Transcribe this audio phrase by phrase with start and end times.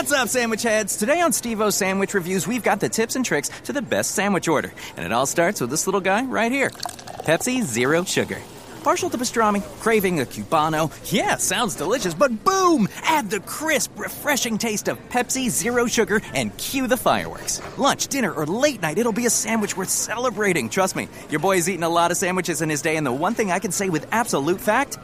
[0.00, 0.96] What's up, sandwich heads?
[0.96, 4.12] Today on Steve O Sandwich Reviews, we've got the tips and tricks to the best
[4.12, 4.72] sandwich order.
[4.96, 8.38] And it all starts with this little guy right here Pepsi Zero Sugar.
[8.82, 10.90] Partial to pastrami, craving a cubano.
[11.12, 12.88] Yeah, sounds delicious, but boom!
[13.02, 17.60] Add the crisp, refreshing taste of Pepsi Zero Sugar and cue the fireworks.
[17.76, 20.70] Lunch, dinner, or late night, it'll be a sandwich worth celebrating.
[20.70, 23.34] Trust me, your boy's eaten a lot of sandwiches in his day, and the one
[23.34, 24.96] thing I can say with absolute fact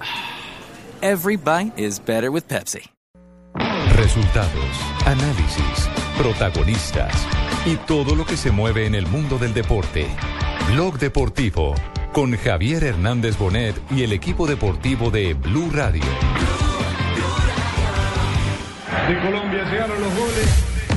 [1.00, 2.91] every bite is better with Pepsi.
[4.02, 4.66] Resultados,
[5.06, 5.88] análisis,
[6.18, 7.14] protagonistas
[7.64, 10.08] y todo lo que se mueve en el mundo del deporte.
[10.72, 11.76] Blog Deportivo
[12.12, 16.02] con Javier Hernández Bonet y el equipo deportivo de Blue Radio.
[19.06, 20.48] De Colombia llegaron los goles.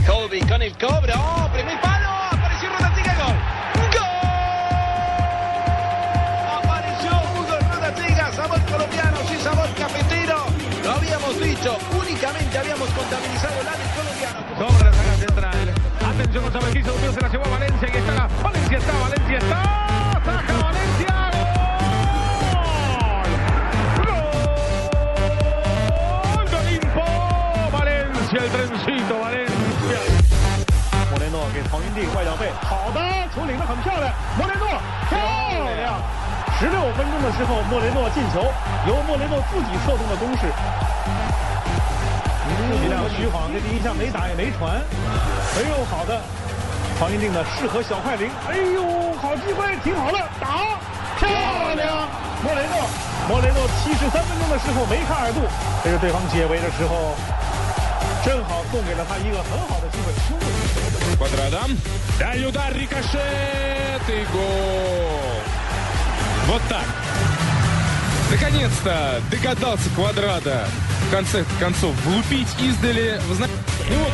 [0.08, 1.14] Colby con el cobro.
[1.16, 2.10] ¡Oh, primer palo!
[2.32, 3.36] Apareció Rodatiga, gol.
[3.94, 4.18] ¡Gol!
[6.58, 10.44] Apareció Hugo Rodatiga, sabor colombiano, sí, sabor cafetero.
[10.84, 11.78] Lo habíamos dicho,
[32.62, 33.00] 好的，
[33.34, 34.68] 球领得很漂亮，莫雷诺
[35.10, 36.02] 漂亮。
[36.60, 38.42] 十六分钟的时候，莫雷诺进球，
[38.88, 40.85] 由莫雷诺自己策动的攻势。
[42.82, 46.20] 徐亮和徐晃这第一下没打也没传，哎呦，好的，
[47.00, 50.80] 黄御定的适合小快灵，哎呦，好机会，挺好了，打，
[51.20, 51.30] 漂
[51.76, 52.08] 亮，
[52.44, 52.90] 莫雷诺，
[53.30, 55.42] 莫雷诺七十三分钟的时候梅开二度，
[55.84, 57.16] 这是对方解围的时候，
[58.26, 60.14] 正好送给了他一个很好的机会。
[61.18, 61.60] 巴扎德，
[62.20, 63.20] 来，有打，里卡塞，
[64.08, 64.40] 进球，
[66.52, 67.35] 伟大。
[68.36, 70.68] Наконец-то догадался Квадрата
[71.08, 73.18] в конце концов влупить издали.
[73.30, 73.48] Вы зна-
[73.90, 74.12] Ну вот,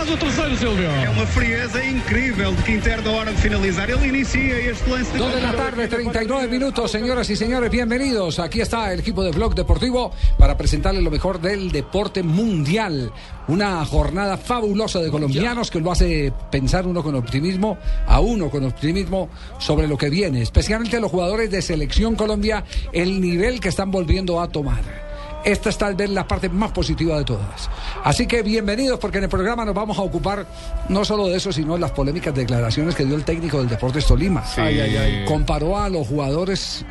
[0.00, 0.88] faz o terceiro, Silvio.
[0.88, 3.90] É uma frieza incrível de Quintero da hora de finalizar.
[3.90, 8.38] Ele inicia este lance de Dos de la tarde, 39 minutos, señoras y señores, bienvenidos.
[8.38, 13.12] Aquí está el equipo de Blog Deportivo para presentarles lo mejor del deporte mundial.
[13.48, 18.64] Una jornada fabulosa de colombianos que lo hace pensar uno con optimismo, a uno con
[18.64, 19.28] optimismo
[19.58, 24.40] sobre lo que viene, especialmente los jugadores de Selección Colombia, el nivel que están volviendo
[24.40, 24.99] a tomar.
[25.44, 27.70] Esta es tal vez la parte más positiva de todas.
[28.04, 30.46] Así que bienvenidos porque en el programa nos vamos a ocupar
[30.88, 34.06] no solo de eso, sino de las polémicas declaraciones que dio el técnico del Deportes
[34.06, 34.44] Tolima.
[34.56, 35.24] Ay, ay, ay.
[35.24, 36.84] Comparó a los jugadores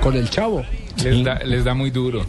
[0.00, 0.64] con el chavo.
[1.02, 2.24] Les da, les da muy duro.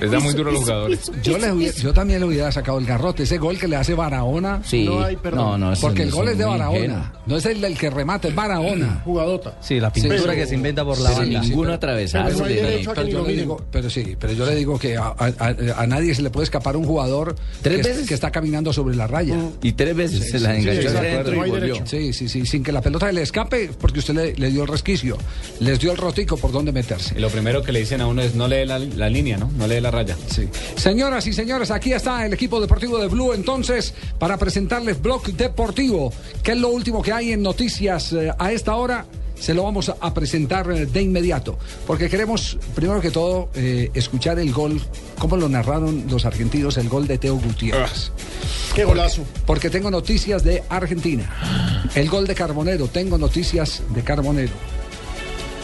[0.00, 1.10] Les da muy duro a los jugadores.
[1.22, 3.24] Yo, le hubiera- yo también le hubiera sacado el garrote.
[3.24, 4.60] Ese gol que le hace Barahona.
[4.64, 4.84] Sí.
[4.84, 5.60] No hay perdón.
[5.60, 6.78] No, Porque el gol es de Barahona.
[6.78, 7.04] ingenuo.
[7.26, 9.00] No es el del que remata, es Barahona.
[9.04, 9.56] Jugadota.
[9.60, 11.42] Sí, la pintura pero- que se inventa por la Sí, banda.
[11.42, 12.30] sí, Ninguno pero- atravesado.
[12.30, 16.22] yo le digo, sí, pero yo le digo que a, a- a- a nadie se
[16.22, 18.06] le puede escapar un jugador ¿Tres que, veces?
[18.08, 19.36] que está caminando sobre la raya.
[19.62, 21.86] Y tres veces se las sí, enganchó.
[21.86, 24.68] Sí, sí, sí, sin que la pelota le escape, porque usted le, le dio el
[24.68, 25.16] resquicio,
[25.60, 27.14] les dio el rotico por dónde meterse.
[27.16, 29.50] Y lo primero que le dicen a uno es no lee la, la línea, ¿no?
[29.56, 30.16] No lee la raya.
[30.28, 30.48] Sí.
[30.76, 36.12] Señoras y señores, aquí está el equipo deportivo de Blue entonces para presentarles Blog Deportivo.
[36.42, 39.06] ¿Qué es lo último que hay en noticias eh, a esta hora?
[39.38, 44.40] Se lo vamos a, presentar eh, de inmediato, porque queremos, primero que todo, eh, escuchar
[44.40, 44.80] el gol,
[45.16, 48.10] cómo lo narraron los argentinos, el gol de Teo Gutiérrez.
[48.74, 49.22] Qué golazo.
[49.46, 51.32] Porque tengo noticias de Argentina.
[51.94, 54.52] El gol de Carbonero, tengo noticias de Carbonero.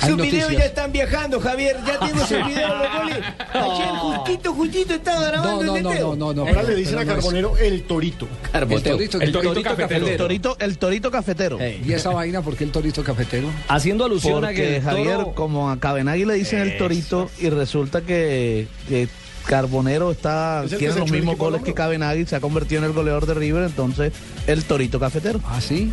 [0.01, 0.53] Sus videos noticias.
[0.53, 1.77] ya están viajando, Javier.
[1.87, 3.19] Ya tienes el video de los goles.
[3.53, 6.47] Ayer justito, justito estaba No, grabando no, el no, no, no, no.
[6.47, 8.29] Ahora le dicen a no Carbonero el torito.
[8.53, 10.07] El torito, El torito cafetero.
[10.09, 11.59] El torito, el torito cafetero.
[11.85, 13.49] ¿Y esa vaina por qué el torito cafetero?
[13.69, 17.31] Haciendo alusión a Porque que el Javier, toro- como a Cabenagui le dicen el torito
[17.39, 19.09] y resulta que, que
[19.47, 21.75] Carbonero está Es que tiene los mismos goles que.
[21.75, 24.13] Cabenagui, se ha convertido en el goleador de River, entonces
[24.47, 25.41] el torito cafetero.
[25.47, 25.93] ¿Ah, sí?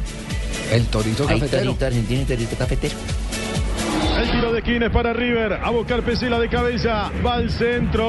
[0.72, 1.76] El torito cafetero.
[1.82, 2.96] argentino y torito cafetero.
[4.22, 5.54] El tiro de esquina es para River.
[5.64, 7.10] A buscar Pesela de cabeza.
[7.26, 8.06] Va al centro.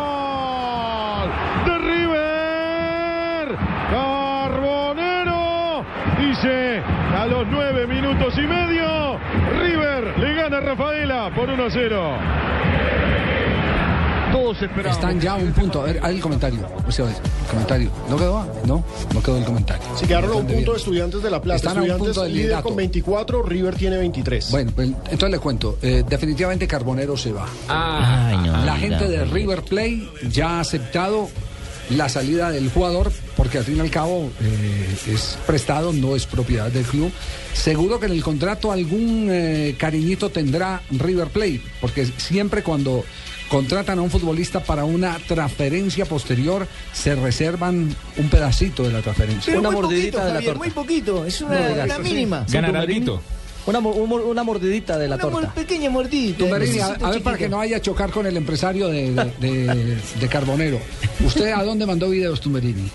[0.00, 1.30] ¡Gol!
[1.66, 3.58] De River.
[3.90, 5.84] Carbonero.
[6.18, 6.82] Dice
[7.18, 9.18] a los nueve minutos y medio.
[9.60, 12.49] River le gana a Rafaela por 1 a 0.
[14.50, 14.96] Todo todos esperábamos.
[14.96, 15.80] Están ya a un punto.
[15.82, 16.66] A ver, ahí el comentario.
[16.86, 17.14] O sea, el
[17.48, 17.90] comentario.
[18.08, 18.46] ¿No quedó?
[18.66, 19.82] No, no quedó el comentario.
[19.96, 21.56] Se quedaron a un ¿Dónde punto de estudiantes de La Plata.
[21.56, 22.68] Están a un estudiantes punto del líder liderato.
[22.68, 24.50] con 24, River tiene 23.
[24.50, 25.78] Bueno, pues, entonces le cuento.
[25.82, 27.46] Eh, definitivamente Carbonero se va.
[27.68, 29.24] Ay, no, La gente de.
[29.24, 31.28] River Plate ya ha aceptado
[31.90, 36.26] la salida del jugador porque al fin y al cabo eh, es prestado, no es
[36.26, 37.12] propiedad del club.
[37.52, 43.04] Seguro que en el contrato algún eh, cariñito tendrá River Plate, porque siempre cuando
[43.50, 49.52] contratan a un futbolista para una transferencia posterior se reservan un pedacito de la transferencia.
[49.52, 52.46] Pero muy poquito, Javier, Muy poquito, es una, No una mínima.
[52.48, 53.20] Ganar alguito.
[53.66, 55.40] Una, una mordidita de la Una torta.
[55.40, 55.90] mor- pequeña.
[55.92, 59.96] Tumberini, a, ver para que no vaya a chocar con el empresario de, de- de-
[60.18, 60.80] de Carbonero.
[61.24, 62.88] ¿Usted a dónde mandó videos, Tumberini?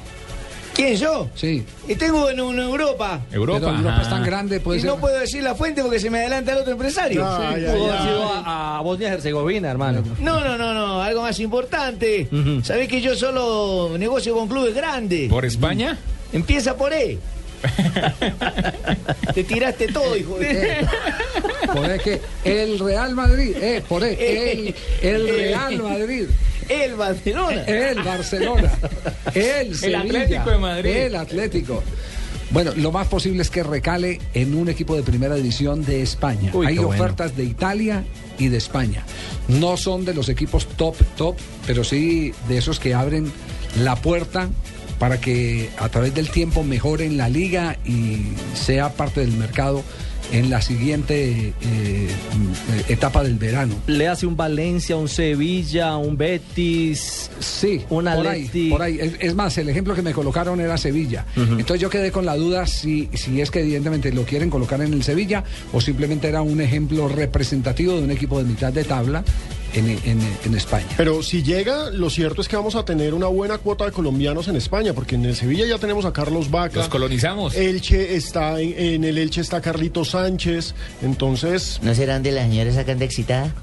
[0.76, 1.30] ¿Quién yo?
[1.36, 1.64] Sí.
[1.88, 3.22] Y tengo en, en Europa.
[3.32, 3.60] Europa.
[3.60, 4.90] Pero Europa es tan grande, puede y ser.
[4.90, 7.22] no puedo decir la fuente porque se me adelanta el otro empresario.
[7.22, 7.28] Sí.
[7.28, 7.66] Pudo ay.
[7.66, 10.04] haber sido a, a Bosnia y Herzegovina, hermano.
[10.20, 12.28] No, no, no, no, algo más importante.
[12.32, 12.62] Ujú.
[12.64, 15.30] Sabés que yo solo negocio con clubes grandes.
[15.30, 15.98] ¿Por España?
[16.34, 17.18] Empieza por E.
[19.34, 20.86] Te tiraste todo, hijo de...
[21.74, 26.26] Por es que el Real Madrid, eh, por es, el, el Real Madrid,
[26.70, 27.62] El Barcelona.
[27.64, 28.72] el Barcelona,
[29.34, 30.90] el Sevilla, Atlético de Madrid.
[30.92, 31.84] el Atlético.
[32.52, 36.52] Bueno, lo más posible es que recale en un equipo de primera división de España.
[36.54, 36.90] Uy, Hay bueno.
[36.90, 38.04] ofertas de Italia
[38.38, 39.04] y de España.
[39.48, 41.36] No son de los equipos top, top,
[41.66, 43.32] pero sí de esos que abren
[43.82, 44.50] la puerta
[45.00, 48.22] para que a través del tiempo mejoren la liga y
[48.54, 49.84] sea parte del mercado
[50.32, 52.10] en la siguiente eh,
[52.88, 53.76] etapa del verano.
[53.88, 57.30] Le hace un Valencia, un Sevilla, un Betis.
[57.40, 58.70] Sí, Un por ahí, Atleti.
[58.70, 58.98] por ahí.
[59.00, 61.26] Es, es más, el ejemplo que me colocaron era Sevilla.
[61.36, 64.94] Entonces yo quedé con la duda si, si es que evidentemente lo quieren colocar en
[64.94, 65.44] el Sevilla
[65.74, 69.24] o simplemente era un ejemplo representativo de un equipo de mitad de tabla
[69.76, 70.88] en, en- en España.
[70.98, 74.48] Pero si llega, lo cierto es que vamos a tener una buena cuota de colombianos
[74.48, 76.78] en España, porque en el Sevilla ya tenemos a Carlos Vaca.
[76.80, 77.56] Los colonizamos.
[77.56, 82.78] Elche está en, en el Elche está Carlitos Sánchez, entonces ¿No serán de las señoras
[82.78, 83.54] acá de excitada?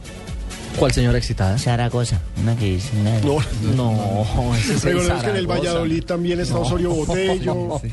[0.78, 1.58] ¿Cuál señora excitada?
[1.58, 3.18] Zaragoza, una que dice una...
[3.20, 3.38] no.
[3.76, 5.46] No, ese es el Recordemos que en el.
[5.46, 7.78] Valladolid también está Osorio Botello.
[7.82, 7.88] Sí.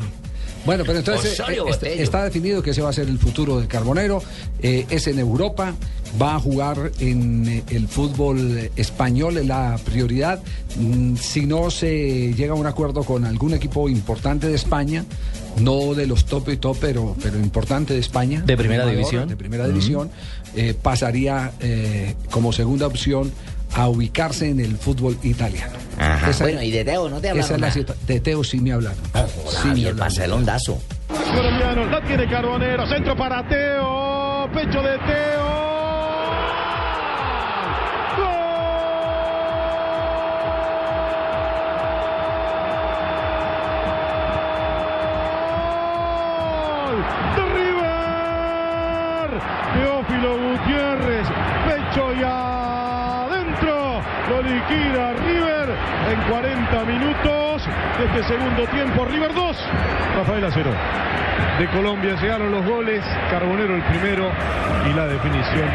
[0.65, 2.04] Bueno, pero entonces Osorio eh, est- Botello.
[2.04, 4.22] está definido que ese va a ser el futuro de Carbonero.
[4.62, 5.74] eh, es en Europa,
[6.22, 10.42] va a jugar en eh, el fútbol español, es la prioridad.
[10.78, 15.06] Mm, si no se llega a un acuerdo con algún equipo importante de España,
[15.60, 18.42] no de los top y top, pero, pero importante de España.
[18.46, 19.28] De primera división.
[19.30, 20.10] De primera división,
[20.56, 23.32] eh, pasaría eh, como segunda opción
[23.76, 25.74] a ubicarse en el fútbol italiano.
[26.00, 26.30] Ajá.
[26.32, 28.60] Esa- Bueno, y de Teo, ¿no te esa hablaron es la situa- De Teo sí
[28.60, 28.98] me hablaron.
[29.14, 29.28] Joda,
[29.62, 29.98] Sí me bien, hablaron.
[30.00, 30.82] pasa el ondazo.
[31.36, 35.69] Colombiano, la tiene Carbonero, centro para Teo, pecho de Teo.
[54.30, 55.70] Lo liquida River
[56.12, 57.62] en 40 minutos
[57.98, 59.06] de este segundo tiempo.
[59.06, 59.58] River 2,
[60.18, 60.72] Rafael Acero.
[61.60, 64.30] De Colombia llegaron los goles, Carbonero el primero
[64.90, 65.68] y la definición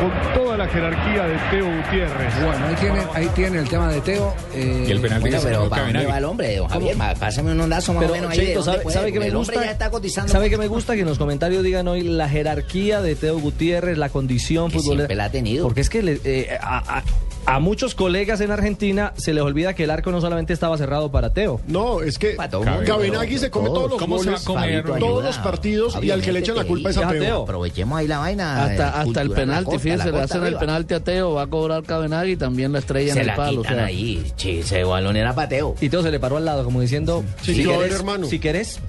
[0.00, 2.34] con toda la jerarquía de Teo Gutiérrez.
[2.44, 4.34] Bueno, ahí tiene, ahí tiene el tema de Teo.
[4.54, 6.96] eh, Y el penalti Bueno, pero ¿para dónde va el hombre, don Javier?
[7.18, 9.18] Pásame un ondazo más Pero, o menos ahí de Cheito, dónde ¿sabe, puede, sabe que
[9.20, 9.52] me el gusta?
[9.54, 10.32] hombre ya está cotizando.
[10.32, 10.94] ¿Sabe que me gusta?
[10.94, 14.94] Que en los comentarios digan hoy la jerarquía de Teo Gutiérrez, la condición futbolera.
[15.08, 15.64] siempre la ha tenido.
[15.64, 17.02] Porque es que le- eh, a, a-
[17.46, 21.10] a muchos colegas en Argentina se les olvida que el arco no solamente estaba cerrado
[21.10, 21.60] para Teo.
[21.66, 23.78] No, es que Para el Gabenagui se come todos.
[23.78, 24.84] todos los ¿Cómo se va a goles, comer?
[24.84, 25.22] Todos ayuda.
[25.26, 27.20] los partidos y al que le echan la culpa es a Teo.
[27.22, 27.42] Teo.
[27.42, 28.64] Aprovechemos ahí la vaina.
[28.64, 31.46] Hasta, eh, hasta el penalti, costa, fíjense, le hacen el penalti a Teo, va a
[31.46, 33.60] cobrar Cabenagui y también la estrella en Se el la palo.
[33.60, 33.84] o sea.
[33.84, 34.32] ahí.
[34.36, 35.74] Sí, ese balón era pateo.
[35.80, 38.26] Y Teo se le paró al lado, como diciendo, Sí, si, yo, querés, hermano.
[38.26, 38.80] si querés,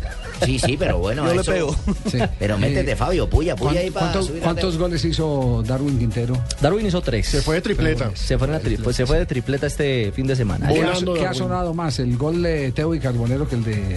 [0.43, 1.25] Sí, sí, pero bueno.
[1.27, 1.75] Yo le pego.
[2.11, 2.19] Sí.
[2.39, 6.35] Pero métete, Eh, Fabio, puya, puya ahí para ¿Cuántos, cuántos goles hizo Darwin Quintero?
[6.61, 7.27] Darwin hizo tres.
[7.27, 8.11] Se fue de tripleta.
[8.15, 10.67] Se fue, en la tri- pues se fue de tripleta este fin de semana.
[10.67, 11.99] ¿Qué ha, qué sonado más?
[11.99, 13.95] ¿El gol de Teo y Carbonero que el de.?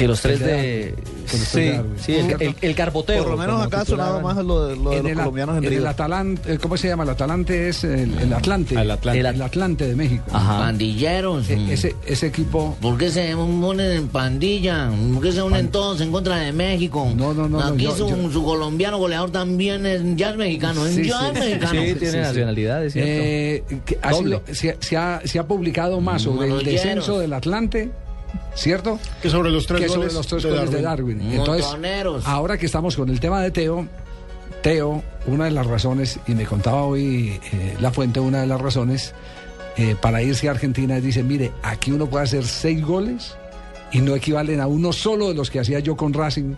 [0.00, 0.94] Que los tres de
[1.26, 3.22] Sí, sí, el, el, el carboteo.
[3.22, 4.36] Por lo menos acá ha sonado titulaban.
[4.36, 5.86] más lo de, lo de En los el, colombianos en en el.
[5.86, 7.04] Atalante, ¿cómo se llama?
[7.04, 8.76] El Atalante es el, el Atlante.
[8.78, 9.20] Atlante.
[9.20, 10.24] El, Atlante de México.
[10.32, 10.58] Ajá.
[10.60, 11.50] Pandilleros.
[11.50, 11.70] E- mm.
[11.70, 12.76] ese, ese equipo.
[12.80, 14.90] ¿Por qué se unen en pandilla?
[15.14, 17.06] ¿Por qué se unen todos en contra de México?
[17.14, 20.36] No, no, no, no, Aquí yo- su, yo- su colombiano goleador también es, ya es
[20.36, 21.80] mexicano, es Sí, ya sí, es sí, mexicano.
[21.82, 23.10] Sí, tiene nacionalidad, es cierto.
[23.12, 27.34] eh, que ha sido- se, se ha, se ha publicado más sobre el descenso del
[27.34, 27.90] Atlante,
[28.54, 28.98] ¿cierto?
[29.22, 31.18] Que sobre los tres que sobre goles los tres de goles de Darwin.
[31.18, 31.32] Darwin.
[31.38, 32.26] Entonces, Montoneros.
[32.26, 33.86] ahora que estamos con el tema de Teo,
[34.62, 38.60] Teo, una de las razones, y me contaba hoy eh, la fuente, una de las
[38.60, 39.14] razones
[39.76, 43.34] eh, para irse a Argentina dice, mire, aquí uno puede hacer seis goles
[43.92, 46.54] y no equivalen a uno solo de los que hacía yo con Racing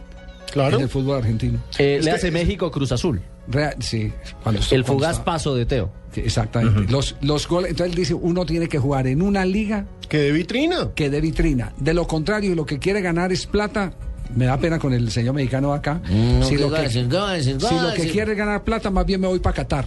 [0.51, 0.77] Claro.
[0.77, 1.59] en el fútbol argentino.
[1.79, 3.23] Eh, Es le que hace México Cruz Azul.
[3.49, 5.91] Real- sí, cuando El fugaz paso de Teo.
[6.15, 6.93] Sí, Exactamente.
[6.93, 10.33] los, los goles, entonces él dice, uno tiene que jugar en una liga Que de
[10.33, 10.91] vitrina.
[10.95, 11.73] que de vitrina.
[11.79, 13.93] De lo contrario, lo que quiere ganar es plata.
[14.37, 16.01] Me da pena con el señor mexicano acá.
[16.11, 17.09] no, si ¿qué lo que, decir?
[17.09, 17.57] ¿Qué va a decir?
[17.59, 18.13] ¿Qué si lo que decir?
[18.13, 19.87] quiere es ganar plata, más bien me voy para Qatar.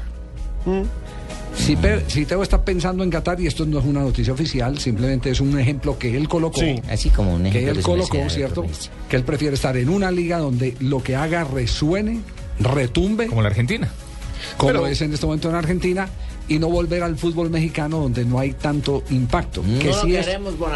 [1.55, 4.77] Si, Pe- si Teo está pensando en Qatar, y esto no es una noticia oficial,
[4.77, 6.59] simplemente es un ejemplo que él colocó.
[6.59, 6.81] Sí.
[6.89, 8.65] Así como un ejemplo él que me colocó, ¿cierto?
[9.09, 12.19] Que él prefiere estar en una liga donde lo que haga resuene,
[12.59, 13.89] retumbe, Como la Argentina.
[14.57, 16.07] como Pero- es en este momento en Argentina,
[16.47, 19.63] y no volver al fútbol mexicano donde no hay tanto impacto.
[19.65, 20.27] No que si es,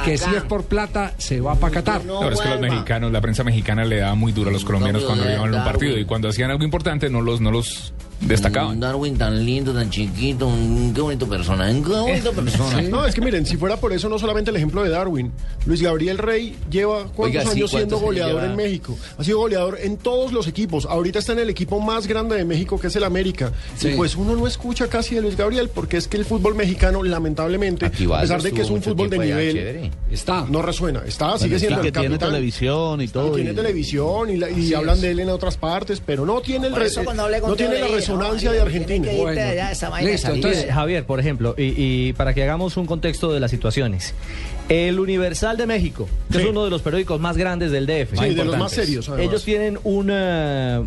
[0.03, 2.05] que si es por plata, se va para Qatar.
[2.05, 4.53] No No, pero es que los mexicanos, la prensa mexicana le daba muy duro a
[4.53, 7.39] los colombianos No, cuando iban a un partido y cuando hacían algo importante no los,
[7.39, 8.79] no los destacaban.
[8.79, 12.81] Darwin tan lindo, tan chiquito, un- qué bonito persona, qué bonito persona.
[12.83, 15.31] No, es que miren, si fuera por eso, no solamente el ejemplo de Darwin.
[15.65, 18.51] Luis Gabriel Rey lleva cuántos Oiga, sí, años siendo ¿cuántos años goleador lleva?
[18.51, 18.97] en México.
[19.17, 20.85] Ha sido goleador en todos los equipos.
[20.85, 23.51] Ahorita está en el equipo más grande de México, que es el América.
[23.77, 23.89] Sí.
[23.89, 27.03] Y pues uno no escucha casi de Luis Gabriel, porque es que el fútbol mexicano,
[27.03, 29.91] lamentablemente, a pesar de que es un fútbol de allá, nivel.
[30.11, 30.45] Está.
[30.49, 31.03] no resuena.
[31.05, 32.29] Está, sigue siendo que el tiene capitán.
[32.31, 33.31] televisión y todo.
[33.33, 35.01] Tiene y- televisión y, la- y Así hablan es.
[35.01, 37.51] de él en otras partes, pero no tiene, el Por re- eso cuando hablé con
[37.51, 37.87] no tiene la
[38.17, 39.05] resonancia no, de Argentina.
[39.05, 39.41] que irte Bueno.
[39.41, 41.73] allá, esa vaina Listo, entonces, Javier, por ejemplo, y,
[42.09, 44.13] y para que hagamos un contexto de las situaciones.
[44.67, 46.43] El Universal de México, que Sí.
[46.43, 48.17] es uno de los periódicos más grandes del DF.
[48.19, 49.09] Sí, de los más serios.
[49.09, 49.27] además.
[49.27, 50.83] Ellos tienen una,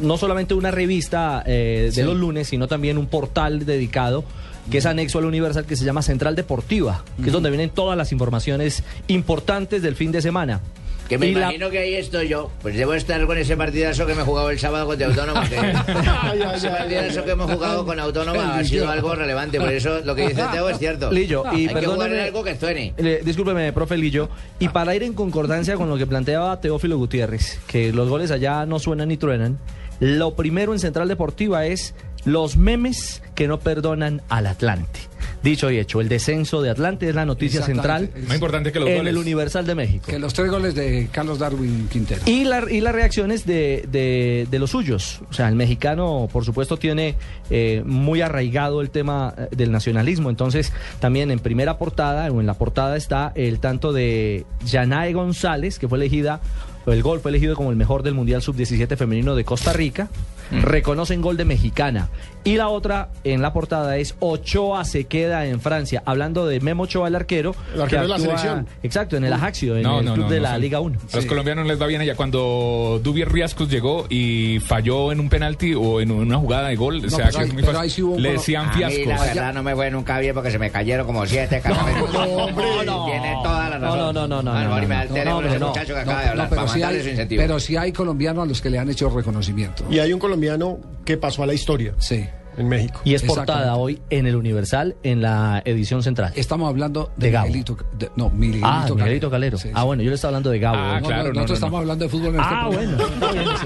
[0.00, 2.02] no solamente una revista eh, de Sí.
[2.02, 4.24] los lunes, sino también un portal dedicado
[4.70, 7.96] que es anexo al Universal que se llama Central Deportiva, que es donde vienen todas
[7.98, 10.60] las informaciones importantes del fin de semana.
[11.08, 12.50] Que me Y la- imagino que ahí estoy yo.
[12.62, 15.48] Pues debo estar con ese partidazo que me he jugado el sábado contra Autónoma.
[15.48, 15.56] que-
[16.56, 19.60] ese partidazo que hemos jugado con Autónoma ha sido algo relevante.
[19.60, 21.10] Por eso lo que dice Teo es cierto.
[21.12, 22.94] Lillo, y Hay que jugar en algo que suene.
[22.96, 24.28] Le- discúlpeme, profe Lillo.
[24.58, 28.64] Y para ir en concordancia con lo que planteaba Teófilo Gutiérrez, que los goles allá
[28.66, 29.58] no suenan ni truenan,
[30.00, 31.94] lo primero en Central Deportiva es
[32.24, 35.00] los memes que no perdonan al Atlante.
[35.42, 38.10] Dicho y hecho, el descenso de Atlante es la noticia central.
[38.28, 39.10] Más importante que los en goles.
[39.12, 40.04] el Universal de México.
[40.08, 42.22] Que los tres goles de Carlos Darwin Quintero.
[42.26, 45.20] Y, la- y las reacciones de, de- de los suyos.
[45.30, 47.16] O sea, el mexicano, por supuesto, tiene
[47.50, 50.30] eh, muy arraigado el tema eh, del nacionalismo.
[50.30, 55.78] Entonces, también en primera portada, o en la portada, está el tanto de Yanae González,
[55.78, 56.40] que fue elegida,
[56.86, 60.08] el gol fue elegido como el mejor del Mundial Sub-17 femenino de Costa Rica.
[60.50, 62.08] Reconocen gol de mexicana.
[62.44, 66.02] Y la otra en la portada es Ochoa se queda en Francia.
[66.06, 67.54] Hablando de Memo Ochoa, el arquero.
[67.74, 68.66] El arquero de la actúa- selección.
[68.82, 70.60] Exacto, en el Ajaxio, en No, el no, club no, de no, la sí.
[70.62, 70.98] Liga 1.
[71.12, 72.16] A los colombianos les va bien allá.
[72.16, 76.96] Cuando Dubier Riascos llegó y falló en un penalti o en una jugada de gol,
[77.04, 77.90] o sea, pero que ahí- es muy fácil.
[77.90, 79.26] sí le decían A mí la fiascos.
[79.34, 82.12] verdad no me fue nunca bien porque se me cayeron como siete caramelos.
[82.12, 83.04] No, no.
[83.06, 83.98] Tiene toda la razón.
[83.98, 85.68] No, no, no, no, Bueno, no, ahora me da el no, teléfono no, ese no,
[85.68, 87.42] muchacho que No, acaba de no, hablar pero, para sí mandarle hay, su incentivo.
[87.42, 89.84] pero sí hay colombianos a los que le han hecho reconocimiento.
[89.90, 92.24] Y hay un colombiano que pasó a la historia Sí.
[92.56, 93.00] En México.
[93.04, 96.32] Y es portada hoy en el Universal en la edición central.
[96.36, 97.46] Estamos hablando de, De Gabo.
[97.46, 97.76] Miguelito.
[97.98, 99.58] de- no, Miguelito, Ah, Miguelito Calero.
[99.58, 100.76] Sí, Ah, bueno, yo le estaba hablando de Gabo.
[100.78, 101.78] Ah, No, claro, no, no, nosotros no, estamos no.
[101.78, 102.96] hablando de fútbol en este Ah, programa.
[103.20, 103.56] bueno.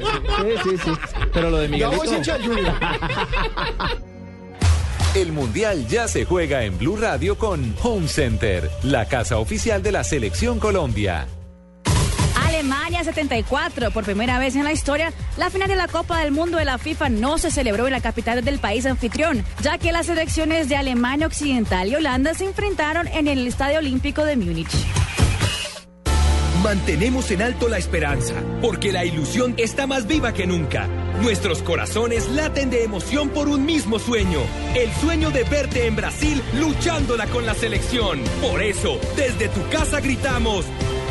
[0.63, 0.91] sí, sí, sí.
[1.33, 2.05] Pero lo de Gabo Miguelito.
[2.05, 2.75] es hincha del Junior.
[5.15, 9.91] El Mundial ya se juega en Blue Radio con Home Center, la casa oficial de
[9.93, 11.27] la Selección Colombia.
[12.47, 13.91] Alemania 74.
[13.91, 16.79] Por primera vez en la historia, la final de la Copa del Mundo de la
[16.79, 20.77] FIFA no se celebró en la capital del país anfitrión, ya que las selecciones de
[20.77, 24.71] Alemania Occidental y Holanda se enfrentaron en el Estadio Olímpico de Múnich.
[26.63, 30.89] Mantenemos en alto la esperanza, porque la ilusión está más viva que nunca.
[31.23, 34.41] Nuestros corazones laten de emoción por un mismo sueño,
[34.75, 38.21] el sueño de verte en Brasil luchándola con la selección.
[38.43, 40.65] Por eso, desde tu casa gritamos,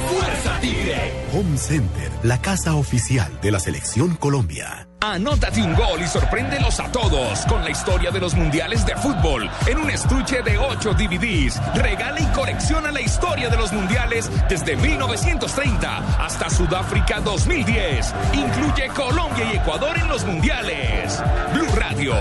[0.08, 1.14] ¡Fuerza Tigre!
[1.34, 4.88] Home Center, la casa oficial de la Selección Colombia.
[5.02, 9.50] Anótate un gol y sorpréndelos a todos con la historia de los mundiales de fútbol
[9.68, 11.62] en un estuche de 8 DVDs.
[11.76, 18.14] Regala y colecciona la historia de los mundiales desde 1930 hasta Sudáfrica 2010.
[18.34, 21.22] Incluye Colombia y Ecuador en los mundiales.
[21.54, 22.16] Blue Radio,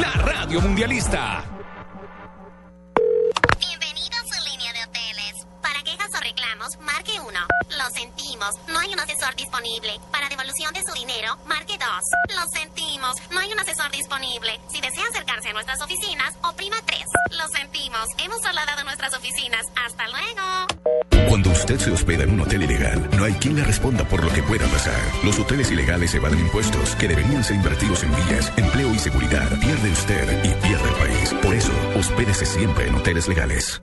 [0.00, 1.42] la radio mundialista.
[8.68, 10.00] No hay un asesor disponible.
[10.10, 12.36] Para devolución de su dinero, marque 2.
[12.36, 14.60] Lo sentimos, no hay un asesor disponible.
[14.68, 17.00] Si desea acercarse a nuestras oficinas, oprima 3.
[17.38, 19.66] Lo sentimos, hemos trasladado nuestras oficinas.
[19.76, 21.28] Hasta luego.
[21.28, 24.32] Cuando usted se hospeda en un hotel ilegal, no hay quien le responda por lo
[24.32, 25.00] que pueda pasar.
[25.24, 29.48] Los hoteles ilegales evaden impuestos que deberían ser invertidos en vías, empleo y seguridad.
[29.60, 31.34] Pierde usted y pierde el país.
[31.42, 33.82] Por eso, hospédese siempre en hoteles legales.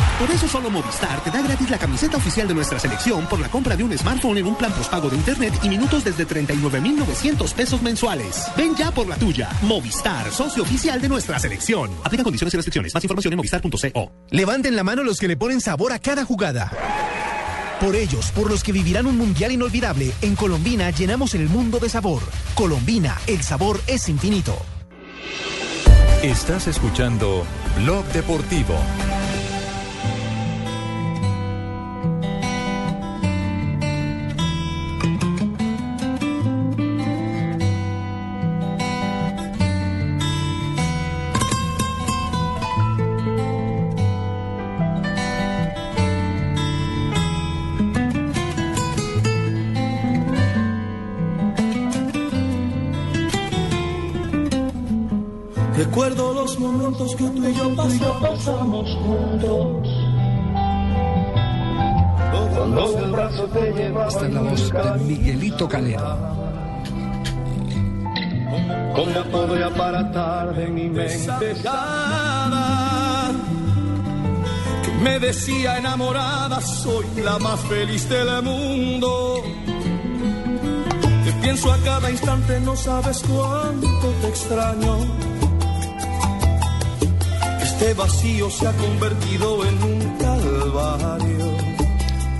[0.21, 3.49] Por eso solo Movistar te da gratis la camiseta oficial de nuestra selección por la
[3.49, 7.81] compra de un smartphone en un plan postpago de internet y minutos desde 39.900 pesos
[7.81, 8.45] mensuales.
[8.55, 9.49] Ven ya por la tuya.
[9.63, 11.89] Movistar, socio oficial de nuestra selección.
[12.03, 12.93] Aplica condiciones y restricciones.
[12.93, 14.11] Más información en movistar.co.
[14.29, 16.71] Levanten la mano los que le ponen sabor a cada jugada.
[17.79, 21.89] Por ellos, por los que vivirán un mundial inolvidable, en Colombina llenamos el mundo de
[21.89, 22.21] sabor.
[22.53, 24.55] Colombina, el sabor es infinito.
[26.21, 27.43] Estás escuchando
[27.79, 28.75] Blog Deportivo.
[58.95, 59.87] Juntos.
[62.55, 66.17] Cuando del brazo te llevaba Esta es la voz de Miguelito Calero.
[68.95, 73.31] ¿Cómo podré aparatar de mi mente nada?
[74.83, 79.43] Que me decía enamorada, soy la más feliz del mundo.
[81.25, 85.30] Te pienso a cada instante, no sabes cuánto te extraño.
[87.81, 91.57] Este vacío se ha convertido en un calvario.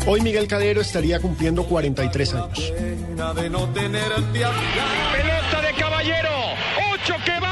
[0.06, 2.72] Hoy Miguel Calero estaría cumpliendo 43 años.
[2.78, 4.52] Pena de no tenerte a
[5.12, 6.30] Pelota de caballero.
[6.94, 7.51] Ocho que va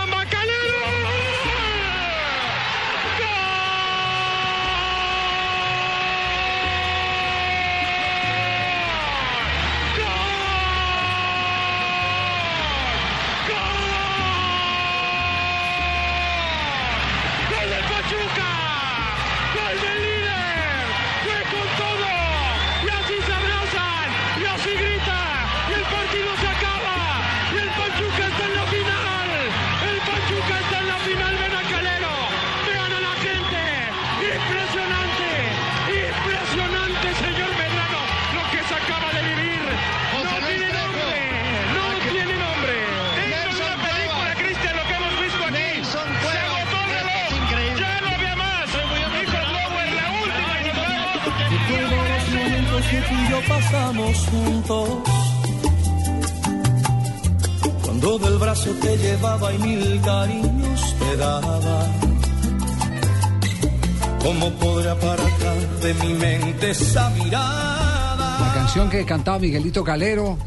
[53.72, 54.90] pasamos juntos.
[57.84, 61.88] Cuando del brazo te llevaba y mil cariños te daba.
[64.22, 68.48] ¿Cómo podré apartar de mi mente esa mirada?
[68.48, 70.38] La canción que cantaba Miguelito Calero,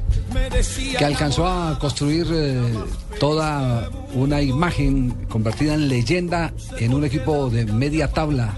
[0.98, 2.74] que alcanzó a construir eh,
[3.18, 8.54] toda una imagen convertida en leyenda en un equipo de media tabla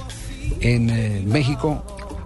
[0.61, 1.85] en eh, México,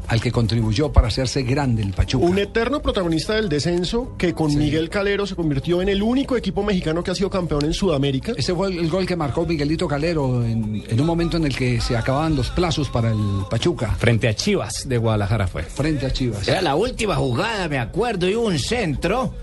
[0.09, 2.25] al que contribuyó para hacerse grande el Pachuca.
[2.25, 6.63] Un eterno protagonista del descenso que con Miguel Calero se convirtió en el único equipo
[6.63, 8.33] mexicano que ha sido campeón en Sudamérica.
[8.37, 11.55] Ese fue el, el gol que marcó Miguelito Calero en, en un momento en el
[11.57, 13.19] que se acababan los plazos para el
[13.51, 13.95] Pachuca.
[13.99, 15.63] Frente a Chivas de Guadalajara fue.
[15.63, 16.49] Frente a Chivas.
[16.49, 19.35] Era la última jugada, me acuerdo, y hubo un centro.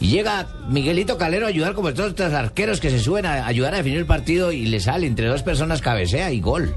[0.00, 3.74] Y llega Miguelito Calero a ayudar como todos estos arqueros que se suben a ayudar
[3.74, 6.76] a definir el partido y le sale entre dos personas cabecea y gol.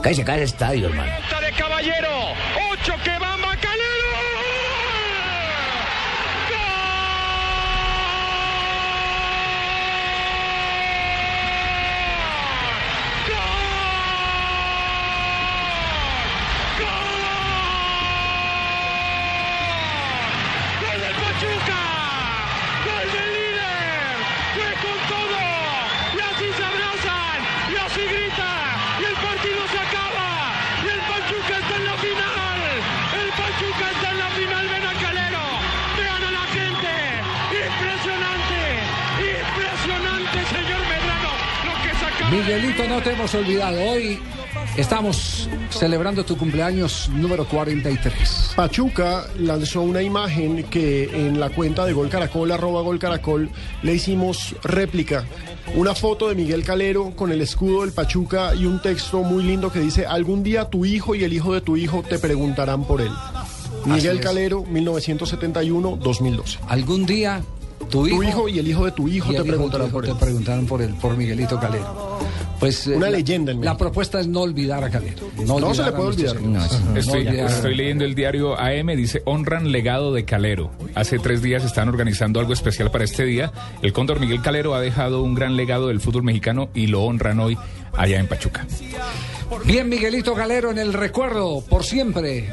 [0.00, 1.10] Cae se cae el estadio, hermano.
[1.40, 2.08] De caballero.
[2.82, 3.11] Ocho
[42.32, 43.78] Miguelito, no te hemos olvidado.
[43.80, 44.18] Hoy
[44.76, 48.52] Estamos celebrando tu cumpleaños número 43.
[48.56, 53.50] Pachuca lanzó una imagen que en la cuenta de Gol Caracol, arroba Gol Caracol,
[53.82, 55.26] le hicimos réplica.
[55.74, 59.70] Una foto de Miguel Calero con el escudo del Pachuca y un texto muy lindo
[59.70, 63.02] que dice, algún día tu hijo y el hijo de tu hijo te preguntarán por
[63.02, 63.12] él.
[63.84, 64.20] Miguel.
[64.20, 66.58] Calero, 1971-2012.
[66.68, 67.42] Algún día
[67.90, 70.14] tu hijo, Tu hijo y el hijo de tu hijo te hijo tu por te
[70.14, 72.11] preguntaron por él, por Miguelito Calero.
[72.62, 75.28] Pues eh, Una la- leyenda en La propuesta es no olvidar a Calero.
[75.44, 76.40] No se le puede olvidar.
[76.40, 76.64] No
[76.96, 80.70] estoy leyendo el diario AM, dice honran legado de Calero.
[80.94, 83.50] Hace tres días están organizando algo especial para este día.
[83.82, 87.40] El cóndor Miguel Calero ha dejado un gran legado del fútbol mexicano y lo honran
[87.40, 87.58] hoy
[87.96, 88.64] allá en Pachuca.
[89.64, 92.48] Bien, Miguelito Calero en el recuerdo, por siempre.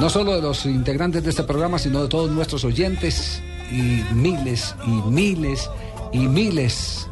[0.00, 4.74] No solo de los integrantes de este programa, sino de todos nuestros oyentes y miles
[4.86, 5.68] y miles
[6.14, 7.08] y miles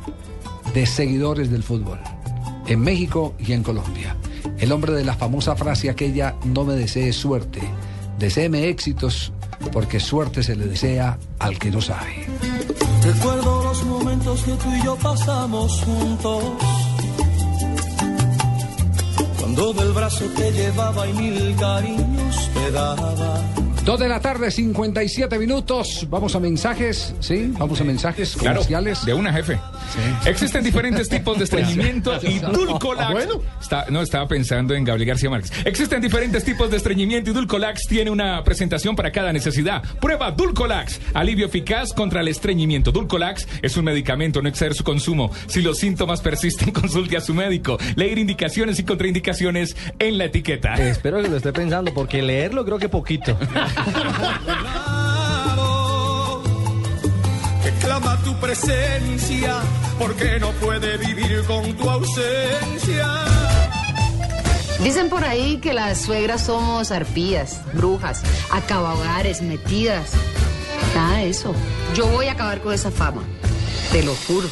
[0.76, 1.98] de seguidores del fútbol.
[2.66, 4.14] En México y en Colombia.
[4.58, 7.62] El hombre de la famosa frase aquella, no me desee suerte,
[8.18, 9.32] deséeme éxitos,
[9.72, 12.26] porque suerte se le desea al que no sabe.
[13.02, 16.44] Recuerdo los momentos que tú y yo pasamos juntos.
[19.40, 23.14] Cuando del brazo te llevaba y mil cariños te daba.
[23.82, 26.06] Dos de la tarde, 57 minutos.
[26.10, 27.50] Vamos a mensajes, ¿sí?
[27.56, 29.06] Vamos a mensajes Claro, comerciales.
[29.06, 29.58] de una jefe.
[30.24, 33.08] Existen diferentes tipos de estreñimiento y Dulcolax.
[33.08, 33.40] Ah, bueno.
[33.60, 35.52] Está- no, estaba pensando en Gabriel García Márquez.
[35.64, 39.82] Existen diferentes tipos de estreñimiento y Dulcolax tiene una presentación para cada necesidad.
[40.00, 42.92] Prueba Dulcolax, alivio eficaz contra el estreñimiento.
[42.92, 45.30] Dulcolax es un medicamento, no exceder su consumo.
[45.46, 47.78] Si los síntomas persisten, consulte a su médico.
[47.96, 50.74] Leer indicaciones y contraindicaciones en la etiqueta.
[50.74, 53.38] Espero que lo esté pensando, porque leerlo creo que poquito.
[57.96, 59.56] Que clama tu presencia
[59.98, 63.06] porque no puede vivir con tu ausencia.
[64.82, 70.10] Dicen por ahí que las suegras somos arpías, brujas, acabahogares, metidas.
[70.94, 71.54] Nada de eso.
[71.94, 73.22] Yo voy a acabar con esa fama.
[73.92, 74.48] Te lo juro.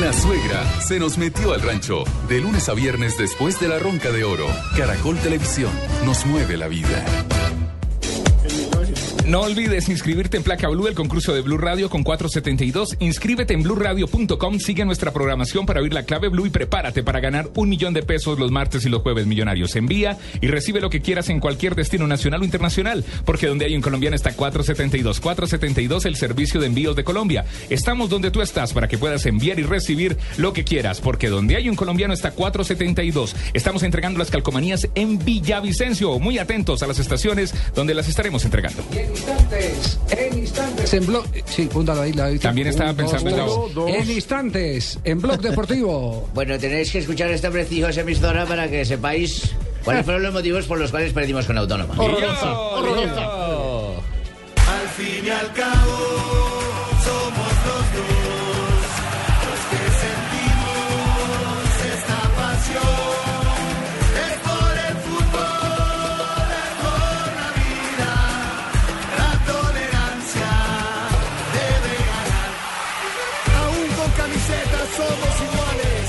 [0.00, 2.04] La suegra se nos metió al rancho.
[2.28, 4.46] De lunes a viernes después de la ronca de oro.
[4.76, 5.72] Caracol Televisión
[6.06, 7.04] nos mueve la vida.
[9.26, 12.96] No olvides inscribirte en Placa Blue, el concurso de Blue Radio con 472.
[12.98, 17.48] Inscríbete en blueradio.com, sigue nuestra programación para oír la clave Blue y prepárate para ganar
[17.54, 19.76] un millón de pesos los martes y los jueves millonarios.
[19.76, 23.76] Envía y recibe lo que quieras en cualquier destino nacional o internacional, porque donde hay
[23.76, 25.20] un colombiano está 472.
[25.20, 27.44] 472, el servicio de envíos de Colombia.
[27.68, 31.54] Estamos donde tú estás para que puedas enviar y recibir lo que quieras, porque donde
[31.54, 33.36] hay un colombiano está 472.
[33.54, 36.18] Estamos entregando las calcomanías en Villavicencio.
[36.18, 38.82] Muy atentos a las estaciones donde las estaremos entregando.
[38.92, 41.24] En instantes, en instantes, en blog.
[41.46, 42.40] Sí, púntalo ahí, David.
[42.40, 43.56] También estaba pensando en la tres.
[43.56, 43.90] voz.
[43.90, 46.28] En instantes, en Blog Deportivo.
[46.34, 49.50] Bueno, tenéis que escuchar esta preciosa emisora para que sepáis
[49.84, 51.94] cuáles fueron los motivos por los cuales perdimos con Autónoma.
[51.98, 53.24] Horrorosa, horrorosa.
[54.56, 56.49] Al fin y al cabo,
[75.00, 76.04] somos iguales.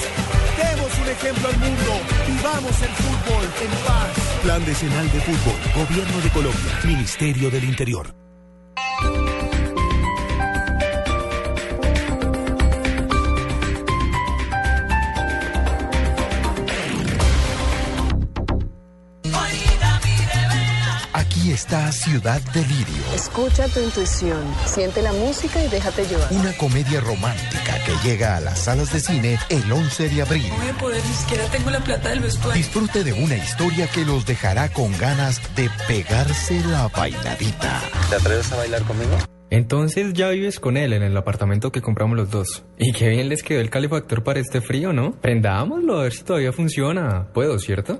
[0.58, 1.92] Demos un ejemplo al mundo.
[2.28, 4.12] Vivamos el fútbol en paz.
[4.44, 8.21] Plan Decenal de Fútbol, Gobierno de Colombia, Ministerio del Interior.
[21.42, 26.28] Aquí está Ciudad Delirio, Escucha tu intuición, siente la música y déjate llevar.
[26.30, 30.52] una comedia romántica que llega a las salas de cine el 11 de abril.
[30.56, 32.54] voy a poder, ni siquiera tengo la plata del vestuario.
[32.54, 37.82] Disfrute de una historia que los dejará con ganas de pegarse la bailadita.
[38.12, 39.18] ¿Te atreves a bailar conmigo?
[39.50, 42.66] Entonces ya vives con él en el apartamento que compramos los dos.
[42.78, 45.14] Y qué bien les quedó el calefactor para este frío, ¿no?
[45.14, 47.30] Prendámoslo a ver si todavía funciona.
[47.34, 48.00] Puedo, ¿cierto?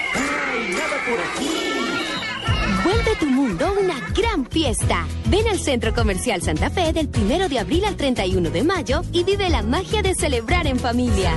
[2.83, 5.05] Vuelve tu mundo una gran fiesta.
[5.25, 9.23] Ven al Centro Comercial Santa Fe del 1 de abril al 31 de mayo y
[9.23, 11.31] vive la magia de celebrar en familia.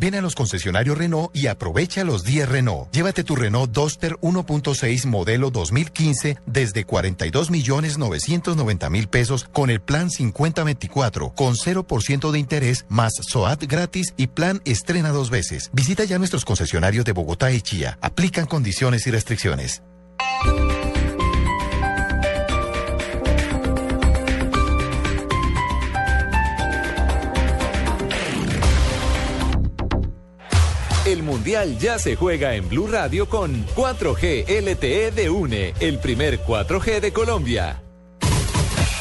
[0.00, 2.90] Ven a los concesionarios Renault y aprovecha los días Renault.
[2.90, 9.82] Llévate tu Renault Duster 1.6 modelo 2015 desde 42 millones 990 mil pesos con el
[9.82, 15.68] plan 5024 con 0% de interés más SOAT gratis y plan estrena dos veces.
[15.74, 17.98] Visita ya nuestros concesionarios de Bogotá y Chía.
[18.00, 19.82] Aplican condiciones y restricciones.
[31.30, 36.98] Mundial ya se juega en Blue Radio con 4G LTE de UNE, el primer 4G
[36.98, 37.80] de Colombia.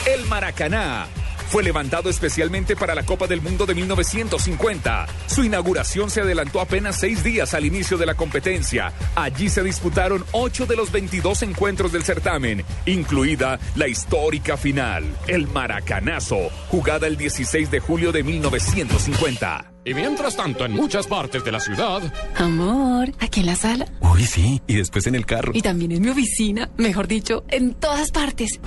[0.05, 1.07] El Maracaná
[1.47, 5.07] fue levantado especialmente para la Copa del Mundo de 1950.
[5.25, 8.93] Su inauguración se adelantó apenas seis días al inicio de la competencia.
[9.15, 15.47] Allí se disputaron ocho de los 22 encuentros del certamen, incluida la histórica final, el
[15.47, 19.78] Maracanazo, jugada el 16 de julio de 1950.
[19.89, 23.87] Y mientras tanto, en muchas partes de la ciudad, Amor, aquí en la sala.
[24.01, 25.51] Uy, sí, y después en el carro.
[25.55, 26.69] Y también en mi oficina.
[26.77, 28.59] Mejor dicho, en todas partes.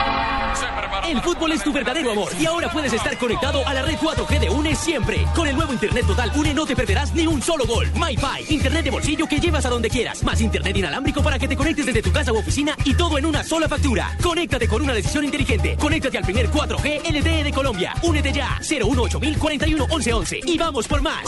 [1.09, 4.39] El fútbol es tu verdadero amor y ahora puedes estar conectado a la red 4G
[4.39, 5.27] de UNE siempre.
[5.35, 7.91] Con el nuevo Internet Total UNE no te perderás ni un solo gol.
[7.95, 10.23] MyPi, Internet de bolsillo que llevas a donde quieras.
[10.23, 13.27] Más Internet inalámbrico para que te conectes desde tu casa u oficina y todo en
[13.27, 14.17] una sola factura.
[14.23, 15.77] Conéctate con una decisión inteligente.
[15.77, 17.95] Conéctate al primer 4G LTE de Colombia.
[18.03, 18.59] Únete ya.
[18.61, 21.25] 018 41 1111 y vamos por más.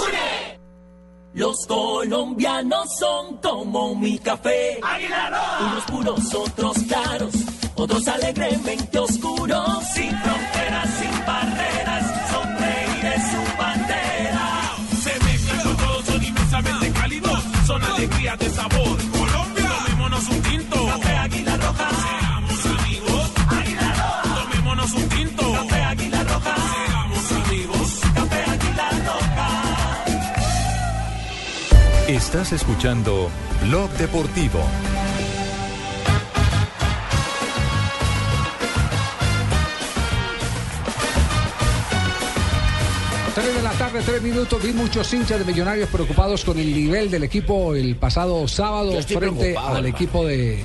[1.35, 4.79] Los colombianos son como mi café.
[5.61, 7.35] Unos puros, otros claros,
[7.77, 9.85] otros alegremente oscuros.
[9.95, 14.73] Sin fronteras, sin barreras, sonreír es su bandera.
[15.03, 18.99] Se mezclan con todos, son inmensamente cálidos, son alegrías de sabor.
[19.11, 20.87] Colombia, tomémonos un tinto.
[20.87, 21.89] Café Águila Roja.
[21.91, 23.31] Seamos amigos.
[23.49, 24.35] Águila Roja.
[24.43, 25.53] Tomémonos un tinto.
[25.53, 26.55] Café Águila Roja.
[26.57, 28.01] Seamos amigos.
[28.15, 29.49] Café Águila Roja.
[32.09, 33.31] Estás escuchando
[33.63, 34.61] Blog Deportivo.
[43.35, 44.63] Tres de la tarde, tres minutos.
[44.63, 49.57] Vi muchos hinchas de millonarios preocupados con el nivel del equipo el pasado sábado frente
[49.57, 49.87] al hermano.
[49.89, 50.65] equipo de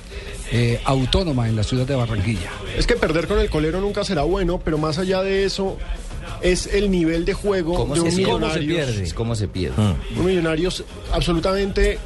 [0.51, 2.51] eh, Autónoma en la ciudad de Barranquilla.
[2.77, 5.77] Es que perder con el colero nunca será bueno, pero más allá de eso
[6.41, 8.37] es el nivel de juego ¿Cómo de se, un pierde?
[8.37, 9.13] Millonarios.
[9.13, 9.95] ¿Cómo se pierde?
[10.15, 11.97] Un Millonarios absolutamente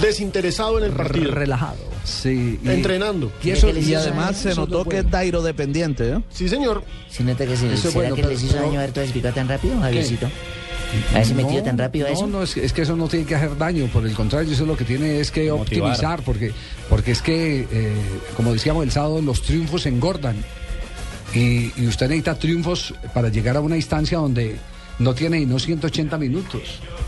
[0.00, 1.30] desinteresado en el partido.
[1.32, 1.76] Relajado.
[2.04, 2.58] Sí.
[2.64, 3.30] Entrenando.
[3.42, 6.18] Y eso- y además se notó que es Dairo dependiente, ¿eh?
[6.30, 6.82] Sí, señor.
[7.10, 8.92] ¿Se nota que se, Eso es será bueno, que pero- les hizo pero- daño haber
[8.92, 10.28] todo explicado tan rápido, Javiercito?
[11.12, 12.26] ¿Haberse metido No, tan rápido a no, eso?
[12.26, 14.66] No, es, que- es que eso no tiene que hacer daño, por el contrario, eso
[14.66, 15.90] lo que tiene es que Motivar.
[15.92, 16.52] optimizar, porque,
[16.88, 17.92] porque es que, eh,
[18.36, 20.36] como decíamos el sábado, los triunfos engordan.
[21.32, 24.56] Y, y usted necesita triunfos para llegar a una instancia donde
[24.98, 26.62] no tiene no 180 minutos.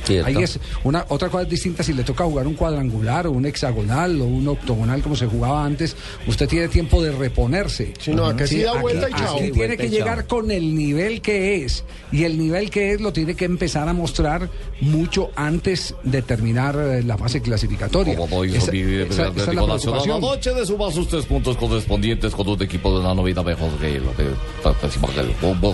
[0.04, 0.26] Cierto.
[0.28, 4.20] Ahí es una otra cosa distinta si le toca jugar un cuadrangular o un hexagonal
[4.20, 7.94] o un octogonal como se jugaba antes, usted tiene tiempo de reponerse.
[8.00, 9.34] Sí, no, acá sí da vuelta y aquí chao.
[9.36, 13.12] tiene Vuelta que llegar con el nivel que es y el nivel que es lo
[13.12, 14.48] tiene que empezar a mostrar
[14.80, 18.16] mucho antes de terminar eh, la fase clasificatoria.
[18.16, 20.10] Como Esa- mi esa- esa es la preocupación.
[20.16, 24.00] anoche de sumar sus tres puntos correspondientes con un equipo de una novena mejor que
[24.00, 24.24] lo que.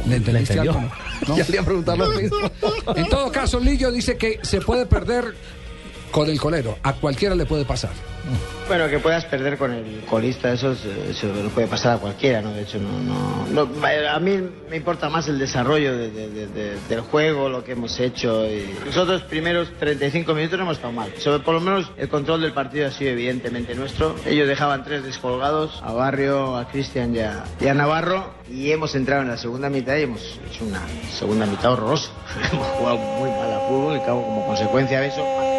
[0.08, 0.80] ¿Le entendiste algo?
[0.80, 0.88] ¿No?
[1.36, 2.36] Ya le iba a preguntar lo mismo.
[2.94, 5.34] En todo caso, Lillo dice que se puede perder
[6.10, 6.76] con el colero.
[6.82, 7.90] A cualquiera le puede pasar.
[8.66, 12.42] Bueno, que puedas perder con el colista, eso, es- eso le puede pasar a cualquiera,
[12.42, 12.52] ¿no?
[12.52, 16.46] De hecho, no, no, no- a mí me importa más el desarrollo de- de- de-
[16.48, 18.44] de- del juego, lo que hemos hecho.
[18.46, 21.10] Y nosotros primeros 35 minutos no hemos estado mal.
[21.18, 24.14] Sobre, por lo menos el control del partido ha sido evidentemente nuestro.
[24.26, 27.20] Ellos dejaban tres descolgados, a Barrio, a Cristian y
[27.64, 30.82] y a Navarro, y hemos entrado en la segunda mitad y hemos hecho una
[31.18, 32.10] segunda mitad horrorosa.
[32.52, 35.57] hemos jugado muy mal a fútbol y como consecuencia de eso...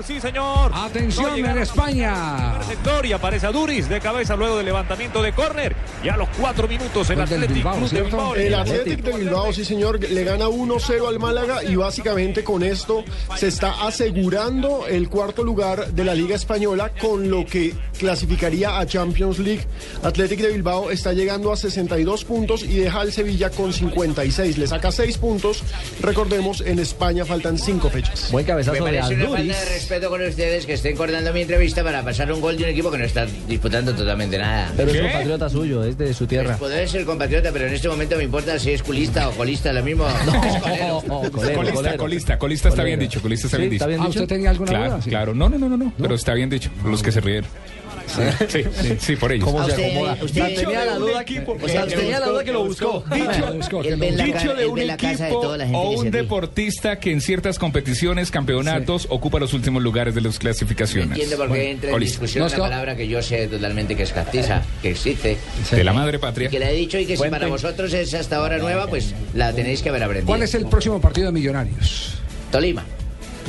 [0.00, 0.72] Gol, sí señor.
[0.74, 2.62] Atención No en España.
[2.66, 5.76] sector y aparece a Duris de cabeza luego del levantamiento de córner.
[6.02, 8.02] Y a los cuatro minutos el Athletic Bilbao, Club de.
[8.02, 8.34] Bilbao.
[8.34, 13.04] El Athletic de Bilbao, sí señor, le gana 1-0 al Málaga y básicamente con esto
[13.36, 18.86] se está asegurando el cuarto lugar de la Liga Española con lo que clasificaría a
[18.86, 19.66] Champions League.
[20.02, 24.56] Athletic de Bilbao está llegando a 62 puntos y deja al Sevilla con 56.
[24.56, 25.62] Le saca 6 puntos.
[26.00, 28.30] Recordemos, en España faltan 5 fechas.
[28.32, 29.56] Buen cabezazo de Alduris.
[29.90, 32.92] Respeto con ustedes que estén coordinando mi entrevista para pasar un gol de un equipo
[32.92, 34.72] que no está disputando totalmente nada.
[34.76, 36.56] Pero es compatriota suyo, es de su tierra.
[36.58, 39.82] Puede ser compatriota, pero en este momento me importa si es culista o colista, lo
[39.82, 40.06] mismo.
[40.44, 41.02] Es colero.
[41.56, 43.82] colista, colista, colista está bien dicho, colista está Sí, bien dicho.
[43.84, 44.20] ¿está bien Ah, dicho?
[44.20, 45.02] ¿usted tenía alguna claro, duda?
[45.02, 45.10] Sí.
[45.10, 47.50] Claro, no, no, no, no, no, pero está bien dicho, los que se rieron.
[48.48, 49.44] Sí, sí, sí, por ellos.
[49.44, 50.18] ¿Cómo se Usted- acomoda?
[50.22, 53.04] usted- tenía la duda que, o sea, tenía la duda que lo buscó.
[53.12, 56.98] Dicho, la de un ve la casa de equipo toda la gente o un deportista
[56.98, 61.10] que en ciertas competiciones, campeonatos, ocupa los últimos lugares de las clasificaciones.
[61.12, 64.62] Entiendo por qué entra en discusión una palabra que yo sé totalmente que es castiza,
[64.82, 65.36] que existe.
[65.70, 66.48] De la madre patria.
[66.48, 69.14] Y que le he dicho y que si para vosotros es hasta ahora nueva, pues
[69.34, 70.26] la tenéis que haber aprendido.
[70.26, 72.14] ¿Cuál es el próximo partido de Millonarios?
[72.50, 72.84] Tolima.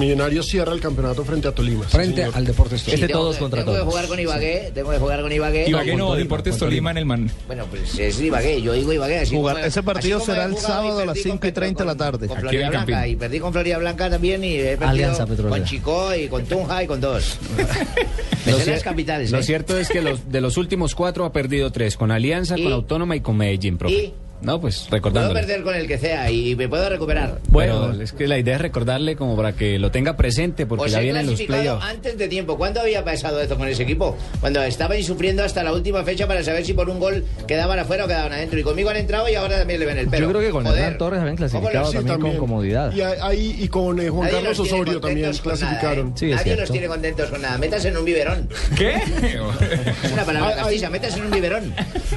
[0.01, 1.83] Millonarios cierra el campeonato frente a Tolima.
[1.85, 2.35] Frente señor.
[2.35, 5.69] al Deportes Sí, tengo, que- tengo que jugar con Ibagué, tengo que jugar con Ibagué.
[5.69, 7.31] Ibagué no, Deportes Tolima en el man.
[7.47, 9.19] Bueno, pues es Ibagué, yo digo Ibagué.
[9.19, 11.83] Así Jugar- como- ese partido será el sábado a las perdí con 5 y 30
[11.83, 12.27] de la tarde.
[12.27, 12.95] Con Aquí Blanca Campín.
[13.07, 15.57] y perdí con Florida Blanca también y he perdido Alianza Petrolera.
[15.57, 17.37] con Chico y con Tunja y con dos.
[18.45, 19.31] Me Lo las capitales.
[19.31, 19.43] Lo ¿eh?
[19.43, 22.63] cierto es que los, de los últimos cuatro ha perdido tres, con Alianza, ¿Y?
[22.63, 23.93] con Autónoma y con Medellín, profe.
[23.93, 24.13] ¿Y?
[24.41, 25.39] No, pues Puedo recordándole.
[25.39, 27.39] perder con el que sea y me puedo recuperar.
[27.49, 30.99] Bueno, es que la idea es recordarle como para que lo tenga presente, porque ya
[30.99, 31.85] vienen los playoffs.
[31.85, 32.57] antes de tiempo.
[32.57, 34.17] ¿Cuándo había pasado esto con ese equipo?
[34.39, 38.05] Cuando estaban sufriendo hasta la última fecha para saber si por un gol quedaban afuera
[38.05, 38.59] o quedaban adentro.
[38.59, 40.27] Y conmigo han entrado y ahora también le ven el pelo.
[40.27, 40.79] Yo creo que con Joder.
[40.83, 42.93] Hernán Torres habían ¿Cómo clasificado sí, también, con comodidad.
[42.93, 46.07] Y ahí y con eh, Juan Nadie Carlos Osorio también con nada, clasificaron.
[46.09, 46.11] ¿eh?
[46.15, 46.61] Sí, es Nadie cierto.
[46.61, 47.57] los tiene contentos con nada.
[47.57, 48.49] Métase en un biberón.
[48.77, 48.95] ¿Qué?
[48.95, 50.89] Es una palabra castiza.
[50.89, 51.73] Métase en un biberón.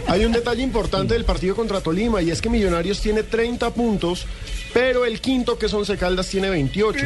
[0.09, 4.27] Hay un detalle importante del partido contra Tolima y es que Millonarios tiene 30 puntos,
[4.73, 7.05] pero el quinto que es Once Caldas tiene 28.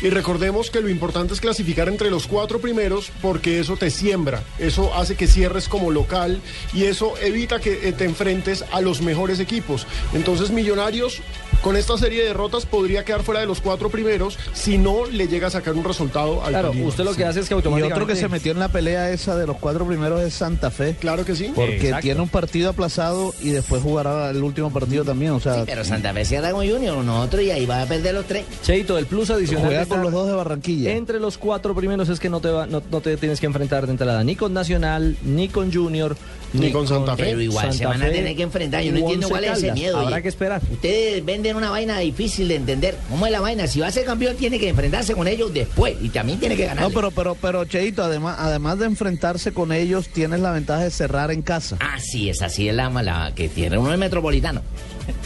[0.00, 4.44] Y recordemos que lo importante es clasificar entre los cuatro primeros porque eso te siembra,
[4.60, 6.40] eso hace que cierres como local
[6.72, 9.88] y eso evita que eh, te enfrentes a los mejores equipos.
[10.14, 11.20] Entonces Millonarios
[11.62, 15.28] con esta serie de derrotas podría quedar fuera de los cuatro primeros si no le
[15.28, 16.88] llega a sacar un resultado al Claro, Tolima.
[16.88, 17.94] usted lo que hace es que Y automáticamente...
[17.94, 20.96] otro que se metió en la pelea esa de los cuatro primeros es Santa Fe.
[21.00, 21.52] Claro que sí.
[21.54, 22.02] Porque Exacto.
[22.02, 25.32] tiene un partido aplazado y después jugará el último partido también.
[25.32, 28.26] O sea, Pero Santa Fe cierra con Junior, nosotros y ahí va a perder los
[28.26, 28.44] tres.
[28.62, 30.92] Cheito, el plus adicional juega con los dos de Barranquilla.
[30.92, 33.86] Entre los cuatro primeros es que no te, va, no, no te tienes que enfrentar
[33.86, 36.16] de entrada ni con Nacional, ni con Junior,
[36.52, 37.24] Ni con Santa Fe.
[37.24, 38.82] Pero igual se van a tener que enfrentar.
[38.82, 39.98] Yo no entiendo cuál es ese miedo.
[39.98, 40.22] Habrá oye.
[40.22, 40.62] que esperar.
[40.70, 42.96] Ustedes venden una vaina difícil de entender.
[43.10, 43.66] ¿Cómo es la vaina?
[43.66, 45.96] Si va a ser campeón, tiene que enfrentarse con ellos después.
[46.00, 46.84] Y también tiene que ganar.
[46.84, 50.90] No, pero, pero, pero, Cheito, además, además de enfrentarse con ellos, tienes la ventaja de
[50.90, 51.76] cerrar en casa.
[51.80, 54.62] Así es, así es la mala que tiene uno el metropolitano.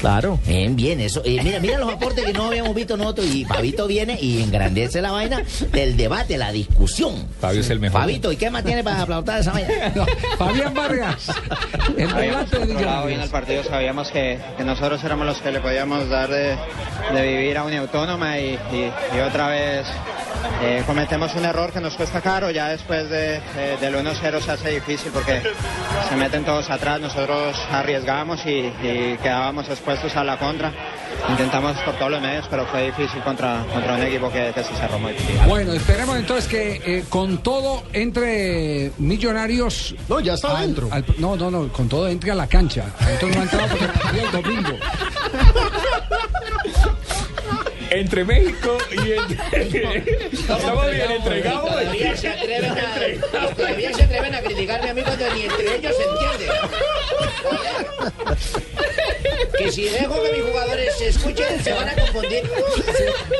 [0.01, 0.39] Claro.
[0.47, 1.23] Bien, bien, eso.
[1.25, 3.27] Eh, mira, mira los aportes que no habíamos visto nosotros.
[3.27, 7.29] Y Fabito viene y engrandece la vaina del debate, la discusión.
[7.41, 8.01] Fabio es el mejor.
[8.01, 9.69] Fabito, ¿y qué más tiene para aplaudir esa vaina?
[9.95, 10.07] No,
[10.39, 11.27] Fabián Vargas,
[11.97, 16.09] el Habíamos controlado bien el partido, sabíamos que, que nosotros éramos los que le podíamos
[16.09, 16.57] dar de,
[17.15, 19.87] de vivir a Unión Autónoma y, y- y otra vez
[20.63, 24.51] eh, cometemos un error que nos cuesta caro, ya después de, de- del 1-0 se
[24.51, 25.43] hace difícil porque
[26.09, 28.51] se meten todos atrás, nosotros arriesgábamos y,
[28.83, 30.73] y quedábamos expuestos a la contra.
[31.29, 34.75] Intentamos por todos los medios, pero fue difícil contra, contra un equipo que, que se
[34.75, 35.47] cerró muy bien.
[35.49, 39.95] Bueno, esperemos entonces que eh, con todo entre Millonarios.
[40.09, 40.89] No, ya está al- adentro.
[40.91, 42.87] al- no, no, no, con todo entre a la cancha.
[43.01, 44.79] Entonces no ha entrado porque perdió el domingo.
[47.91, 50.29] Entre México y entre...
[50.33, 51.71] Estamos bien entregados.
[51.71, 55.93] Todavía se atreven a, todavía se atreven a criticarme a mí cuando ni entre ellos
[55.95, 56.59] se entiende.
[59.59, 62.43] Que si dejo que mis jugadores se escuchen, se van a confundir.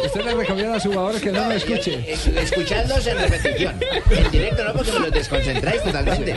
[0.05, 2.05] Usted le recomienda a sus jugadores que no lo escuchen.
[2.07, 3.81] Es- Escuchándolos en repetición.
[4.11, 6.37] En directo no, porque me los desconcentráis totalmente.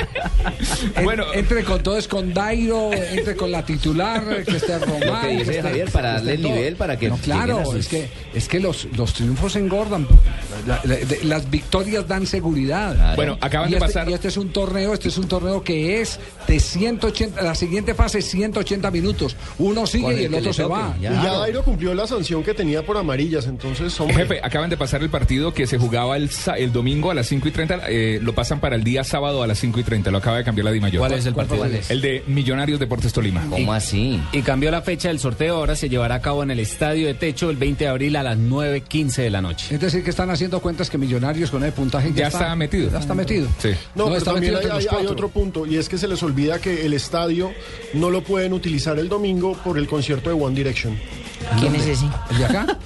[1.04, 5.22] bueno, entre con todo es con Dairo, entre con la titular, que esté Román.
[5.30, 7.88] Que dice esté- Javier, para que darle el nivel, para que No, claro, sus- es
[7.88, 10.08] que, es que los, los triunfos engordan.
[10.66, 13.16] La- la- de- las victorias dan seguridad.
[13.16, 15.64] Bueno, acaban y de este- pasar- Y este es un torneo, este es un torneo
[15.64, 19.36] que es de 180, la siguiente fase 180 minutos.
[19.58, 20.96] Uno sigue y el otro se va.
[21.00, 24.16] Y ya Dairo cumplió la sanción que tenía por amarillas, entonces, hombre.
[24.18, 27.48] Jefe, acaban de pasar el partido que se jugaba el, el domingo a las 5
[27.48, 30.18] y 30, eh, lo pasan para el día sábado a las 5 y 30, lo
[30.20, 31.00] acaba de cambiar la Dimayor.
[31.00, 31.58] ¿Cuál es el partido?
[31.60, 31.90] ¿Cuál es?
[31.90, 33.46] El de Millonarios Deportes Tolima.
[33.50, 34.22] ¿Cómo así?
[34.32, 37.14] Y cambió la fecha del sorteo, ahora se llevará a cabo en el Estadio de
[37.14, 39.74] Techo el 20 de abril a las 9.15 de la noche.
[39.76, 42.92] Es decir, que están haciendo cuentas que Millonarios con el puntaje Ya está metido.
[42.92, 43.48] Ya está metido.
[43.60, 43.70] Sí.
[43.96, 46.86] No, pero está también metido hay, otro punto y es que se les olvida que
[46.86, 47.52] el estadio
[47.94, 50.98] no lo pueden utilizar el domingo por el concierto de One Direction.
[51.60, 52.06] ¿Quién es ese?
[52.32, 52.78] ¿El de acá?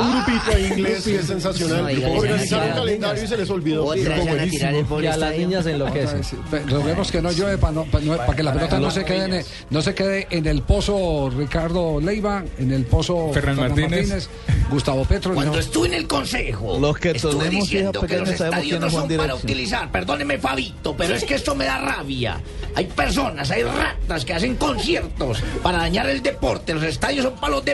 [0.00, 1.82] Un grupito ahí inglés que es sensacional.
[1.82, 3.84] No, diga, Organizaron ya, un calendario y se les olvidó.
[3.86, 5.46] Otra van a tirar el pobre Y a las estadio.
[5.48, 6.20] niñas enloquecen.
[6.66, 9.94] Logremos que no llueve para que la pelota no se quede en el, no se
[9.94, 14.28] quede en el pozo Ricardo Leiva, en el pozo Ferran Martínez.
[14.70, 15.34] Gustavo Petro.
[15.34, 15.58] Cuando no.
[15.58, 18.80] estuve en el consejo, Los que estuve tenemos hijas diciendo que los pequeñas sabemos estadios
[18.80, 19.38] no son para Dirección.
[19.44, 19.90] utilizar.
[19.92, 22.40] Perdóneme, Fabito, pero es que esto me da rabia.
[22.74, 26.74] Hay personas, hay ratas que hacen conciertos para dañar el deporte.
[26.74, 27.64] Los estadios son para los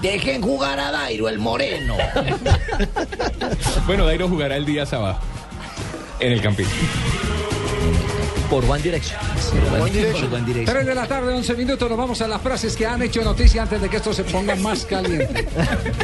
[0.00, 1.96] Dejen jugar a Dairo, el moreno.
[3.86, 5.18] Bueno, Dairo jugará el día sábado
[6.18, 6.66] en el Campín.
[8.50, 9.18] Por One Direction.
[10.64, 11.88] Tres de la tarde, 11 minutos.
[11.88, 14.54] Nos vamos a las frases que han hecho noticia antes de que esto se ponga
[14.56, 15.46] más caliente.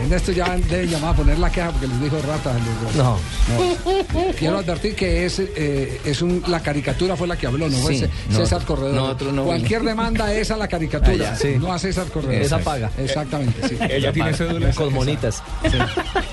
[0.02, 2.52] En esto ya deben llamar a poner la queja porque les dijo rata.
[2.54, 3.16] les- No.
[3.48, 4.32] No.
[4.38, 7.94] Quiero advertir que es, eh, es un, la caricatura fue la que habló, no fue
[7.96, 8.94] Sí, no, César Corredor.
[8.94, 11.54] nosotros no Cualquier demanda es a la caricatura, Ah, sí.
[11.58, 12.34] no a César Corredor.
[12.42, 12.90] Esa paga.
[12.98, 13.76] Exactamente, sí.
[13.88, 14.72] Ella tiene cédula.
[14.72, 15.42] Con monitas.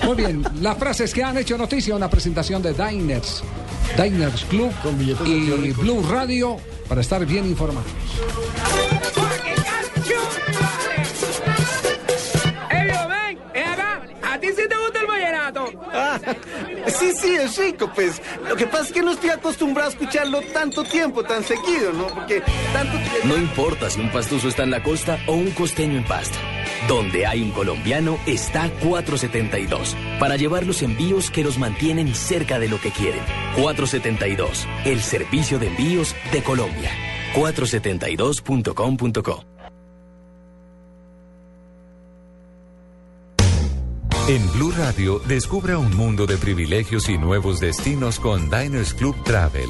[0.03, 3.43] Muy bien, las frases que han hecho noticia, una presentación de Diners,
[4.01, 4.71] Diners Club
[5.25, 7.91] y Blue Radio para estar bien informados.
[14.59, 15.71] ¿A ti sí te gusta el vallenato?
[15.93, 16.19] Ah,
[16.87, 18.21] sí, sí, es rico, pues.
[18.47, 22.07] Lo que pasa es que no estoy acostumbrado a escucharlo tanto tiempo, tan seguido, ¿no?
[22.07, 22.43] Porque
[22.73, 23.27] tanto tiempo...
[23.27, 26.37] No importa si un pastuso está en la costa o un costeño en pasta.
[26.89, 32.67] Donde hay un colombiano está 472 para llevar los envíos que los mantienen cerca de
[32.67, 33.21] lo que quieren.
[33.55, 36.91] 472, el servicio de envíos de Colombia.
[37.33, 39.58] 472.com.co
[44.29, 49.67] En Blue Radio, descubra un mundo de privilegios y nuevos destinos con Diners Club Travel.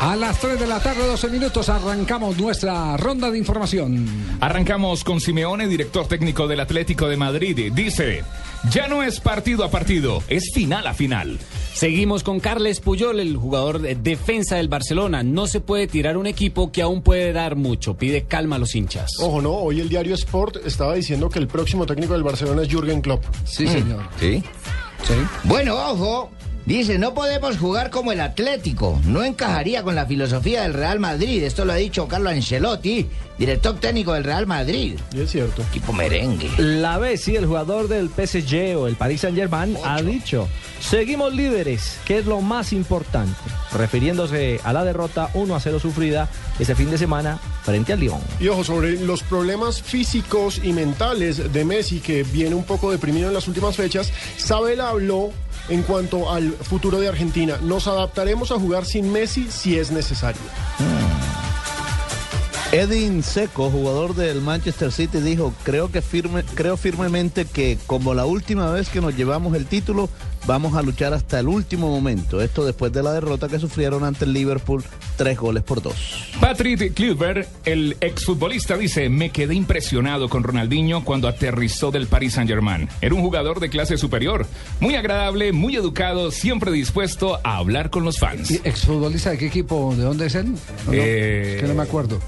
[0.00, 4.06] A las 3 de la tarde, 12 minutos, arrancamos nuestra ronda de información.
[4.40, 7.72] Arrancamos con Simeone, director técnico del Atlético de Madrid.
[7.72, 8.22] Dice,
[8.70, 11.38] ya no es partido a partido, es final a final.
[11.72, 15.22] Seguimos con Carles Puyol, el jugador de defensa del Barcelona.
[15.22, 17.96] No se puede tirar un equipo que aún puede dar mucho.
[17.96, 19.12] Pide calma a los hinchas.
[19.20, 22.68] Ojo, no, hoy el diario Sport estaba diciendo que el próximo técnico del Barcelona es
[22.68, 23.24] Jürgen Klopp.
[23.44, 24.02] Sí, señor.
[24.20, 24.42] ¿Sí?
[25.04, 25.14] Sí.
[25.44, 26.30] Bueno, ojo.
[26.66, 29.00] Dice, no podemos jugar como el Atlético.
[29.04, 31.44] No encajaría con la filosofía del Real Madrid.
[31.44, 33.06] Esto lo ha dicho Carlo Ancelotti,
[33.38, 34.98] director técnico del Real Madrid.
[35.12, 35.62] Y es cierto.
[35.62, 36.50] Equipo merengue.
[36.58, 40.48] La Bessi, el jugador del PSG o el Paris Saint Germain, ha dicho,
[40.80, 43.38] seguimos líderes, que es lo más importante,
[43.72, 48.18] refiriéndose a la derrota 1 a 0 sufrida ese fin de semana frente al Lyon.
[48.40, 53.28] Y ojo, sobre los problemas físicos y mentales de Messi, que viene un poco deprimido
[53.28, 55.30] en las últimas fechas, Sabel habló
[55.68, 57.58] en cuanto al futuro de Argentina.
[57.62, 60.42] Nos adaptaremos a jugar sin Messi si es necesario.
[62.72, 68.26] Edin Seco, jugador del Manchester City, dijo, creo que firme, creo firmemente que como la
[68.26, 70.08] última vez que nos llevamos el título,
[70.46, 72.40] vamos a luchar hasta el último momento.
[72.42, 74.84] Esto después de la derrota que sufrieron ante el Liverpool,
[75.16, 75.94] tres goles por dos.
[76.40, 82.88] Patrick Kluivert, el exfutbolista, dice, me quedé impresionado con Ronaldinho cuando aterrizó del Paris Saint-Germain.
[83.00, 84.46] Era un jugador de clase superior,
[84.80, 88.50] muy agradable, muy educado, siempre dispuesto a hablar con los fans.
[88.50, 89.94] ¿Y ¿Exfutbolista de qué equipo?
[89.96, 90.52] ¿De dónde es él?
[90.52, 92.20] No, no, Eh, es que no me acuerdo.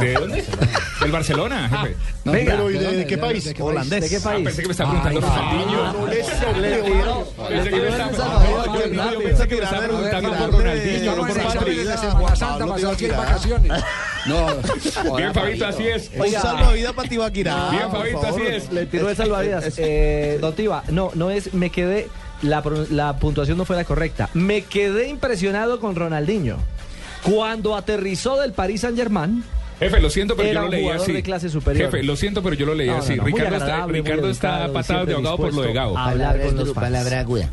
[0.00, 0.44] ¿De dónde?
[1.00, 1.96] Del Barcelona, jefe.
[2.24, 3.44] No, Venga, ¿de pero ¿y de, de qué ¿De país?
[3.44, 4.00] ¿De qué Holandés.
[4.02, 4.44] ¿De qué Ah, país?
[4.44, 5.92] pensé que me estaba preguntando Ronaldinho.
[5.92, 6.06] No
[9.22, 11.78] Pensé que me estaba- preguntando por Ronaldinho, no por Patrick.
[11.78, 13.72] de Semana Santa, pasó aquí en vacaciones.
[14.26, 14.46] No,
[15.16, 16.10] Bien, Fabito, así es.
[16.16, 17.70] Un salvavidas para Tibaquirá.
[17.70, 18.72] Bien, Fabito, así es.
[18.72, 19.74] Le tiró el salvavidas.
[19.78, 22.08] Eh, don Tiva, no, no es, me quedé,
[22.42, 24.28] la, la puntuación no fue la correcta.
[24.34, 26.56] Me quedé impresionado con Ronaldinho.
[27.24, 29.44] Cuando aterrizó del Paris Saint Germain,
[29.80, 31.12] Jefe, lo siento, pero Era yo lo un leí jugador así.
[31.12, 31.90] de clase superior.
[31.90, 33.16] Jefe, lo siento, pero yo lo leí No, así.
[33.16, 35.98] no, Ricardo está, Ricardo está patado de ahogado por lo de Gabo.
[35.98, 37.50] hablar con los palabra aguda.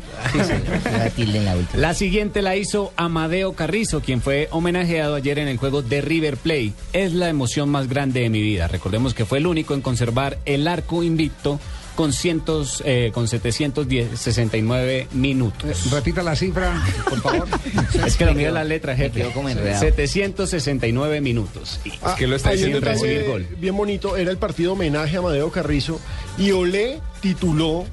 [0.92, 1.80] La tilde en la última.
[1.80, 6.36] La siguiente la hizo Amadeo Carrizo, quien fue homenajeado ayer en el juego de River
[6.36, 6.72] Play.
[6.92, 8.68] Es la emoción más grande de mi vida.
[8.68, 11.58] Recordemos que fue el único en conservar el arco invicto
[12.00, 15.90] con, cientos, eh, con 769 minutos.
[15.90, 17.46] repita la cifra, por favor.
[18.06, 19.20] Es que lo mío es la letra, jefe.
[19.20, 19.80] quedó como enredado.
[19.80, 21.78] 769 minutos.
[21.84, 23.46] Y- Ah, que lo está diciendo recibir gol.
[23.58, 26.00] Bien bonito, era el partido homenaje a Amadeo Carrizo
[26.38, 27.84] y Olé tituló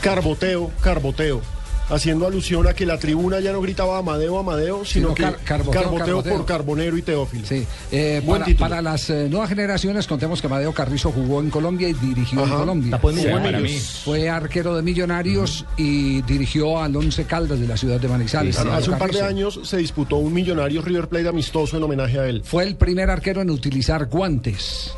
[0.00, 1.42] Carboteo, Carboteo.
[1.90, 5.36] Haciendo alusión a que la tribuna ya no gritaba Amadeo, Amadeo, sino, Sino que car-
[5.44, 6.36] carboteo, carboteo, carboteo.
[6.36, 7.46] por Carbonero y Teófilo.
[7.46, 7.66] Sí.
[7.92, 11.92] Eh, Buen para, las eh, nuevas generaciones, contemos que Amadeo Carrizo jugó en Colombia y
[11.94, 12.56] dirigió en Ajá.
[12.58, 13.00] Colombia.
[13.02, 14.02] En Millonarios.
[14.04, 18.56] Fue arquero de Millonarios y dirigió al Once Caldas de la ciudad de Manizales.
[18.56, 22.18] Claro, hace un par de años se disputó un millonario River Plate amistoso en homenaje
[22.18, 22.42] a él.
[22.44, 24.92] Fue el primer arquero en utilizar guantes.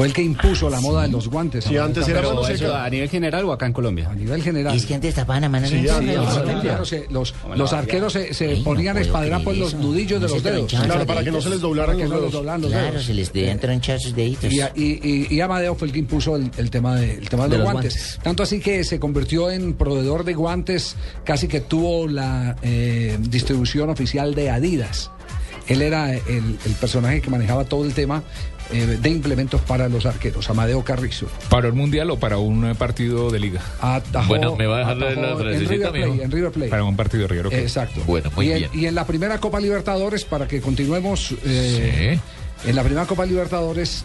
[0.00, 1.64] Fue el que impuso la moda de los guantes.
[1.64, 2.74] Sí, antes era Pero eso.
[2.74, 4.08] ¿A nivel general o acá en Colombia?
[4.10, 4.74] A nivel general.
[4.74, 8.94] Es que antes tapaban a mano Sí, Claro, se- los, los arqueros se, se ponían
[8.96, 10.72] no espadrapos en los nudillos de No los dedos.
[10.72, 12.70] Claro, para que no se les doblaran los no dedos.
[12.70, 14.50] Claro, se les debían tronchar sus deditos.
[14.50, 17.44] Y, y- y- y Amadeo fue el que impuso el, el tema, de, el tema
[17.44, 18.18] de, De los, guantes.
[18.22, 23.90] Tanto así que se convirtió en proveedor de guantes, casi que tuvo la eh, distribución
[23.90, 25.10] oficial de Adidas.
[25.66, 28.22] Él era el, el personaje que manejaba todo el tema
[28.72, 31.26] eh, de implementos para los arqueros, Amadeo Carrizo.
[31.48, 33.60] ¿Para el mundial o para un eh, partido de liga?
[33.80, 36.22] Atajó- Bueno, ¿me va a dejar la en River mijo?
[36.22, 36.70] en River Plate.
[36.70, 37.46] Para un partido de River.
[37.48, 37.52] ok.
[37.54, 38.00] Exacto.
[38.06, 38.70] Bueno, muy y, en, bien.
[38.74, 42.18] y en la primera Copa Libertadores, para que continuemos, eh,
[42.64, 44.04] en la primera Copa Libertadores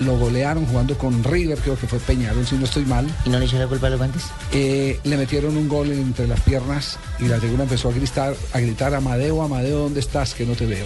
[0.00, 3.06] lo golearon jugando con River, creo que fue Peñarol, si no estoy mal.
[3.24, 4.24] ¿Y no le echó la culpa a los guantes?
[4.52, 8.60] Eh, le metieron un gol entre las piernas y la tribuna empezó a gritar, a
[8.60, 10.34] gritar Amadeo, Amadeo, ¿dónde estás?
[10.34, 10.84] Que no te veo.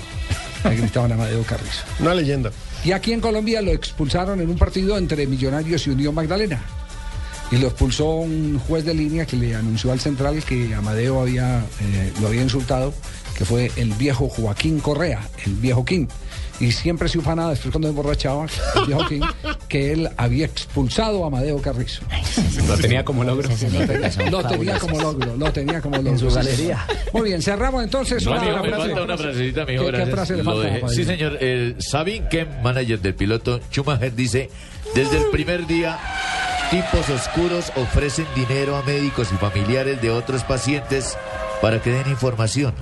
[0.65, 1.85] Le gritaban a Amadeo Carrizo.
[1.99, 2.51] Una leyenda.
[2.85, 6.63] Y aquí en Colombia lo expulsaron en un partido entre Millonarios y Unión Magdalena.
[7.51, 11.65] Y lo expulsó un juez de línea que le anunció al central que Amadeo había,
[11.81, 12.95] eh, lo había insultado,
[13.37, 16.07] que fue el viejo Joaquín Correa, el viejo King.
[16.61, 18.45] Y siempre se ufanaba después cuando emborrachaba,
[18.87, 19.23] viejo King,
[19.67, 22.03] que él había expulsado a Amadeo Carrizo.
[22.69, 23.49] Lo tenía como logro.
[24.31, 26.11] Lo tenía como logro, lo tenía como logro.
[26.13, 26.85] En su galería.
[27.15, 28.23] Muy bien, cerramos entonces.
[28.27, 30.15] No, una- amigo, me frase- falta una frasecita, mijo, ¿Qué- ¿Qué, gracias.
[30.15, 30.65] frase le Lo falta?
[30.67, 30.81] dejé.
[30.81, 30.95] Rafael?
[30.97, 31.43] Sí, señor.
[31.43, 34.51] El Sabin Kem, manager del piloto Schumacher, dice:
[34.95, 35.99] Desde el primer día,
[36.71, 41.17] tipos oscuros ofrecen dinero a médicos y familiares de otros pacientes
[41.63, 42.75] para que den información.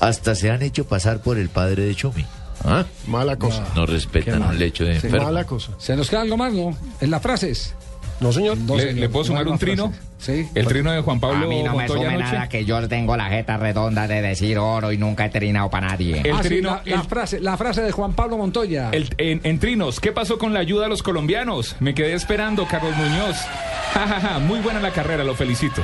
[0.00, 2.24] Hasta se han hecho pasar por el padre de Chumi.
[2.64, 2.84] ¿Ah?
[3.06, 3.64] Mala cosa.
[3.74, 5.24] No respetan un lecho de enfermo.
[5.24, 5.72] Mala cosa.
[5.78, 6.76] ¿Se nos queda algo más, no?
[7.00, 7.74] En las frases.
[8.20, 8.58] No, señor.
[8.58, 8.96] No, ¿Le, señor.
[8.98, 9.90] le puedo sumar un trino?
[9.90, 10.08] frases.
[10.18, 10.48] Sí.
[10.56, 12.32] El trino de Juan Pablo A mí no me Montoya sume anoche.
[12.32, 15.90] nada que yo tengo la jeta redonda de decir oro y nunca he trinado para
[15.90, 16.22] nadie.
[16.24, 18.90] El Ah, sí, trino- la, la el- frase, la frase de Juan Pablo Montoya.
[18.90, 21.76] El- en, en trinos, ¿qué pasó con la ayuda a los colombianos?
[21.78, 23.36] Me quedé esperando, Carlos Muñoz.
[23.94, 25.82] Ja, ja, ja, muy buena la carrera, lo felicito.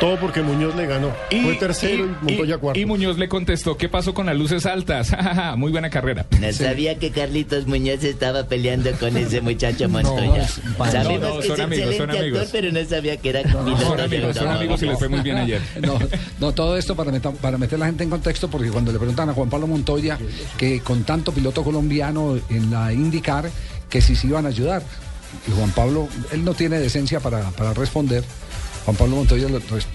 [0.00, 1.10] Todo porque Muñoz le ganó.
[1.42, 2.78] Fue tercero y, Montoya cuarto.
[2.78, 5.10] y Muñoz le contestó, ¿qué pasó con las luces altas?
[5.56, 6.26] Muy buena carrera.
[6.40, 10.46] No sabía que Carlitos Muñoz estaba peleando con ese muchacho Montoya.
[10.76, 12.40] pan- Sabemos No, no, que son es amigos, son excelente amigos.
[12.42, 15.36] actor, pero no sabía que era Son amigos, son amigos y les fue muy bien
[15.38, 15.60] ayer.
[15.80, 15.98] No,
[16.40, 19.30] no, todo esto para, meta- para meter la gente en contexto, porque cuando le preguntan
[19.30, 20.18] a Juan Pablo Montoya
[20.58, 23.50] que con tanto piloto colombiano en la IndyCar,
[23.88, 24.82] que si se iban a ayudar.
[25.48, 28.24] Y Juan Pablo, él no tiene decencia para, para responder.
[28.86, 29.48] Juan Pablo Montoya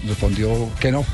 [0.06, 1.04] respondió que no.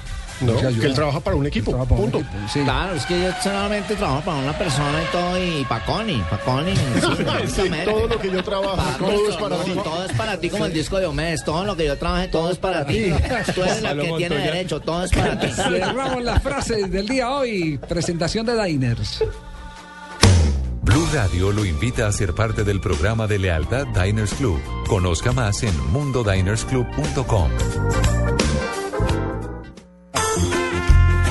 [0.81, 1.72] Que él trabaja para un equipo.
[1.72, 2.18] un Punto.
[2.18, 2.61] equipo, sí.
[2.61, 6.43] Claro, es que yo solamente trabajo para una persona y todo, y para Connie, para
[6.45, 6.76] Connie.
[6.76, 9.72] sí, Sí, todo lo que yo trabajo, Para todo nuestro- es para no, ti.
[9.83, 11.43] Todo es para ti, como el disco de Omedes.
[11.45, 13.12] Todo lo que yo trabaje, todo es para ti.
[13.53, 15.49] Tú eres la Pablo que tiene derecho, todo es para ti.
[15.53, 17.76] Cerramos las frases del día hoy.
[17.89, 19.24] Presentación de Diners.
[20.89, 24.59] Blue Radio lo invita a ser parte del programa de lealtad Diners Club.
[24.89, 27.51] Conozca más en mundodinersclub.com.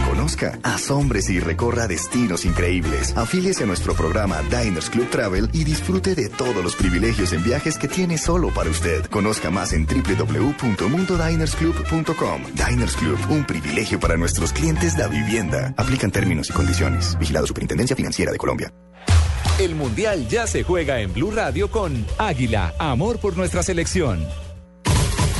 [0.07, 3.17] Conozca, asómbrese y recorra destinos increíbles.
[3.17, 7.79] Afíliese a nuestro programa Diners Club Travel y disfrute de todos los privilegios en viajes
[7.79, 9.07] que tiene solo para usted.
[9.07, 12.43] Conozca más en www.mundodinersclub.com.
[12.53, 15.73] Diners Club, un privilegio para nuestros clientes de vivienda.
[15.77, 17.17] Aplican términos y condiciones.
[17.17, 18.71] Vigilado Superintendencia Financiera de Colombia.
[19.59, 24.23] El Mundial ya se juega en Blue Radio con Águila, amor por nuestra selección.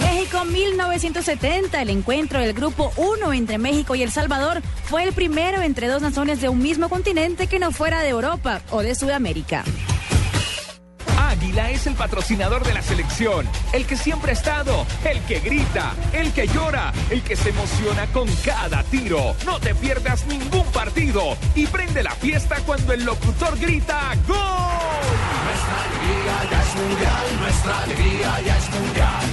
[0.02, 5.62] México 1970, el encuentro del Grupo 1 entre México y El Salvador fue el primero
[5.62, 9.64] entre dos naciones de un mismo continente que no fuera de Europa o de Sudamérica.
[11.38, 15.94] Águila es el patrocinador de la selección, el que siempre ha estado, el que grita,
[16.12, 19.36] el que llora, el que se emociona con cada tiro.
[19.46, 24.38] No te pierdas ningún partido y prende la fiesta cuando el locutor grita ¡Gol!
[25.46, 29.26] Nuestra alegría ya es mundial, nuestra alegría ya es mundial.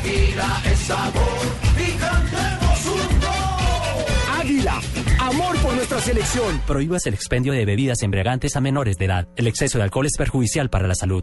[0.00, 1.40] Águila es sabor
[1.76, 4.40] y cantemos un gol.
[4.40, 4.80] Águila,
[5.18, 6.62] amor por nuestra selección.
[6.66, 9.28] Prohíbas el expendio de bebidas embriagantes a menores de edad.
[9.36, 11.22] El exceso de alcohol es perjudicial para la salud.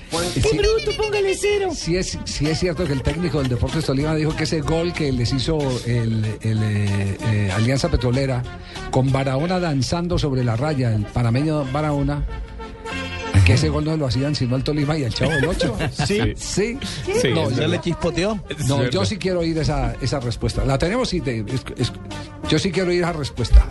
[0.33, 0.91] ¡Qué bruto!
[0.97, 1.69] Póngale cero.
[1.73, 4.93] Sí es, sí es cierto que el técnico del Deportes Tolima dijo que ese gol
[4.93, 8.43] que les hizo el, el, eh, eh, Alianza Petrolera
[8.91, 12.23] con Barahona danzando sobre la raya, el panameño Barahona,
[13.45, 15.77] que ese gol no lo hacían sino el Tolima y el Chavo del 8.
[16.05, 16.19] Sí.
[16.35, 16.77] Sí.
[17.21, 18.39] Sí, No, ¿se yo- le chispoteó?
[18.67, 20.63] No, yo sí quiero oír esa, esa respuesta.
[20.65, 21.91] La tenemos y te- es- es-
[22.49, 23.65] yo sí quiero oír esa respuesta.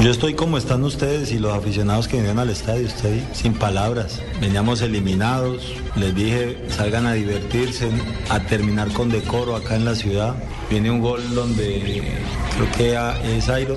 [0.00, 4.20] Yo estoy como están ustedes y los aficionados que vinieron al estadio, estoy sin palabras.
[4.40, 7.88] Veníamos eliminados, les dije salgan a divertirse,
[8.28, 10.34] a terminar con decoro acá en la ciudad.
[10.70, 12.02] Viene un gol donde
[12.54, 13.76] creo que es Airo,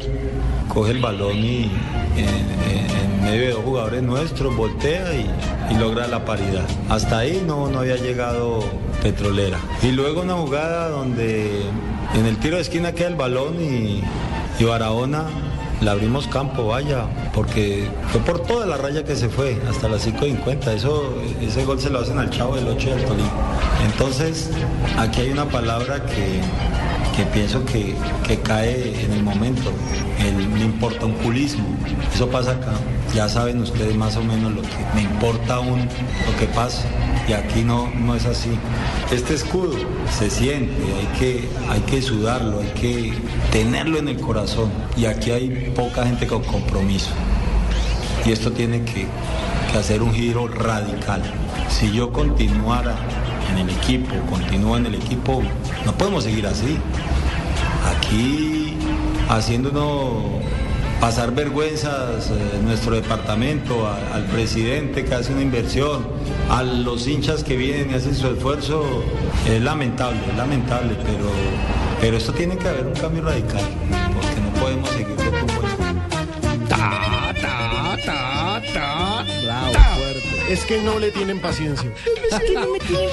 [0.67, 1.71] coge el balón y
[2.17, 5.29] en, en- en medio de dos jugadores nuestros voltea y,
[5.79, 6.65] logra la paridad.
[6.89, 8.63] Hasta ahí no, no había llegado
[9.03, 9.59] Petrolera.
[9.83, 11.61] Y luego una jugada donde
[12.13, 14.01] en el tiro de esquina queda el balón y
[14.63, 15.23] Barahona
[15.81, 20.05] le abrimos campo, vaya, porque fue por toda la raya que se fue, hasta las
[20.07, 20.67] 5.50.
[20.73, 23.31] Eso, ese gol se lo hacen al chavo del 8 del Tolima.
[23.85, 24.49] Entonces,
[24.97, 26.41] aquí hay una palabra que,
[27.15, 27.95] que pienso que,
[28.27, 29.71] que cae en el momento,
[30.19, 31.65] el me importa un culismo.
[32.13, 32.73] Eso pasa acá.
[33.13, 36.83] Ya saben ustedes más o menos lo que me importa un, lo que pasa.
[37.27, 38.49] Y aquí no, no es así.
[39.11, 39.77] Este escudo
[40.09, 43.13] se siente, hay que, hay que sudarlo, hay que
[43.51, 44.71] tenerlo en el corazón.
[44.97, 47.11] Y aquí hay poca gente con compromiso.
[48.25, 49.07] Y esto tiene que,
[49.71, 51.21] que hacer un giro radical.
[51.69, 52.95] Si yo continuara
[53.51, 55.41] en el equipo, continúo en el equipo,
[55.85, 56.77] no podemos seguir así.
[57.95, 58.75] Aquí
[59.29, 60.43] haciéndonos
[60.99, 66.05] pasar vergüenzas eh, nuestro departamento, al presidente que hace una inversión,
[66.49, 69.03] a los hinchas que vienen y hacen su esfuerzo,
[69.47, 71.29] es lamentable, es lamentable, pero,
[72.01, 73.63] pero esto tiene que haber un cambio radical,
[74.13, 75.15] porque no podemos seguir
[80.49, 81.91] Es que no le tienen paciencia.
[82.31, 83.09] Es que no me tienen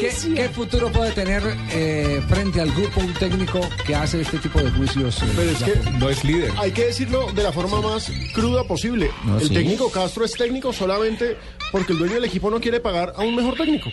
[0.00, 1.42] ¿Qué, qué futuro puede tener
[1.72, 5.22] eh, frente al grupo un técnico que hace este tipo de juicios?
[5.22, 6.52] eh, Pero es que no es líder.
[6.58, 9.10] Hay que decirlo de la forma más cruda posible.
[9.24, 9.54] No, el sí.
[9.54, 11.36] técnico Castro es técnico solamente
[11.72, 13.90] porque el dueño del equipo no quiere pagar a un mejor técnico.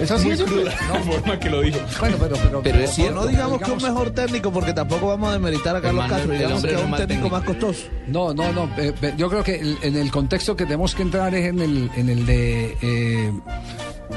[0.00, 0.62] Es Muy de simple.
[0.62, 1.78] cruda la forma que lo dijo.
[2.00, 3.14] Bueno, pero, pero, Pero es cierto.
[3.20, 6.32] No digamos que un mejor técnico, porque tampoco vamos a demeritar a Carlos Castro.
[6.32, 7.82] el Digamos hombre que no es un es técnico más costoso.
[8.06, 8.70] No, no, no.
[8.78, 11.90] eh, yo creo que el- en el contexto que tenemos que entrar es en el,
[11.96, 13.32] en el de eh,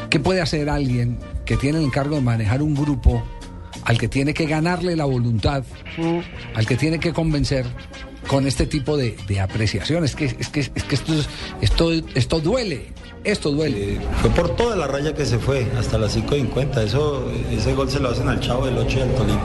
[0.09, 3.21] qué puede hacer alguien que tiene el encargo de manejar un grupo
[3.83, 5.63] al que tiene que ganarle la voluntad,
[6.55, 7.65] al que tiene que convencer
[8.27, 10.11] con este tipo de, de apreciaciones.
[10.11, 11.27] Es que, es que, es que esto, es-
[11.59, 12.93] esto, esto duele,
[13.23, 13.99] esto duele.
[14.21, 16.83] Fue por toda la raya que se fue, hasta las 5.50.
[16.83, 19.41] Eso, ese gol se lo hacen al chavo del 8 del Tolima.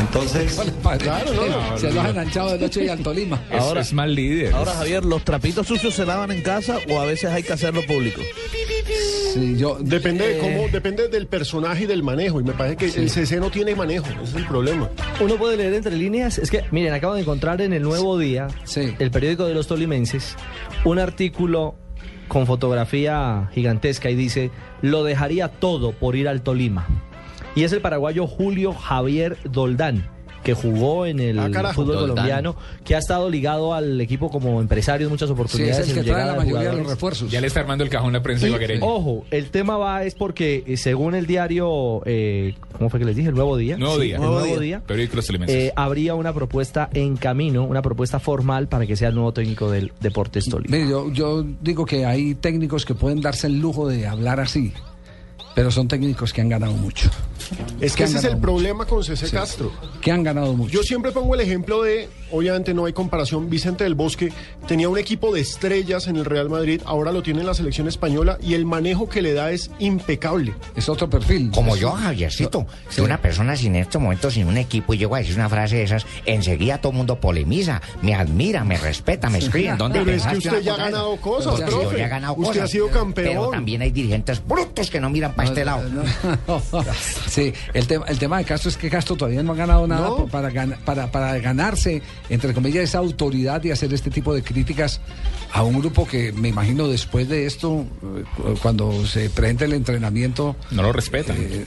[0.00, 0.60] Entonces,
[0.98, 3.42] Claro, no, se lo han enganchado del 8 y al Tolima.
[3.52, 4.54] Ahora- es mal líder.
[4.54, 7.82] Ahora, Javier, ¿los trapitos sucios se lavan en casa o a veces hay que hacerlo
[7.86, 8.20] público?
[9.80, 10.40] Depende, de Eh.
[10.40, 12.40] cómo, depende del personaje y del manejo.
[12.40, 14.06] Y me parece que el CC no tiene manejo.
[14.22, 14.88] Ese es el problema.
[15.20, 16.38] Uno puede leer entre líneas.
[16.38, 18.48] Es que, miren, acabo de encontrar en el Nuevo Día,
[18.98, 20.36] el periódico de los tolimenses,
[20.84, 21.76] un artículo
[22.28, 24.50] con fotografía gigantesca y dice:
[24.82, 26.86] Lo dejaría todo por ir al Tolima.
[27.54, 31.82] Y es el paraguayo Julio Javier Doldán que jugó en el Ah, carajo.
[31.82, 35.78] fútbol colombiano, que ha estado ligado al equipo como empresario en muchas Sí, oportunidades.
[35.78, 37.30] es el en que trae llegada la mayoría de los refuerzos.
[37.30, 38.84] Ya le está armando el cajón la prensa ibaguereña.
[38.84, 43.16] Ojo, el tema va es porque eh, según el diario, eh, ¿cómo fue que les
[43.16, 43.28] dije?
[43.28, 43.76] El Nuevo Día.
[43.76, 44.16] Nuevo Sí, día.
[44.16, 44.82] el Nuevo, Día.
[45.14, 45.56] Los Tolimenses.
[45.56, 49.70] eh, habría una propuesta en camino, una propuesta formal para que sea el nuevo técnico
[49.70, 50.76] del Deportes Tolima.
[50.76, 54.72] Mire, yo, yo digo que hay técnicos que pueden darse el lujo de hablar así,
[55.58, 57.10] pero son técnicos que han ganado mucho.
[57.80, 59.32] Es que ese es el problema con CC Sí.
[59.32, 59.72] Castro.
[60.00, 60.70] Que han ganado mucho.
[60.72, 64.32] Yo siempre pongo el ejemplo de, obviamente no hay comparación, Vicente del Bosque
[64.66, 67.88] tenía un equipo de estrellas en el Real Madrid, ahora lo tiene en la selección
[67.88, 70.54] española y el manejo que le da es impecable.
[70.76, 71.50] Es otro perfil.
[71.52, 72.66] Como yo, Javiercito.
[72.88, 75.76] Si una persona sin estos momentos, sin un equipo, y llego a decir una frase
[75.76, 79.74] de esas, enseguida todo el mundo polemiza, me admira, me respeta, me escribe.
[79.76, 81.22] ¿Dónde Pero es que usted ya ha ganado eso?
[81.22, 81.98] cosas, yo profe.
[81.98, 82.62] ya he ganado Usted cosas.
[82.64, 83.28] ha sido campeón.
[83.28, 85.82] Pero también hay dirigentes brutos que no miran para este lado.
[87.28, 90.08] Sí, el tema, el tema de Castro es que Castro todavía no ha ganado nada
[90.08, 90.26] No.
[90.26, 90.50] para,
[90.84, 95.00] para, para ganarse, entre comillas, esa autoridad de hacer este tipo de críticas
[95.52, 99.72] a un grupo que me imagino después de esto, eh, cu- cuando se presente el
[99.72, 101.36] entrenamiento, No lo respetan.
[101.38, 101.64] eh,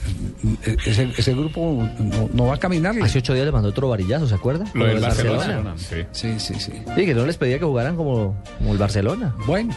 [0.86, 2.94] ese, ese grupo no, no va a caminar.
[3.02, 4.64] Hace ocho días le mandó otro varillazo, ¿se acuerda?
[4.74, 5.74] Lo del Barcelona.
[5.76, 5.96] Sí.
[6.12, 6.72] Sí, sí, sí.
[6.94, 9.34] Sí, que no les pedía que jugaran como, como el Barcelona.
[9.46, 9.74] Bueno,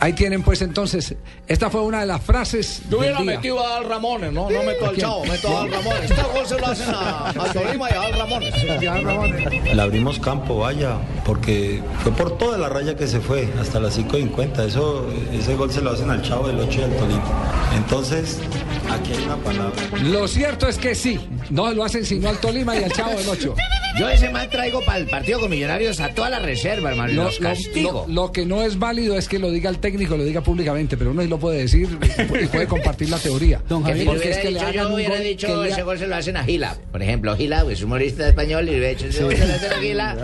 [0.00, 1.14] ahí tienen pues entonces,
[1.46, 2.82] esta fue una de las frases.
[2.90, 3.36] Yo hubiera día.
[3.36, 4.96] metido a Al Ramones, no, no meto al.
[4.96, 6.10] Chavo, meto a Al Ramones.
[6.10, 9.74] Este gol se lo hacen a, a Tolima y a Al Ramones.
[9.74, 13.98] Le abrimos campo, vaya, porque fue por toda la raya que se fue, hasta las
[13.98, 14.66] 5.50.
[14.66, 17.24] Eso, ese gol se lo hacen al Chavo del 8 y al Tolima.
[17.76, 18.38] Entonces,
[18.90, 19.72] aquí hay una palabra.
[20.02, 21.18] Lo cierto es que sí,
[21.50, 23.54] no lo hacen sino al Tolima y al Chavo del 8.
[23.98, 27.12] Yo ese mal traigo para el partido con Millonarios a toda la reserva, hermano.
[27.12, 28.04] Lo, los lo- castigo.
[28.08, 30.96] lo- lo que no es válido es que lo diga el técnico, lo diga públicamente,
[30.96, 31.88] pero uno sí lo puede decir
[32.42, 33.58] y puede compartir la teoría.
[33.84, 35.82] Que si Porque le es que le dicho, hagan yo hubiera que dicho, le ese
[35.82, 36.76] gol se lo hacen a Gila.
[36.90, 39.72] Por ejemplo, Gila es humorista español y le hubiera hecho ese gol se lo hacen
[39.72, 40.16] a Gila.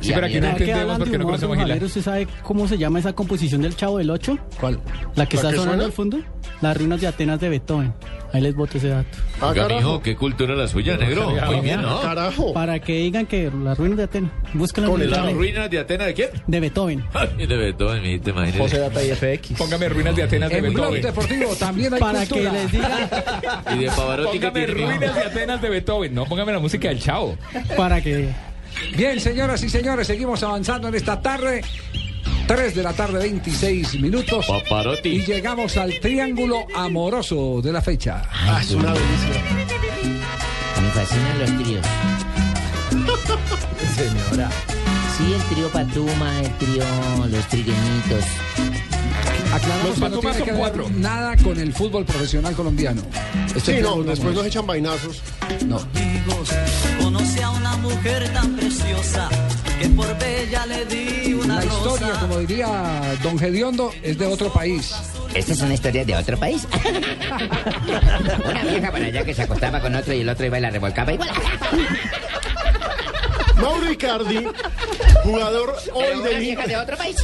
[0.00, 1.74] Sí, pero aquí no que entendemos hablan por de qué no conocemos don Gila.
[1.74, 4.38] Javier, ¿Usted sabe cómo se llama esa composición del Chavo del 8?
[4.60, 4.80] ¿Cuál?
[5.14, 5.84] La que ¿La está que sonando suena?
[5.84, 6.18] al fondo.
[6.60, 7.92] Las ruinas de Atenas de Beethoven.
[8.32, 9.18] Ahí les boto ese dato.
[9.40, 9.80] Ah, Oiga, carajo.
[9.80, 11.30] mijo, qué cultura la suya, negro.
[11.46, 12.00] Muy bien, ¿no?
[12.00, 12.52] Carajo.
[12.52, 14.30] Para que digan que las ruinas de Atenas.
[14.54, 16.28] Búsquenlo Con ¿Las ruinas de Atenas de quién?
[16.46, 17.04] De Beethoven.
[17.12, 18.58] Ay, de Beethoven, mi te imaginas.
[18.58, 19.52] José Data y FX.
[19.58, 21.02] Póngame ruinas de Atenas de En Blog Beethoven.
[21.02, 22.92] Deportivo también hay Para que les digan.
[23.74, 26.14] Y de Pavarotti Póngame tiene ruinas de Atenas de Beethoven.
[26.14, 27.36] No, póngame la música del Chavo.
[27.76, 28.30] Para que.
[28.96, 31.62] Bien, señoras y señores, seguimos avanzando en esta tarde.
[32.46, 34.46] 3 de la tarde, 26 minutos.
[34.46, 35.08] Paparotti.
[35.08, 38.22] Y llegamos al triángulo amoroso de la fecha.
[38.30, 39.42] Ah, es una delicia.
[40.82, 41.86] Me fascinan los tríos.
[43.96, 44.50] Señora.
[45.16, 46.84] Sí, el trío Patuma, el trío
[47.30, 48.24] Los Trigueñitos.
[49.52, 50.90] Aclaramos Los que no tiene son que ver cuatro.
[50.96, 53.02] nada con el fútbol profesional colombiano.
[53.54, 55.22] Este Sí, no, después nos echan vainazos.
[55.66, 55.80] No.
[57.00, 59.28] Conocí a una mujer tan preciosa
[59.80, 62.20] que por bella le di una La historia, rosa.
[62.20, 64.94] como diría don Gediondo, es de otro país.
[65.34, 66.66] Esta es una historia de otro país.
[68.48, 70.70] una vieja para allá que se acostaba con otro y el otro iba y la
[70.70, 71.28] revolcaba igual.
[73.64, 74.46] Mauro Icardi,
[75.22, 77.16] jugador hoy del de Inter, otro país.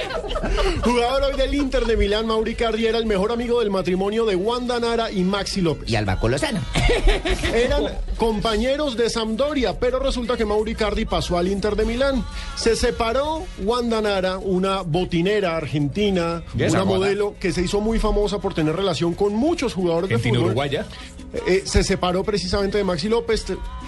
[0.82, 4.34] jugador hoy del Inter de Milán, Mauro Icardi era el mejor amigo del matrimonio de
[4.34, 5.86] Wanda Nara y Maxi López.
[5.90, 6.60] Y Albaco Lozano.
[7.54, 7.84] Eran
[8.16, 12.24] compañeros de Sampdoria, pero resulta que Mauro Icardi pasó al Inter de Milán.
[12.56, 17.98] Se separó Wanda Nara, una botinera argentina, ¿Y esa una modelo que se hizo muy
[17.98, 20.46] famosa por tener relación con muchos jugadores de fútbol.
[20.46, 20.86] Uruguaya.
[21.32, 23.44] Eh, se separó precisamente de Maxi López,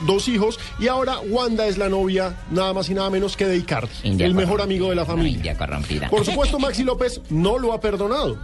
[0.06, 3.56] dos hijos, y ahora Wanda es la novia, nada más y nada menos que de
[3.56, 5.56] Icardi, India el mejor amigo de la familia.
[5.88, 6.08] India.
[6.10, 8.36] Por supuesto, Maxi López no lo ha perdonado.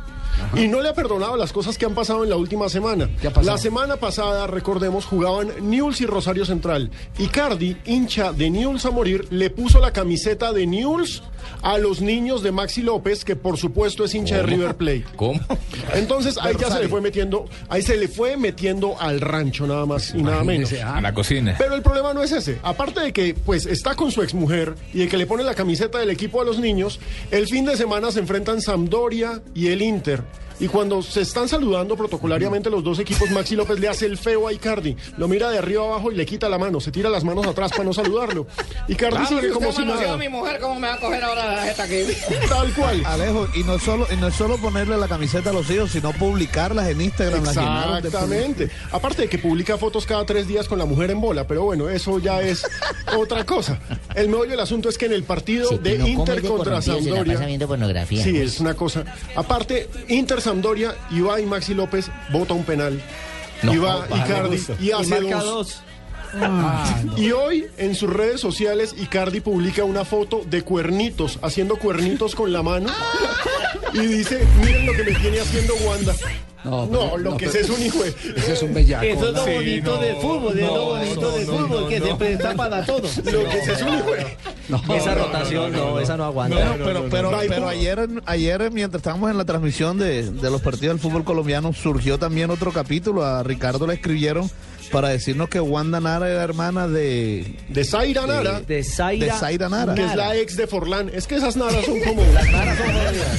[0.54, 3.08] Y no le ha perdonado las cosas que han pasado en la última semana.
[3.20, 3.54] ¿Qué ha pasado?
[3.54, 6.90] La semana pasada, recordemos, jugaban Newell's y Rosario Central.
[7.18, 11.22] Icardi, hincha de Newell's a morir, le puso la camiseta de Newell's
[11.62, 15.04] a los niños de Maxi López, que por supuesto es hincha de River Plate.
[15.16, 15.40] ¿Cómo?
[15.94, 19.86] Entonces ahí ya se le fue metiendo, ahí se le fue metiendo al rancho nada
[19.86, 20.72] más y nada menos.
[20.82, 20.96] Ah.
[20.96, 21.54] A la cocina.
[21.58, 22.58] Pero el problema no es ese.
[22.62, 25.98] Aparte de que pues está con su exmujer y de que le pone la camiseta
[25.98, 27.00] del equipo a los niños,
[27.30, 30.22] el fin de semana se enfrentan Sampdoria y el Inter.
[30.58, 34.48] Y cuando se están saludando protocolariamente los dos equipos, Maxi López le hace el feo
[34.48, 34.96] a Icardi.
[35.18, 36.80] Lo mira de arriba abajo y le quita la mano.
[36.80, 38.46] Se tira las manos atrás para no saludarlo.
[38.88, 40.16] Icardi sigue como si nada.
[40.16, 42.02] mi mujer, ¿cómo me va a coger ahora la jeta aquí?
[42.48, 43.02] Tal cual.
[43.04, 46.12] Alejo, y no solo y no es solo ponerle la camiseta a los hijos, sino
[46.12, 47.44] publicarlas en Instagram.
[47.44, 48.70] las llenaron de Exactamente.
[48.92, 51.88] Aparte de que publica fotos cada tres días con la mujer en bola, pero bueno,
[51.90, 52.66] eso ya es
[53.18, 53.78] otra cosa.
[54.14, 56.62] El meollo del asunto es que en el partido Sí, de no Inter contra corrompido,
[56.62, 57.46] se la pasa Sampdoria.
[57.46, 58.24] viendo pornografía.
[58.24, 59.04] Sí, es una cosa.
[59.34, 63.00] Aparte, Inter Sampdoria, Iba y Maxi López bota un penal.
[63.62, 64.76] No, Iba para Icardi gusto.
[64.80, 65.82] y hace Y marca dos.
[67.16, 72.52] Y hoy en sus redes sociales Icardi publica una foto de cuernitos, haciendo cuernitos con
[72.52, 72.90] la mano.
[73.94, 76.14] Y dice, miren lo que me tiene haciendo Wanda.
[76.66, 78.08] No, lo que ese es un hijo de...
[78.36, 79.04] Ese es un bellaco.
[79.04, 81.88] Eso es lo Sí, bonito no, del fútbol, es lo bonito no, del fútbol, no,
[81.88, 82.06] que no.
[82.06, 82.96] se presta para todo.
[83.24, 84.96] Lo que es un hijo de...
[84.96, 86.76] esa rotación no, esa no aguanta.
[86.78, 91.00] Pero, pero, pero ayer, ayer, mientras estábamos en la transmisión de, de los partidos del
[91.00, 93.24] fútbol colombiano, surgió también otro capítulo.
[93.24, 94.50] A Ricardo le escribieron
[94.90, 97.44] para decirnos que Wanda Nara era hermana de...
[97.68, 98.60] De Zaira Nara.
[98.60, 99.94] De Zaira, De Zaira Nara.
[99.94, 101.10] Que es la ex de Forlán.
[101.14, 102.22] Es que esas naras son como...
[102.34, 103.38] Las naras son jodidas.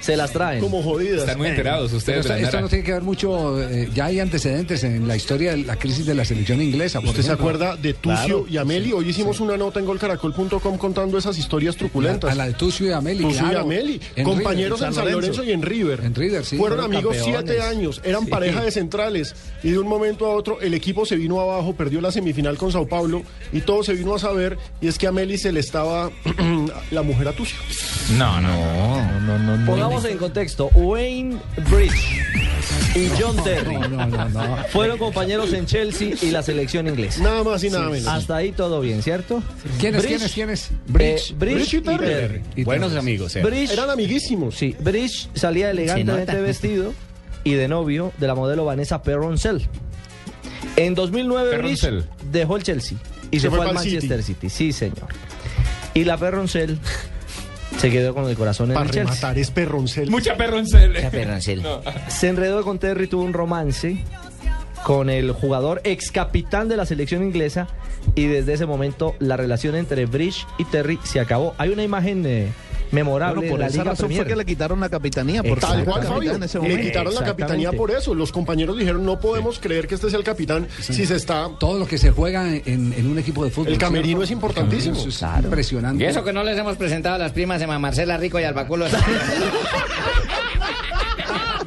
[0.00, 0.60] Se las traen.
[0.60, 1.20] Como jodidas.
[1.20, 2.20] Están muy enterados ustedes.
[2.20, 2.62] esto, de la esto Nara.
[2.62, 6.04] no tiene que ver mucho, eh, ya hay antecedentes en la historia de la crisis
[6.06, 7.00] de la selección inglesa.
[7.00, 8.46] por ¿Usted se acuerda de Tucio Claro.
[8.48, 8.92] y Ameli?
[8.92, 12.30] Hoy hicimos una nota en golcaracol.com contando esas historias truculentas.
[12.30, 13.58] A la de Tucio y Ameli, Tucio claro.
[13.58, 16.00] y Ameli, En compañeros River, en San Lorenzo y en River.
[16.04, 16.56] En River, sí.
[16.56, 17.44] Fueron Fueron amigos campeones.
[17.46, 18.30] siete años, eran Sí.
[18.30, 22.00] pareja de centrales y de un momento a otro el equipo se vino abajo, perdió
[22.00, 23.22] la semifinal con Sao Paulo
[23.52, 26.10] y todo se vino a saber y es que a Ameli se le estaba
[26.90, 27.56] la mujer a Tucio.
[28.18, 29.20] No, no.
[29.20, 29.66] No, no, no.
[29.66, 31.36] Pongamos en contexto, Wayne
[31.70, 32.20] Bridge
[32.94, 33.76] y John Terry
[34.70, 37.22] fueron compañeros en Chelsea y la selección inglesa.
[37.22, 38.06] Nada más y nada menos.
[38.06, 39.42] Hasta ahí todo bien, ¿cierto?
[39.78, 40.70] ¿Quiénes, Bridge, quiénes, quiénes?
[40.70, 42.06] eh, Bridge, Bridge y Terry.
[42.06, 42.42] Terry.
[42.56, 43.42] Y Buenos amigos, eh.
[43.42, 44.54] Bridge, Eran amiguísimos.
[44.54, 46.92] sí, Bridge salía elegantemente vestido
[47.44, 49.66] y de novio de la modelo Vanessa Perroncel.
[50.76, 51.94] En 2009 Perroncel.
[51.96, 52.98] Bridge dejó el Chelsea
[53.30, 54.48] y Se se, fue fue al Manchester City.
[54.50, 55.06] Sí, señor.
[55.94, 56.78] Y la Perroncel
[57.78, 59.14] se quedó con el corazón en Para el Chelsea.
[59.14, 60.10] rematar es perroncel.
[60.10, 60.96] Mucha perroncel.
[60.96, 61.62] Esa perroncel.
[61.62, 61.80] No.
[62.08, 63.98] Se enredó con Terry, tuvo un romance
[64.84, 67.66] con el jugador ex capitán de la selección inglesa
[68.14, 71.54] y desde ese momento la relación entre Bridge y Terry se acabó.
[71.58, 72.52] Hay una imagen eh,
[72.90, 74.24] memorable Bueno, por la esa Liga razón Premier.
[74.26, 75.42] fue que le quitaron la capitanía.
[75.42, 76.32] Porque Tal cual, Fabio.
[76.34, 78.14] en ese Le quitaron la capitanía por eso.
[78.14, 81.48] Los compañeros dijeron, no podemos creer que este sea el capitán si se está...
[81.58, 83.72] Todo lo que se juega en, en un equipo de fútbol.
[83.72, 84.96] El camerino es importantísimo.
[84.96, 85.44] Eso es Claro.
[85.44, 86.04] impresionante.
[86.04, 88.44] Y eso que no les hemos presentado a las primas de Marcela Rico y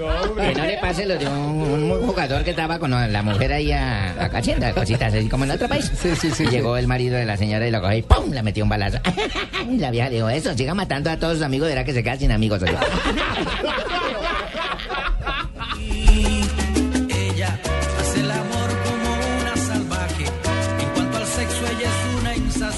[0.07, 0.35] Albaculo.
[0.41, 3.71] Que no le pase lo de un, un jugador que estaba con la mujer ahí
[3.71, 5.91] a, a- haciendo cositas así como en otro país.
[5.95, 6.51] Sí, sí, sí, Y sí.
[6.51, 8.31] llegó el marido de la señora y lo cogió y ¡pum!
[8.31, 8.97] Le metió un balazo.
[9.69, 12.15] Y la vieja dijo, eso, siga matando a todos sus amigos, verá que se queda
[12.17, 12.61] sin amigos.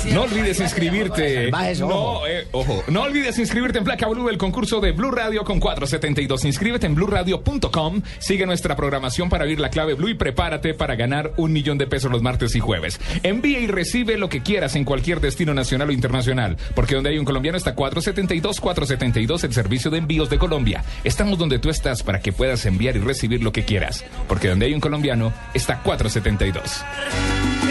[0.09, 1.51] No olvides inscribirte.
[1.79, 2.83] No, eh, ojo.
[2.87, 6.43] No olvides inscribirte en Placa Blue, el concurso de Blue Radio con 472.
[6.45, 8.01] Inscríbete en blueradio.com.
[8.19, 11.87] Sigue nuestra programación para oír la clave Blue y prepárate para ganar un millón de
[11.87, 12.99] pesos los martes y jueves.
[13.23, 16.57] Envía y recibe lo que quieras en cualquier destino nacional o internacional.
[16.73, 20.83] Porque donde hay un colombiano está 472, 472, el servicio de envíos de Colombia.
[21.03, 24.03] Estamos donde tú estás para que puedas enviar y recibir lo que quieras.
[24.27, 27.70] Porque donde hay un colombiano está 472.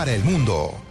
[0.09, 0.90] el mundo.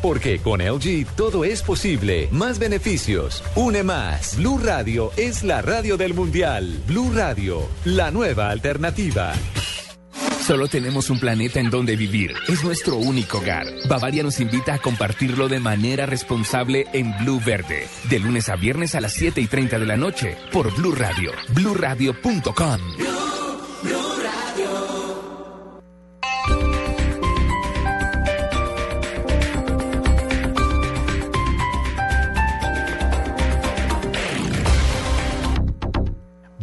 [0.00, 2.28] porque con LG todo es posible.
[2.30, 4.36] Más beneficios, une más.
[4.36, 6.82] Blue Radio es la radio del mundial.
[6.86, 9.32] Blue Radio, la nueva alternativa.
[10.46, 12.34] Solo tenemos un planeta en donde vivir.
[12.48, 13.64] Es nuestro único hogar.
[13.88, 17.86] Bavaria nos invita a compartirlo de manera responsable en Blue Verde.
[18.10, 21.30] De lunes a viernes a las 7 y 30 de la noche por Blue Radio.
[21.54, 22.80] BlueRadio.com.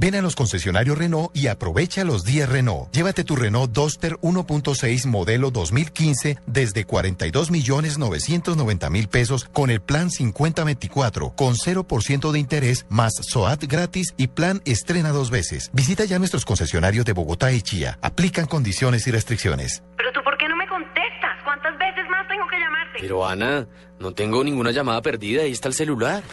[0.01, 2.89] Ven a los concesionarios Renault y aprovecha los días Renault.
[2.93, 9.81] Llévate tu Renault Duster 1.6 modelo 2015 desde 42 millones 990 mil pesos con el
[9.81, 15.69] plan 5024 con 0% de interés más SOAT gratis y plan estrena dos veces.
[15.73, 17.99] Visita ya nuestros concesionarios de Bogotá y Chía.
[18.01, 19.83] Aplican condiciones y restricciones.
[19.97, 21.43] Pero tú, ¿por qué no me contestas?
[21.43, 22.99] ¿Cuántas veces más tengo que llamarte?
[23.01, 23.67] Pero Ana,
[23.99, 26.23] no tengo ninguna llamada perdida, ahí está el celular.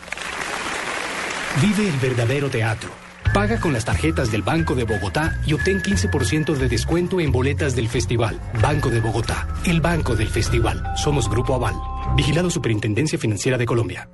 [1.61, 3.06] Vive el verdadero teatro.
[3.37, 7.77] Paga con las tarjetas del Banco de Bogotá y obtén 15% de descuento en boletas
[7.77, 8.41] del festival.
[8.63, 10.83] Banco de Bogotá, el banco del festival.
[10.97, 11.75] Somos Grupo Aval.
[12.17, 14.09] Vigilado Superintendencia Financiera de Colombia.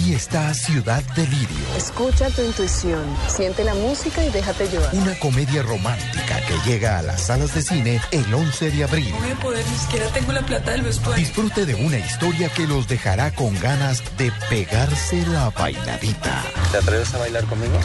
[0.00, 1.76] Aquí está Ciudad Delirio.
[1.76, 4.94] Escucha tu intuición, siente la música y déjate llevar.
[4.94, 9.10] Una comedia romántica que llega a las salas de cine el 11 de abril.
[9.10, 11.22] No voy a poder, ni siquiera tengo la plata del vestuario.
[11.22, 16.44] Disfrute de una historia que los dejará con ganas de pegarse la bailadita.
[16.72, 17.78] ¿Te atreves a bailar conmigo?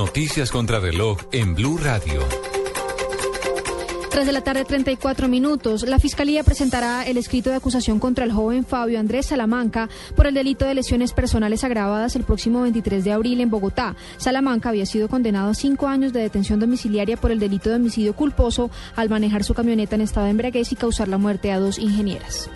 [0.00, 2.22] Noticias contra reloj en Blue Radio.
[4.10, 5.82] 3 de la tarde, 34 minutos.
[5.82, 10.32] La Fiscalía presentará el escrito de acusación contra el joven Fabio Andrés Salamanca por el
[10.32, 13.94] delito de lesiones personales agravadas el próximo 23 de abril en Bogotá.
[14.16, 18.16] Salamanca había sido condenado a cinco años de detención domiciliaria por el delito de homicidio
[18.16, 21.78] culposo al manejar su camioneta en estado de embriaguez y causar la muerte a dos
[21.78, 22.48] ingenieras.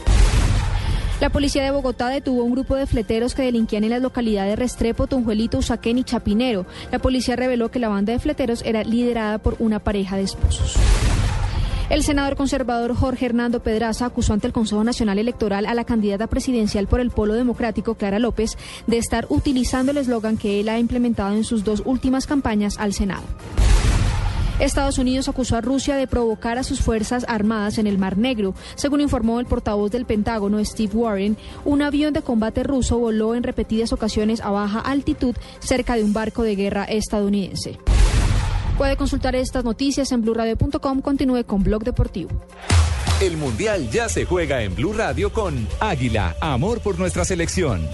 [1.20, 5.06] La policía de Bogotá detuvo un grupo de fleteros que delinquían en las localidades Restrepo,
[5.06, 6.66] Tunjuelito, Usaquén y Chapinero.
[6.90, 10.76] La policía reveló que la banda de fleteros era liderada por una pareja de esposos.
[11.90, 16.26] El senador conservador Jorge Hernando Pedraza acusó ante el Consejo Nacional Electoral a la candidata
[16.26, 18.56] presidencial por el Polo Democrático, Clara López,
[18.86, 22.94] de estar utilizando el eslogan que él ha implementado en sus dos últimas campañas al
[22.94, 23.24] Senado.
[24.61, 28.55] Estados Unidos acusó a Rusia de provocar a sus fuerzas armadas en el Mar Negro.
[28.76, 33.42] Según informó el portavoz del Pentágono, Steve Warren, un avión de combate ruso voló en
[33.42, 37.78] repetidas ocasiones a baja altitud cerca de un barco de guerra estadounidense.
[38.78, 41.00] Puede consultar estas noticias en blurradio.com.
[41.00, 42.30] Continúe con Blog Deportivo.
[43.20, 47.88] El Mundial ya se juega en Blue Radio con Águila, amor por nuestra selección.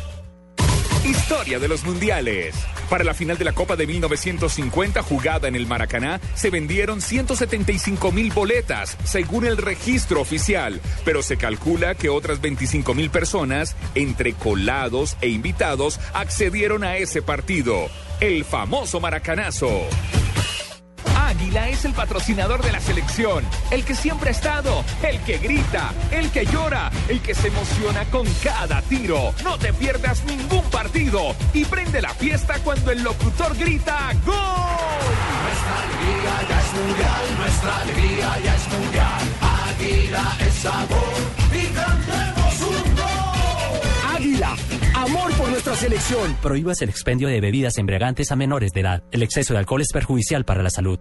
[1.11, 2.55] Historia de los mundiales.
[2.89, 8.13] Para la final de la Copa de 1950 jugada en el Maracaná, se vendieron 175
[8.13, 14.35] mil boletas, según el registro oficial, pero se calcula que otras 25 mil personas, entre
[14.35, 17.89] colados e invitados, accedieron a ese partido,
[18.21, 19.89] el famoso Maracanazo.
[21.17, 25.93] Águila es el patrocinador de la selección, el que siempre ha estado, el que grita,
[26.11, 29.33] el que llora, el que se emociona con cada tiro.
[29.45, 34.35] No te pierdas ningún partido y prende la fiesta cuando el locutor grita ¡Gol!
[35.43, 39.23] Nuestra alegría ya es mundial, nuestra alegría ya es mundial.
[39.71, 41.15] Águila es sabor
[41.53, 44.17] y cantemos un gol.
[44.17, 44.57] Águila,
[44.95, 46.37] amor nuestra selección.
[46.41, 49.03] Prohíbas el expendio de bebidas embriagantes a menores de edad.
[49.11, 50.99] El exceso de alcohol es perjudicial para la salud.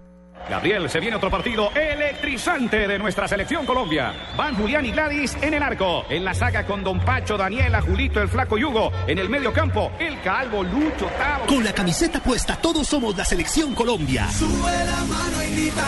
[0.50, 4.14] Gabriel, se viene otro partido electrizante de nuestra selección Colombia.
[4.36, 6.04] Van Julián y Gladys en el arco.
[6.10, 8.92] En la saga con Don Pacho, Daniela, Julito, el Flaco Yugo.
[9.08, 11.46] En el medio campo, el Calvo, Lucho, Tavo.
[11.46, 14.28] Con la camiseta puesta, todos somos la selección Colombia.
[14.30, 15.88] Sube la mano y grita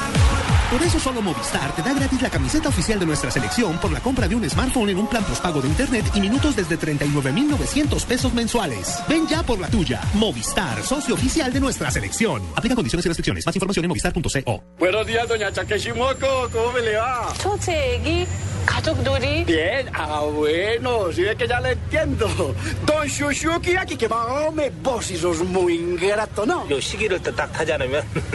[0.71, 3.99] por eso solo Movistar te da gratis la camiseta oficial de nuestra selección por la
[3.99, 8.33] compra de un smartphone en un plan postpago de internet y minutos desde 39.900 pesos
[8.33, 8.97] mensuales.
[9.09, 9.99] Ven ya por la tuya.
[10.13, 12.41] Movistar, socio oficial de nuestra selección.
[12.55, 13.45] Aplica condiciones y restricciones.
[13.45, 14.63] Más información en movistar.co.
[14.79, 16.49] Buenos días, doña Chakeshimoco.
[16.53, 17.33] ¿Cómo me le va?
[19.45, 22.27] Bien, ah bueno, sí ve que ya le entiendo.
[22.85, 26.67] Don Shushuki aquí que va, hombre, vos y sos muy ingrato, ¿no?
[26.69, 27.15] Yoshimiki.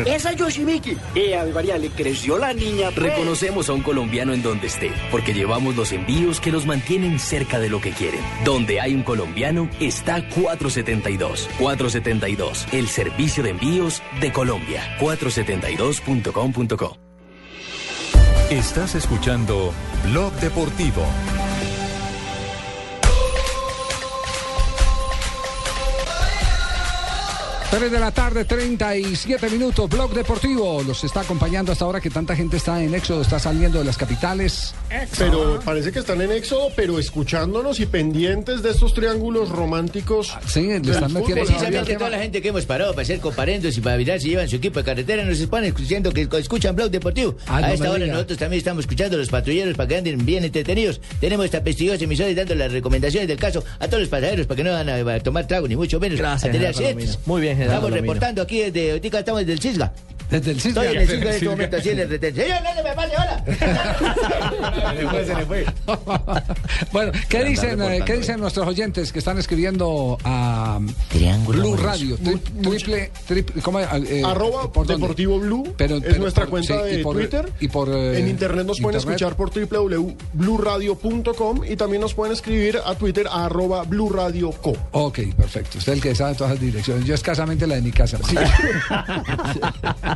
[0.04, 0.96] Esa Yoshimiki.
[1.16, 2.90] Eh, a mi María le creció la niña.
[2.90, 3.10] pues.
[3.10, 7.60] Reconocemos a un colombiano en donde esté, porque llevamos los envíos que los mantienen cerca
[7.60, 8.20] de lo que quieren.
[8.44, 11.48] Donde hay un colombiano está 472.
[11.58, 14.96] 472, el servicio de envíos de Colombia.
[14.98, 16.98] 472.com.co.
[18.50, 19.72] Estás escuchando
[20.04, 21.02] Blog Deportivo.
[27.70, 30.82] 3 de la tarde, 37 minutos, Blog Deportivo.
[30.84, 33.96] Los está acompañando hasta ahora que tanta gente está en éxodo, está saliendo de las
[33.96, 34.72] capitales.
[35.18, 40.36] Pero parece que están en éxodo, pero escuchándonos y pendientes de estos triángulos románticos.
[40.46, 43.80] Sí, le están metiendo Precisamente toda la gente que hemos parado para hacer comparendos y
[43.80, 47.34] para mirar si llevan su equipo de carretera nos están escuchando que escuchan Blog Deportivo.
[47.48, 48.14] Ah, no a esta hora diga.
[48.14, 51.00] nosotros también estamos escuchando a los patrulleros para que anden bien entretenidos.
[51.20, 54.56] Tenemos esta prestigiosa emisora y dando las recomendaciones del caso a todos los pasajeros para
[54.56, 57.06] que no van a, a tomar trago ni mucho menos Gracias, a tener.
[57.26, 59.92] Muy bien, Estamos reportando aquí desde estamos desde el Cisga.
[60.30, 60.82] Desde el Cisga.
[60.84, 62.34] Estoy en el Cisga en este momento así en el retén.
[62.34, 63.44] Señor, no se me pase, hola.
[66.92, 71.76] bueno, ¿qué dicen, eh, ¿qué dicen nuestros oyentes que están escribiendo a Triángulo Blue.
[71.76, 72.18] Radio?
[72.18, 74.86] Tri- triple, triple, ¿cómo, eh, Arroba ¿por?
[74.86, 77.52] Deportivo Blue Pero- es pero nuestra por- cuenta sí, y de por- Twitter.
[77.60, 79.20] y por, eh, en internet nos pueden internet.
[79.22, 84.74] escuchar por www.bluradio.com y también nos pueden escribir a Twitter a arroba Blue Radio Co.
[84.92, 85.78] Ok, perfecto.
[85.78, 87.04] Usted es el que sabe todas las direcciones.
[87.04, 88.18] Yo escasamente la de mi casa.
[88.28, 88.36] Sí.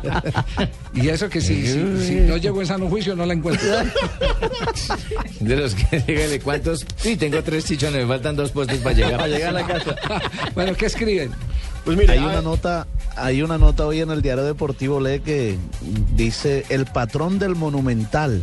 [0.93, 3.67] y eso que si, si, si no llego en sano juicio no la encuentro.
[5.39, 6.85] De los que dígale cuántos.
[6.97, 9.17] Sí, tengo tres chichones, me faltan dos puestos para llegar.
[9.17, 9.95] Para llegar a la casa.
[10.55, 11.31] bueno, ¿qué escriben?
[11.85, 15.57] Pues mira, Hay una nota, hay una nota hoy en el diario deportivo, lee que
[16.15, 18.41] dice el patrón del monumental.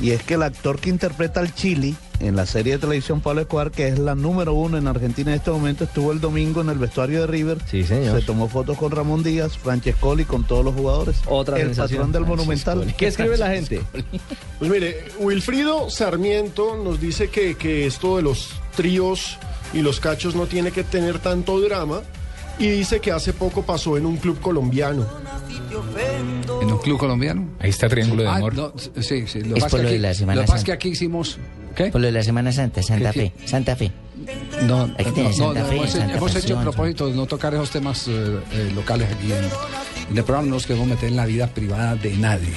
[0.00, 3.42] Y es que el actor que interpreta al Chili en la serie de televisión Pablo
[3.42, 6.68] Escobar, que es la número uno en Argentina en este momento, estuvo el domingo en
[6.70, 7.58] el vestuario de River.
[7.70, 8.18] Sí, señor.
[8.20, 11.16] Se tomó fotos con Ramón Díaz, Francescoli, con todos los jugadores.
[11.26, 11.98] Otra El sensación.
[11.98, 12.94] patrón del monumental.
[12.98, 13.80] ¿Qué escribe la gente?
[14.58, 19.36] Pues mire, Wilfrido Sarmiento nos dice que, que esto de los tríos
[19.74, 22.00] y los cachos no tiene que tener tanto drama
[22.58, 25.04] y dice que hace poco pasó en un club colombiano.
[26.62, 27.48] ¿En un club colombiano?
[27.58, 28.54] Ahí está Triángulo de Ah, Amor.
[28.54, 29.40] no, sí, sí.
[29.42, 31.38] Lo Es por lo de la lo que pasa aquí hicimos...
[31.74, 31.86] ¿Qué?
[31.86, 33.90] Por lo de la Semana Santa, Santa ¿Qué- Fe, Santa Fe.
[34.62, 38.06] No, no, no, Santa no, Fe, hemos, hemos hecho propósito de no tocar esos temas
[38.06, 38.12] eh,
[38.52, 39.44] eh, locales aquí en,
[40.10, 42.52] en el programa, no nos queremos meter en la vida privada de nadie.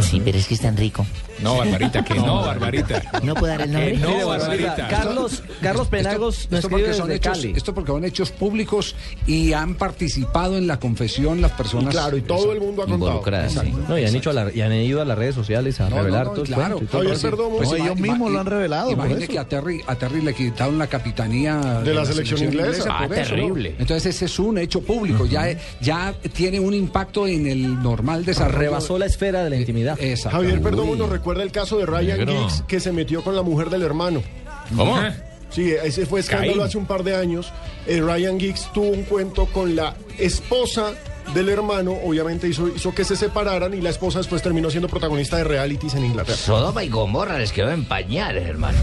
[0.00, 1.04] Sí, pero es que es tan rico.
[1.42, 3.02] No, Barbarita, que no, Barbarita.
[3.22, 3.92] ¿No puedo dar el nombre?
[3.92, 4.88] Que no, Barbarita.
[4.88, 7.52] Carlos, Carlos Penagos Esto, esto escribe porque son desde hechos, Cali.
[7.56, 8.94] esto porque son hechos públicos
[9.26, 11.90] y han participado en la confesión las personas.
[11.92, 13.22] Claro, y todo el mundo ha contado.
[13.48, 13.74] Sí.
[13.88, 15.96] No, y han, hecho a la- y han ido a las redes sociales a No,
[15.96, 16.78] revelar no, no, claro.
[16.80, 17.00] y todo.
[17.02, 17.18] Javier.
[17.18, 19.28] Perdomo, Pues ellos mismos lo han revelado, eso.
[19.28, 22.84] que a Terry, a Terry le quitaron la capitanía De la selección inglesa.
[22.88, 23.36] Ah, por eso, ¿no?
[23.42, 23.74] terrible.
[23.78, 28.58] Entonces ese es un hecho público, ya, ya tiene un impacto en el normal desarrollo.
[28.58, 29.81] Rebasó la esfera de la intimidad.
[29.98, 30.38] Exacto.
[30.38, 32.48] Javier Perdomo nos recuerda el caso de Ryan Negro.
[32.48, 34.22] Giggs que se metió con la mujer del hermano.
[34.76, 34.96] ¿Cómo?
[35.50, 36.66] Sí, ese fue escándalo Caín.
[36.66, 37.52] hace un par de años.
[37.86, 40.92] Eh, Ryan Giggs tuvo un cuento con la esposa
[41.34, 45.36] del hermano, obviamente hizo, hizo que se separaran y la esposa después terminó siendo protagonista
[45.36, 46.36] de realities en Inglaterra.
[46.36, 48.78] Sodoma y Gomorra les quedó en pañales, hermano.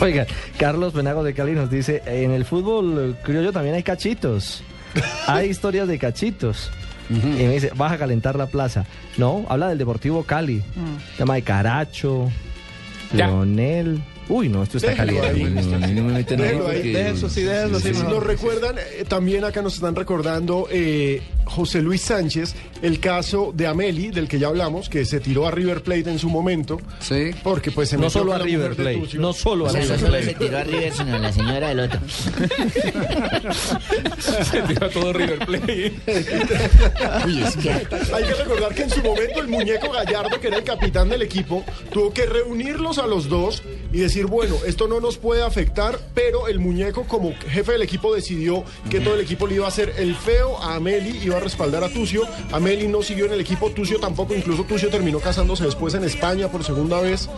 [0.00, 0.26] Oiga,
[0.58, 4.62] Carlos Penagos de Cali nos dice, en el fútbol criollo también hay cachitos.
[5.26, 6.70] Hay historias de cachitos.
[7.10, 8.84] Y me dice, vas a calentar la plaza.
[9.18, 10.62] No, habla del Deportivo Cali.
[11.18, 12.30] Tema de Caracho,
[13.12, 13.26] Ya.
[13.26, 14.00] Leonel.
[14.28, 15.60] Uy, no, esto está Déjelo caliente.
[15.60, 15.66] ahí.
[15.66, 17.88] No, no, no me meten ahí Déjelo ahí, porque- Deja eso, sí, deja eso, sí,
[17.88, 18.12] Sí, mejor.
[18.14, 23.66] nos recuerdan, eh, también acá nos están recordando eh, José Luis Sánchez, el caso de
[23.66, 27.32] Ameli, del que ya hablamos, que se tiró a River Plate en su momento, Sí.
[27.42, 30.00] porque pues se No metió solo a River Plate, no solo a sea, no River
[30.00, 30.26] solo Plate.
[30.26, 32.00] se tiró a River, sino la señora del otro.
[34.44, 35.92] Se tiró todo River Plate.
[37.26, 37.70] Uy, es que...
[37.70, 41.22] Hay que recordar que en su momento el muñeco Gallardo, que era el capitán del
[41.22, 43.62] equipo, tuvo que reunirlos a los dos
[43.92, 48.14] y decir, bueno, esto no nos puede afectar, pero el muñeco como jefe del equipo
[48.14, 51.40] decidió que todo el equipo le iba a hacer el feo a Ameli, iba a
[51.40, 52.22] respaldar a Tucio.
[52.52, 56.48] Ameli no siguió en el equipo, Tucio tampoco, incluso Tucio terminó casándose después en España
[56.48, 57.28] por segunda vez.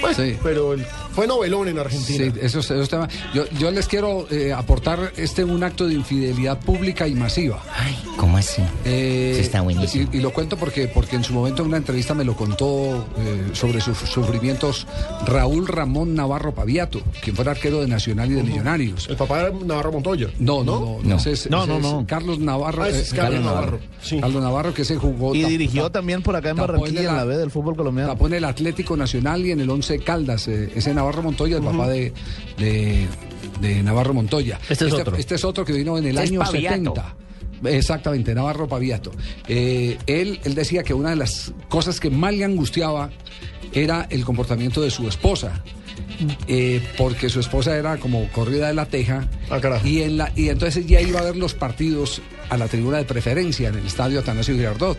[0.00, 0.36] Bueno, Sí.
[0.42, 2.32] pero el- fue novelón en Argentina.
[2.34, 3.08] Sí, esos, esos temas.
[3.32, 7.62] Yo, yo les quiero eh, aportar este un acto de infidelidad pública y masiva.
[7.72, 8.60] Ay, ¿cómo así?
[8.84, 10.08] Eh, Eso está buenísimo.
[10.12, 13.06] Y, y lo cuento porque, porque en su momento en una entrevista me lo contó
[13.18, 14.86] eh, sobre sus sufrimientos
[15.26, 16.23] Raúl Ramón Navarro
[16.54, 19.08] Paviato, quien fuera arquero de Nacional y de Millonarios.
[19.08, 20.28] El papá era Navarro Montoya.
[20.38, 20.98] No, no, no.
[21.02, 21.16] No.
[21.16, 22.06] ese es- No, ese no, es.
[22.06, 22.82] Carlos Navarro.
[22.82, 24.20] Ah, ese es eh, Carlos Navarro, sí.
[24.20, 25.34] Carlos Navarro que se jugó.
[25.34, 27.50] Y tap- dirigió tap- también por acá en Barranquilla, en en la- la B del
[27.50, 28.12] fútbol colombiano.
[28.12, 30.48] Tapó en el Atlético Nacional y en el Once Caldas.
[30.48, 32.12] eh, ese Navarro Montoya, el papá de,
[32.58, 33.06] de,
[33.60, 34.58] de Navarro Montoya.
[34.68, 35.16] Este es otro.
[35.16, 36.76] Este es otro que vino en el Este es año Paviato.
[36.76, 37.16] 70.
[37.66, 39.10] Exactamente, Navarro Paviato.
[39.48, 43.10] Eh, él, él decía que una de las cosas que más le angustiaba
[43.72, 45.62] era el comportamiento de su esposa.
[46.46, 50.48] Eh, porque su esposa era como corrida de la teja Ah, y, en la, y
[50.48, 54.20] entonces ya iba a ver los partidos a la tribuna de preferencia en el estadio
[54.20, 54.98] Atanasio Girardot.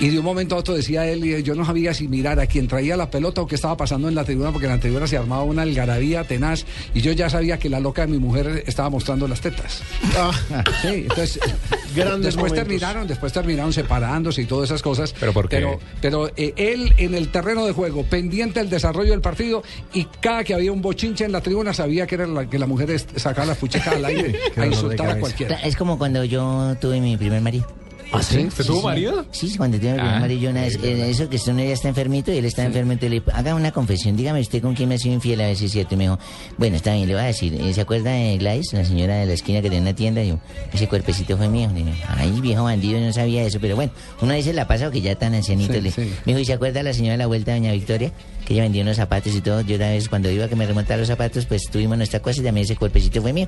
[0.00, 2.46] Y de un momento a otro decía él, y yo no sabía si mirar a
[2.46, 5.06] quien traía la pelota o qué estaba pasando en la tribuna, porque en la tribuna
[5.06, 8.64] se armaba una algarabía tenaz, y yo ya sabía que la loca de mi mujer
[8.66, 9.82] estaba mostrando las tetas.
[10.16, 10.32] Ah,
[10.80, 11.38] Sí, entonces
[11.94, 12.68] Grandes después momentos.
[12.68, 15.12] terminaron, después terminaron separándose y todas esas cosas.
[15.18, 15.56] ¿Pero por qué?
[15.56, 20.06] Pero, pero, eh, él en el terreno de juego, pendiente del desarrollo del partido, y
[20.20, 22.98] cada que había un bochinche en la tribuna sabía que era la, que la mujer
[23.16, 25.56] sacaba las puchecas al aire a insultar a cualquiera.
[25.56, 27.66] Es como cuando yo tuve mi primer marido.
[28.12, 28.38] ¿Ah, sí?
[28.46, 29.24] ¿Usted tuvo marido?
[29.30, 30.20] Sí, cuando tuve mi primer Ah.
[30.20, 32.90] marido, yo una vez, eh, eso que uno ya está enfermito y él está enfermo,
[32.92, 35.56] entonces le haga una confesión, dígame usted con quién me ha sido infiel, a ver
[35.56, 35.94] si es cierto.
[35.94, 36.18] Y me dijo,
[36.58, 39.26] bueno, está bien, le voy a decir, eh, ¿se acuerda de Gladys, la señora de
[39.26, 40.24] la esquina que tiene una tienda?
[40.24, 40.40] Y yo,
[40.72, 41.70] ese cuerpecito fue mío.
[41.72, 45.14] Digo, Ay, viejo bandido, no sabía eso, pero bueno, uno dice la pasa que ya
[45.14, 45.74] tan ancianito.
[45.74, 45.90] Sí, le...
[45.92, 46.00] sí.
[46.24, 48.10] Me dijo, ¿y se acuerda la señora de la vuelta, doña Victoria?
[48.50, 49.60] Que ella vendía unos zapatos y todo.
[49.60, 52.40] Yo una vez cuando iba a que me remontara los zapatos, pues tuvimos nuestra cosa
[52.40, 53.46] y también ese cuerpecito fue mío.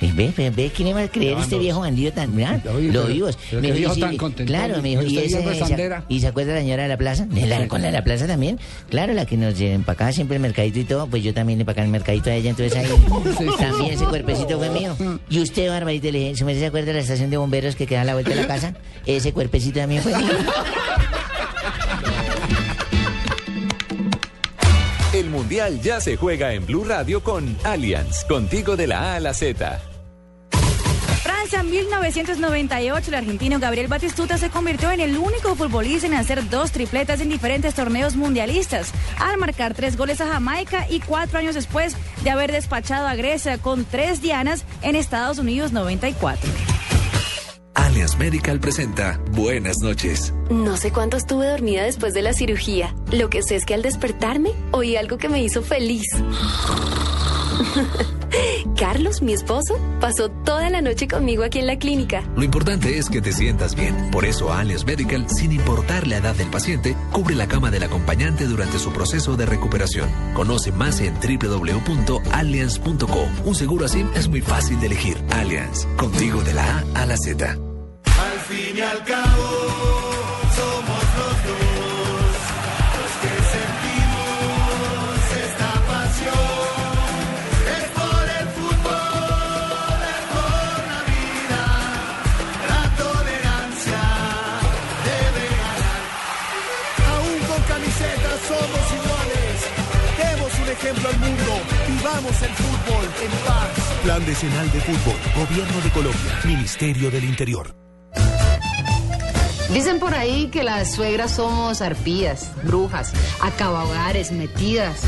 [0.00, 2.34] Y ve, ve, ve, ¿quién iba a creer este viejo bandido tan...
[2.34, 3.38] Oye, lo pero- vivos.
[3.48, 4.46] pero Me dijo, "Sí, tan contentón".
[4.46, 6.04] Claro, me dijo, ¿Y ¿y, esa- rezandera?
[6.08, 7.26] ¿y se acuerda la señora de la plaza?
[7.26, 8.58] ¿De la- ¿Con la de la plaza también?
[8.88, 11.84] Claro, la que nos empacaba siempre el mercadito y todo, pues yo también le empacaba
[11.84, 12.86] el mercadito a ella, entonces ahí
[13.60, 14.96] también ese cuerpecito fue mío.
[15.30, 17.86] Y usted, Barbarito, le dije, ¿se me se acuerda de la estación de bomberos que
[17.86, 18.74] queda a la vuelta de la casa?
[19.06, 20.26] Ese cuerpecito también fue mío.
[25.50, 29.80] Ya se juega en Blue Radio con Allianz, contigo de la A a la Z.
[31.24, 36.70] Francia 1998, el argentino Gabriel Batistuta se convirtió en el único futbolista en hacer dos
[36.70, 41.96] tripletas en diferentes torneos mundialistas, al marcar tres goles a Jamaica y cuatro años después
[42.22, 46.48] de haber despachado a Grecia con tres dianas en Estados Unidos 94.
[47.74, 50.32] Allianz Medical presenta Buenas noches.
[50.50, 52.94] No sé cuánto estuve dormida después de la cirugía.
[53.12, 56.06] Lo que sé es que al despertarme oí algo que me hizo feliz.
[58.76, 62.22] Carlos, mi esposo, pasó toda la noche conmigo aquí en la clínica.
[62.36, 64.10] Lo importante es que te sientas bien.
[64.10, 68.46] Por eso Allianz Medical, sin importar la edad del paciente, cubre la cama del acompañante
[68.46, 70.08] durante su proceso de recuperación.
[70.34, 73.28] Conoce más en www.allianz.co.
[73.44, 75.16] Un seguro así es muy fácil de elegir.
[75.30, 77.50] Allianz, contigo de la A a la Z.
[77.50, 79.89] Al fin y al cabo,
[100.80, 101.60] ejemplo al mundo.
[101.88, 103.68] Vivamos el fútbol en paz.
[104.02, 107.74] Plan Decenal de Fútbol, Gobierno de Colombia, Ministerio del Interior.
[109.72, 115.02] Dicen por ahí que las suegras somos arpías, brujas, acabahogares, metidas.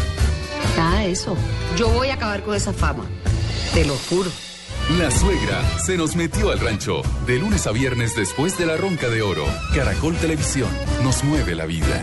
[0.77, 1.37] Nada de eso.
[1.77, 3.05] Yo voy a acabar con esa fama.
[3.75, 4.31] Te lo juro.
[4.99, 7.03] La suegra se nos metió al rancho.
[7.27, 9.45] De lunes a viernes después de la ronca de oro.
[9.75, 10.69] Caracol Televisión
[11.03, 12.03] nos mueve la vida.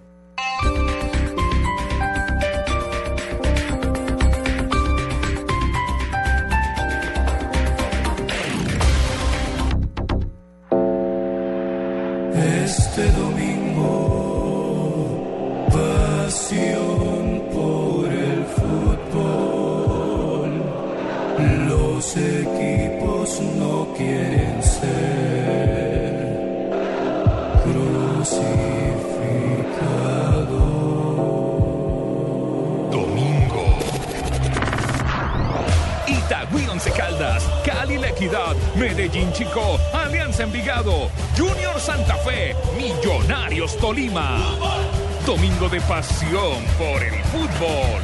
[45.71, 48.01] de pasión por el fútbol.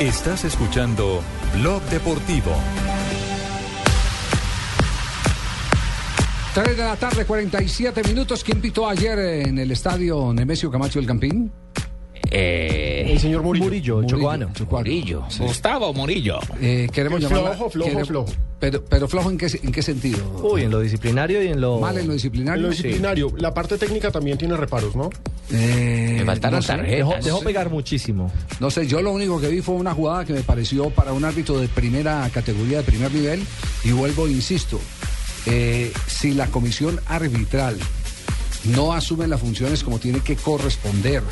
[0.00, 1.22] Estás escuchando
[1.54, 2.50] Blog Deportivo.
[6.54, 8.42] 3 de la tarde, 47 minutos.
[8.42, 11.52] ¿Quién pitó ayer en el estadio Nemesio Camacho del Campín?
[12.30, 13.64] El señor Murillo.
[13.64, 14.50] Murillo, Chocuano.
[14.70, 15.24] Murillo.
[15.38, 16.38] Gustavo Murillo.
[16.60, 18.32] Eh, queremos Flojo, llamarla- flojo, queremos- flojo.
[18.60, 20.24] Pero, pero flojo en qué, en qué sentido?
[20.42, 21.80] Uy, en lo disciplinario y en lo...
[21.80, 22.54] Mal en lo disciplinario.
[22.54, 25.10] En lo disciplinario, la parte técnica también tiene reparos, ¿no?
[25.52, 26.68] Eh, Me faltaron no sé.
[26.68, 27.24] tarjetas.
[27.24, 28.32] Dejó, pegar muchísimo.
[28.60, 31.24] No sé, yo lo único que vi fue una jugada que me pareció para un
[31.26, 33.42] árbitro de primera categoría, de primer nivel,
[33.84, 34.80] y vuelvo, insisto,
[35.44, 37.76] eh, si la comisión arbitral
[38.74, 41.22] no asume las funciones como tiene que corresponder,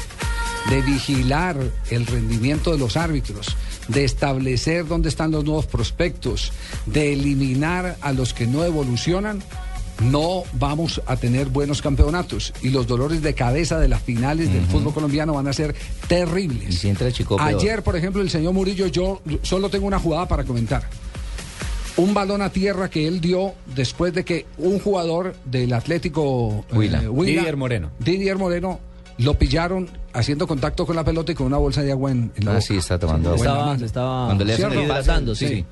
[0.71, 1.57] de vigilar
[1.91, 3.57] el rendimiento de los árbitros,
[3.89, 6.53] de establecer dónde están los nuevos prospectos,
[6.87, 9.43] de eliminar a los que no evolucionan,
[10.01, 14.65] no vamos a tener buenos campeonatos y los dolores de cabeza de las finales del
[14.65, 15.75] fútbol colombiano van a ser
[16.09, 16.69] terribles.
[16.69, 17.41] Y si chico.
[17.41, 20.89] Ayer, por ejemplo, el señor Murillo, yo solo tengo una jugada para comentar.
[21.97, 26.75] Un balón a tierra que él dio después de que un jugador del Atlético eh,
[26.75, 27.01] Huila.
[27.01, 27.91] Didier Moreno.
[27.99, 28.81] Didier Moreno
[29.19, 32.45] lo pillaron haciendo contacto con la pelota y con una bolsa de agua en, en
[32.45, 32.67] la Ah, boca.
[32.67, 33.39] sí, está tomando agua.
[33.45, 35.49] Estaba, estaba Cuando le hacen hidratando, sí.
[35.49, 35.65] sí.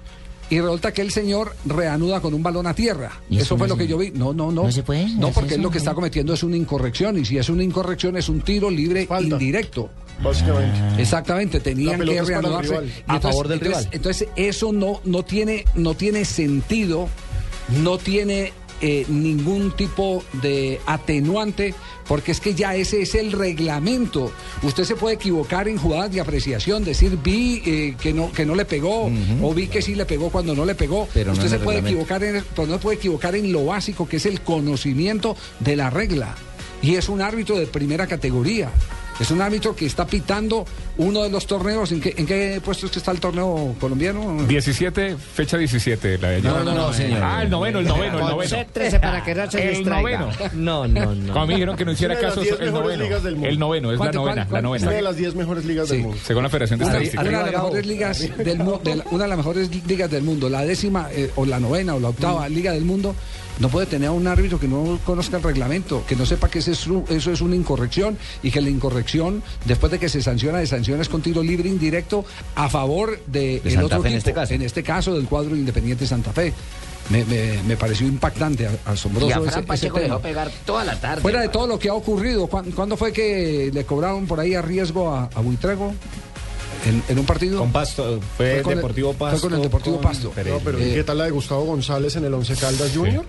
[0.51, 3.12] Y resulta que el señor reanuda con un balón a tierra.
[3.31, 4.11] ¿Y Eso eso fue no lo se- que yo vi.
[4.11, 4.65] No, no, no.
[4.65, 7.17] no se puede No, porque él lo que está cometiendo es una incorrección.
[7.19, 9.35] Y si es una incorrección, es un tiro libre Falta.
[9.37, 9.91] indirecto.
[10.21, 11.01] Básicamente.
[11.01, 12.75] Exactamente, tenían que reanudarse.
[12.75, 13.89] A entonces- favor del entonces- rival.
[13.95, 17.09] Entonces, eso no, no, tiene, no tiene sentido,
[17.85, 21.74] no tiene eh, ningún tipo de atenuante,
[22.09, 24.32] porque es que ya ese es el reglamento.
[24.62, 28.55] Usted se puede equivocar en jugadas de apreciación, decir vi eh, que no que no
[28.55, 29.11] le pegó
[29.43, 31.09] o vi que sí le pegó cuando no le pegó.
[31.12, 34.09] Pero no Usted se puede equivocar en, pero no se puede equivocar en lo básico
[34.09, 36.35] que es el conocimiento de la regla.
[36.82, 38.70] Y es un árbitro de primera categoría.
[39.20, 40.64] Es un árbitro que está pitando
[40.97, 41.92] uno de los torneos.
[41.92, 44.44] ¿En qué, en qué puesto es que está el torneo colombiano?
[44.48, 46.40] 17, fecha 17, la de.
[46.42, 47.20] No, no, no, señor.
[47.22, 48.36] Ah, el noveno, el noveno, el noveno.
[48.36, 50.30] Concéntrese para que no se El noveno.
[50.55, 51.32] No, no, no.
[51.32, 53.05] Cuando me dijeron que no hiciera caso, 10 el noveno.
[53.05, 53.47] mundo.
[53.48, 54.62] El noveno, es la ¿Cuánto, novena, cuál, la cuál?
[54.62, 54.86] novena.
[54.86, 55.94] Una de las 10 mejores ligas Sí.
[55.97, 56.18] del mundo.
[56.24, 57.22] Según la Federación de Una, Estadística.
[57.22, 60.22] una de las mejores ligas del mu- de la- una de las mejores ligas del
[60.22, 63.14] mundo, la décima eh, o la novena o la octava liga del mundo,
[63.61, 66.59] no puede tener a un árbitro que no conozca el reglamento, que no sepa que
[66.59, 70.20] ese es un- eso es una incorrección y que la incorrección, después de que se
[70.23, 72.24] sanciona, de sanciones con tiro libre indirecto
[72.57, 74.55] a favor de, De el Santa otro Fe en este caso.
[74.55, 76.53] en este caso del cuadro Independiente Santa Fe.
[77.11, 80.07] Me, me- me pareció impactante, asombroso Y a ese- Fran ese Pacheco tema.
[80.15, 81.23] dejó pegar toda la tarde.
[81.23, 84.55] Fuera de todo lo que ha ocurrido, ¿cuán- ¿cuándo fue que le cobraron por ahí
[84.55, 85.93] a riesgo a, a Buitrago?
[86.87, 87.59] En, en un partido.
[87.59, 89.41] Con Pasto, fue con el- Deportivo fue Pasto.
[89.49, 90.31] con el Deportivo con Pasto.
[90.31, 90.59] Pereira.
[90.59, 93.24] No, pero Eh, ¿y qué tal la de Gustavo González en el Once Caldas Junior?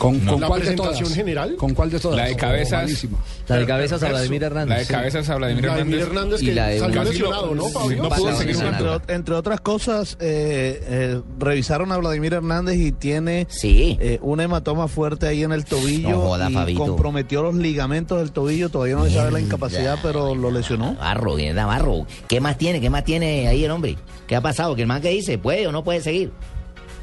[0.00, 1.14] ¿Con, con ¿La cuál de presentación todas?
[1.14, 1.56] general?
[1.56, 2.16] ¿Con cuál de todas?
[2.16, 3.06] La de Oh, cabezas.
[3.46, 4.08] La de cabezas a.
[4.08, 4.68] Vladimir Hernández.
[4.74, 6.08] La de cabezas a Vladimir Vladimir Hernández.
[6.08, 8.02] Hernández Y que la de salió lesionado, ¿no, Fabio?
[8.02, 13.46] no pudo seguir Entre, entre otras cosas, eh, eh, revisaron a Vladimir Hernández y tiene
[13.50, 13.98] Sí.
[14.00, 16.80] eh, un hematoma fuerte ahí en el tobillo No joda, y Fabito.
[16.86, 18.70] comprometió los ligamentos del tobillo.
[18.70, 20.94] Todavía no se sabe la incapacidad, pero lo lesionó.
[20.94, 22.06] Navarro, bien, Navarro.
[22.26, 22.80] ¿Qué más tiene?
[22.80, 23.98] ¿Qué más tiene ahí el hombre?
[24.26, 24.74] ¿Qué ha pasado?
[24.74, 25.36] ¿Que el man que dice?
[25.36, 26.32] ¿Puede o no puede seguir?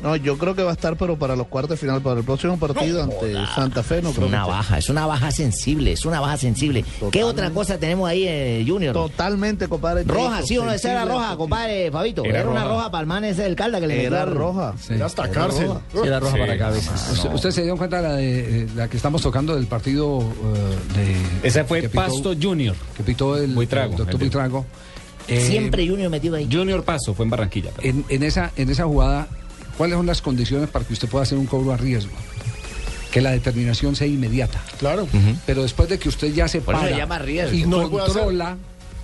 [0.01, 2.25] No, yo creo que va a estar, pero para los cuartos de final, para el
[2.25, 4.51] próximo partido ante Santa Fe, no Es creo una que esté.
[4.57, 6.85] baja, es una baja sensible, es una baja sensible.
[7.11, 8.93] ¿Qué otra cosa tenemos ahí, eh, Junior?
[8.93, 10.03] Totalmente, compadre.
[10.03, 12.23] Roja, sí o no, esa era roja, compadre Fabito.
[12.25, 12.73] Era Era, una roja.
[12.75, 14.73] roja para el man ese del calda que le Era roja.
[14.79, 14.93] Sí.
[14.93, 15.67] Era hasta Era cárcel.
[15.67, 15.81] roja.
[15.91, 16.39] Sí, era roja Sí.
[16.39, 17.09] para cabezas.
[17.13, 20.19] ¿Usted, usted se dio cuenta de la, de, eh, la que estamos tocando del partido
[20.21, 20.95] eh,
[21.41, 21.47] de.
[21.47, 22.75] Esa fue pitó- Pasto Junior.
[22.95, 24.65] Que pitó el, Buitrago, el doctor de- Buitrago.
[25.27, 26.47] Eh, Siempre Junior metido ahí.
[26.49, 27.71] Junior Pasto, fue en Barranquilla.
[27.81, 29.27] En, en esa, en esa jugada,
[29.77, 32.11] ¿cuáles son las condiciones para que usted pueda hacer un cobro a riesgo?
[33.11, 34.61] Que la determinación sea inmediata.
[34.79, 35.07] Claro.
[35.45, 37.55] Pero después de que usted ya se para se llama riesgo.
[37.55, 38.57] y No controla,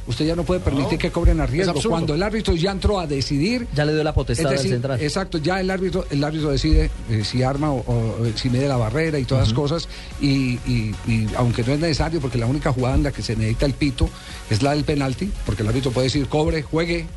[0.05, 1.73] usted ya no puede permitir que cobren a riesgo.
[1.87, 4.71] Cuando el árbitro ya entró a decidir, Ya le dio la potestad es al decir,
[4.73, 5.01] central.
[5.01, 8.67] exacto, ya el árbitro, el árbitro decide eh, si arma o, o, eh, si mide
[8.67, 9.87] la barrera y todas las cosas.
[10.21, 13.35] Y, y- y aunque no es necesario, porque la única jugada en la que se
[13.37, 14.09] necesita el pito
[14.49, 17.07] es la del penalti, porque el árbitro puede decir cobre, juegue,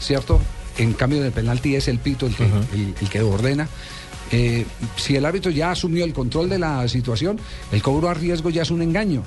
[0.00, 0.40] ¿cierto?
[0.78, 3.68] En cambio del penalti es el pito el que, el, el que ordena.
[4.30, 4.64] Eh,
[4.96, 7.38] si el árbitro ya asumió el control de la situación,
[7.70, 9.22] el cobro a riesgo ya es un engaño.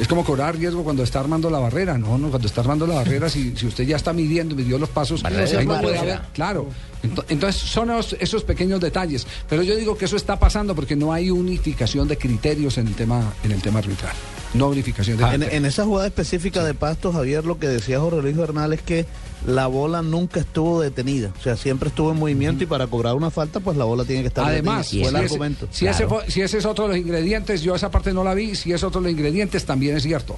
[0.00, 2.96] Es como cobrar riesgo cuando está armando la barrera, no, no, cuando está armando la
[2.96, 6.20] barrera, si, si usted ya está midiendo, midió los pasos, Barrera ahí no puede haber,
[6.34, 6.66] claro.
[7.04, 10.96] Ento- Entonces son esos, esos pequeños detalles, pero yo digo que eso está pasando porque
[10.96, 14.12] no hay unificación de criterios en el tema, en el tema arbitral,
[14.54, 15.54] no unificación de En, criterios.
[15.56, 19.06] en esa jugada específica de Pasto, Javier, lo que decía Jorge Luis Bernal es que
[19.46, 21.32] la bola nunca estuvo detenida.
[21.38, 24.22] O sea, siempre estuvo en movimiento y para cobrar una falta, pues la bola tiene
[24.22, 25.06] que estar Además, detenida.
[25.06, 25.68] si, Fue el ese, argumento.
[25.70, 28.54] si ese si ese es otro de los ingredientes, yo esa parte no la vi,
[28.54, 30.36] si es otro de los ingredientes también es cierto.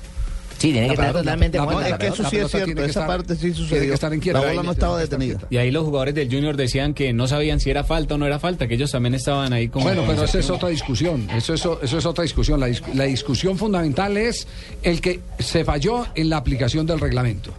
[0.63, 3.35] Sí, tiene que La estar totalmente la- es que eso sí es cierto, esa parte
[3.35, 3.95] sí sucedió.
[4.33, 5.41] La bola no estaba detenida.
[5.51, 8.27] Y ahí los jugadores del Junior decían que no sabían si era falta o no
[8.27, 9.87] era falta, que ellos también estaban ahí como...
[9.87, 11.29] Bueno, pero esa es otra discusión.
[11.35, 12.61] Eso es, eso es otra discusión.
[12.61, 14.47] La, la discusión fundamental es
[14.85, 17.53] el que se falló en la aplicación del reglamento.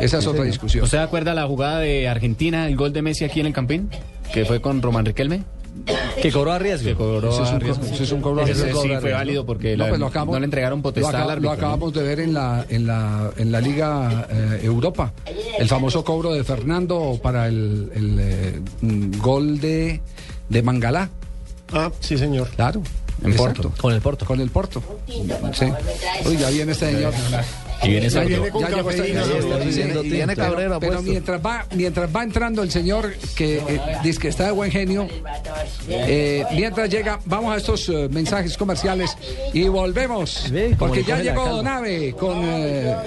[0.00, 0.82] Esa es otra discusión.
[0.82, 3.88] ¿Usted acuerda la jugada de Argentina, el gol de Messi aquí en el Campín?
[4.34, 5.44] Que fue con Román Riquelme.
[6.22, 6.88] Que cobró a riesgo.
[6.88, 7.82] Que cobró Ese es a un, riesgo.
[7.86, 8.82] co- ese es un cobro a Ese riesgo.
[8.82, 11.22] sí fue válido porque No, la- pues lo acabamos- no le entregaron potestad lo acab-
[11.22, 11.50] al árbitro.
[11.50, 15.12] Lo acabamos de ver en la, en la, en la Liga eh, Europa.
[15.58, 20.00] El famoso cobro de Fernando para el, el, eh, mm, gol de,
[20.48, 21.08] de Mangalá.
[21.72, 22.48] Ah, sí, señor.
[22.56, 22.82] Claro.
[23.22, 23.62] En exacto.
[23.64, 23.82] Porto.
[23.82, 24.24] Con el Porto.
[24.26, 24.82] Con el Porto.
[25.52, 25.66] Sí.
[26.26, 27.12] Uy, ya viene este señor.
[27.82, 29.22] Y viene Ya viene con llegó este cafeína,
[30.02, 34.28] viene- pero- Cabrera Pero mientras va, mientras va entrando el señor que eh, dice que
[34.28, 35.08] está de buen genio,
[35.88, 39.16] eh, mientras llega, vamos a estos eh, mensajes comerciales
[39.54, 40.52] y volvemos.
[40.78, 41.46] Porque ya llegó.
[41.48, 42.38] Donave con.
[42.44, 42.94] eh,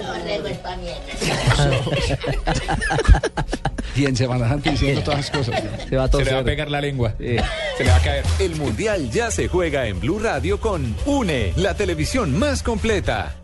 [3.96, 5.62] y en Semana Santa diciendo todas las cosas.
[5.88, 7.14] Se va a Se le va a pegar la lengua.
[7.18, 7.36] Sí.
[7.78, 8.24] Se le va a caer.
[8.40, 13.36] El Mundial ya se juega en Blue Radio con UNE, la televisión más completa.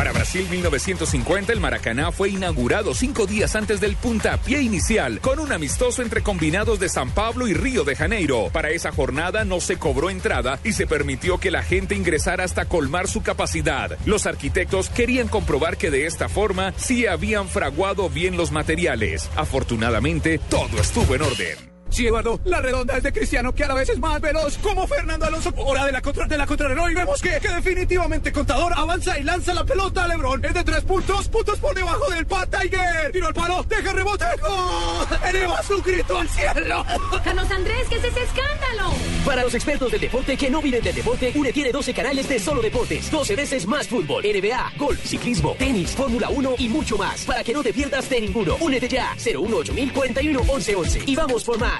[0.00, 5.52] Para Brasil 1950, el Maracaná fue inaugurado cinco días antes del puntapié inicial, con un
[5.52, 8.48] amistoso entre combinados de San Pablo y Río de Janeiro.
[8.50, 12.64] Para esa jornada no se cobró entrada y se permitió que la gente ingresara hasta
[12.64, 13.98] colmar su capacidad.
[14.06, 19.28] Los arquitectos querían comprobar que de esta forma sí habían fraguado bien los materiales.
[19.36, 21.69] Afortunadamente, todo estuvo en orden.
[21.90, 24.86] Sí, Eduardo, la redonda es de Cristiano, que a la vez es más veloz, como
[24.86, 25.52] Fernando Alonso.
[25.56, 29.24] Hora de la contra de la contrarreloj y vemos que, que definitivamente Contador avanza y
[29.24, 30.44] lanza la pelota a Lebron.
[30.44, 33.10] Es de tres puntos, puntos por debajo del Pat Tiger.
[33.12, 34.24] Tiro al palo, deja rebote.
[34.40, 35.18] ¡Gol!
[35.28, 36.84] Eleva su grito al cielo.
[37.24, 38.94] Carlos Andrés, ¿qué es ese escándalo?
[39.24, 42.38] Para los expertos del deporte que no viven del deporte, UNE tiene 12 canales de
[42.38, 47.24] solo deportes, 12 veces más fútbol, NBA, golf, ciclismo, tenis, Fórmula 1 y mucho más.
[47.24, 48.56] Para que no te pierdas de ninguno.
[48.60, 51.79] Únete ya, 018 41 11 11 y vamos por más.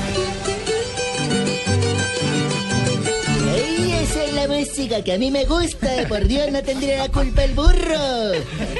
[4.47, 5.89] La música que a mí me gusta!
[6.07, 8.31] Por Dios, no tendría la culpa el burro.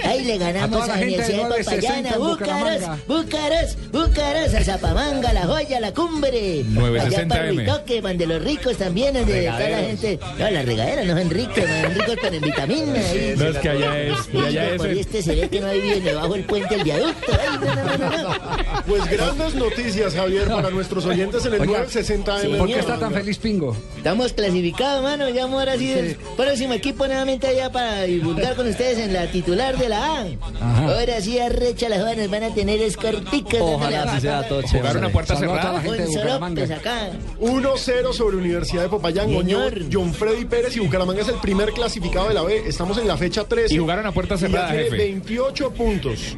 [0.05, 2.99] Ahí le ganamos A a, la la de Universidad de 960 Popayán, en a Búcaros.
[3.07, 6.63] Búcaros, Búcaros, a Zapamanga, La Joya, La Cumbre.
[6.67, 7.55] 960 Allá para M.
[7.65, 10.19] Ruitoque, donde los ricos también, donde está la gente...
[10.39, 13.05] No, las regaderas no son ricos, no son ricos, pero en vitaminas.
[13.05, 13.33] ahí.
[13.37, 15.67] No, es que allá es- y allá es por el- este se ve que no
[15.67, 17.31] ha vivido debajo del puente del viaducto.
[17.31, 18.81] Ay, no, no, no.
[18.87, 22.57] Pues grandes noticias, Javier, para nuestros oyentes en el Oiga, 960 M.
[22.57, 23.75] ¿Por qué está tan feliz Pingo?
[23.97, 25.29] Estamos clasificados, mano.
[25.29, 29.27] Ya vamos ahora sí del próximo equipo nuevamente allá para divulgar con ustedes en la
[29.27, 30.25] titular de la A.
[30.61, 33.61] Ahora sí, arrecha las jóvenes van a tener escorticas.
[33.61, 34.79] Ojalá así sea todo chévere.
[34.79, 35.81] Jugar una puerta cerrada.
[35.81, 36.61] Bucaramanga.
[36.61, 37.11] López acá.
[37.39, 39.27] 1-0 sobre Universidad de Popayán.
[39.27, 39.73] Señor.
[39.73, 42.63] Goñó John Freddy Pérez y Bucaramanga es el primer clasificado de la B.
[42.67, 43.73] Estamos en la fecha 13.
[43.73, 44.97] Y jugaron a puerta Y ya cerrada, tiene jefe.
[44.97, 46.37] 28 puntos.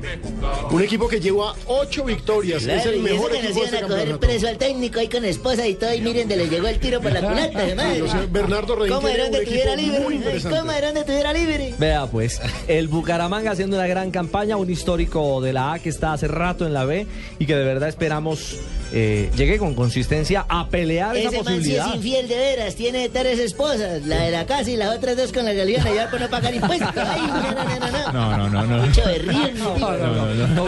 [0.72, 2.64] Un equipo que lleva 8 victorias.
[2.64, 4.48] Claro, es el y eso mejor que nos equipo de iban este a coger preso
[4.48, 7.12] al técnico ahí con esposa y todo, y miren, de le llegó el tiro por
[7.12, 7.66] la culata,
[8.08, 10.42] sea, Bernardo Redín ¿Cómo era donde tuviera equipo muy libre?
[10.42, 11.76] ¿Cómo era donde tuviera libre?
[11.78, 16.14] Vea pues, el Bucaramanga haciendo una gran campaña, un histórico de la A que está
[16.14, 17.06] hace rato en la B
[17.38, 18.58] y que de verdad esperamos
[18.94, 21.90] eh, llegue con consistencia a pelear esa Ese man sí posibilidad.
[21.90, 25.32] es infiel de veras, tiene tres esposas, la de la casa y las otras dos
[25.34, 26.90] con la galeana, ya por no pagar impuestos.
[26.96, 28.86] Ay, no, no, no, no, no.
[28.86, 30.66] Mucho berrío, No, no, no, no.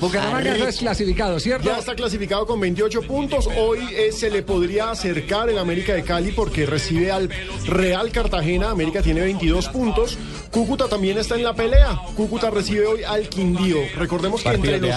[0.00, 1.68] Bucaramanga no es clasificado, ¿cierto?
[1.68, 3.48] Ya está clasificado con 28 puntos.
[3.56, 7.28] Hoy eh, se le podría acercar el América de Cali porque recibe al
[7.66, 8.70] Real Cartagena.
[8.70, 10.18] América tiene 22 puntos.
[10.50, 12.00] Cúcuta también está en la pelea.
[12.16, 13.78] Cúcuta recibe hoy al Quindío.
[13.96, 14.94] Recordemos que entre los,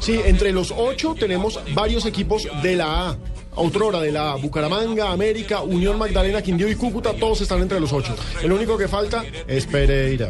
[0.00, 3.16] sí, entre los ocho tenemos varios equipos de la A.
[3.60, 7.92] Otrora de la A, Bucaramanga, América, Unión Magdalena, Quindío y Cúcuta, todos están entre los
[7.92, 8.14] ocho.
[8.40, 10.28] El único que falta es Pereira.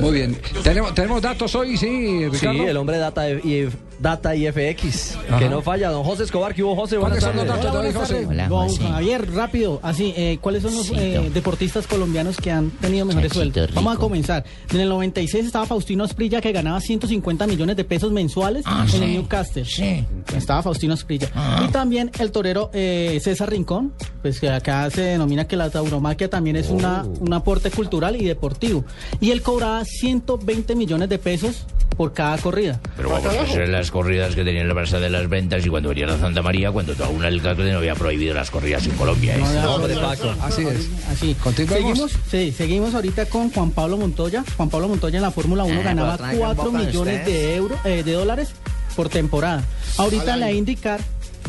[0.00, 0.36] Muy bien.
[0.62, 2.66] ¿Tenemos, tenemos datos hoy, sí, Sí, Ricardo?
[2.68, 5.38] el hombre Data y Data IFX, Ajá.
[5.38, 5.90] que no falla.
[5.90, 8.26] Don José Escobar, que hubo José, buenas ¿Cuáles son los datos de hoy, José?
[8.28, 8.82] Hola, Don José.
[8.82, 13.72] Javier, rápido, así, eh, ¿cuáles son los eh, deportistas colombianos que han tenido mejores sueldos?
[13.72, 14.44] Vamos a comenzar.
[14.72, 18.90] En el 96 estaba Faustino Asprilla que ganaba 150 millones de pesos mensuales Ah, en
[18.90, 18.96] sí.
[19.04, 19.64] el Newcastle.
[19.64, 20.04] Sí.
[20.36, 21.30] Estaba Faustino Asprilla.
[21.34, 21.64] Ah.
[21.66, 23.92] Y también el torero eh, César Rincón,
[24.22, 27.14] pues que acá se denomina que la tauromaquia también es una, Oh.
[27.24, 28.84] un aporte cultural y deportivo.
[29.20, 32.80] Y él cobraba 120 millones de pesos por cada corrida.
[32.96, 35.88] Pero vamos a hacer las corridas que tenían la Plaza de las Ventas y cuando
[35.90, 39.36] venía la Santa María, cuando aún el alcalde no había prohibido las corridas en Colombia.
[39.36, 39.40] ¿eh?
[39.62, 40.34] No, Hombre, Paco.
[40.42, 40.88] Así es.
[41.10, 41.36] Así.
[41.66, 44.44] Seguimos, sí, seguimos ahorita con Juan Pablo Montoya.
[44.56, 47.54] Juan Pablo Montoya en la Fórmula 1 Eh, ganaba pues, traigan 4 boca millones de
[47.54, 48.50] euros, eh, de dólares
[48.96, 49.64] por temporada.
[49.98, 51.00] Ahorita en la IndyCar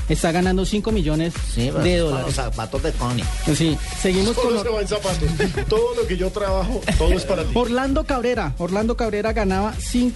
[0.10, 2.26] está ganando 5 millones Sí, de dólares.
[2.28, 3.24] los zapatos de Connie.
[3.56, 5.30] Sí, seguimos con se va en zapatos.
[5.68, 7.52] Todo lo que yo trabajo, todo es para ti.
[7.56, 8.54] Orlando Cabrera.
[8.58, 9.74] Orlando Cabrera ganaba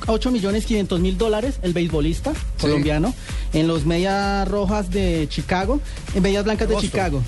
[0.07, 3.13] 8 millones 500 mil dólares, el beisbolista colombiano,
[3.53, 5.79] en los Medias Rojas de Chicago,
[6.13, 6.77] en Medias Blancas de.
[6.77, 7.21] Chicago.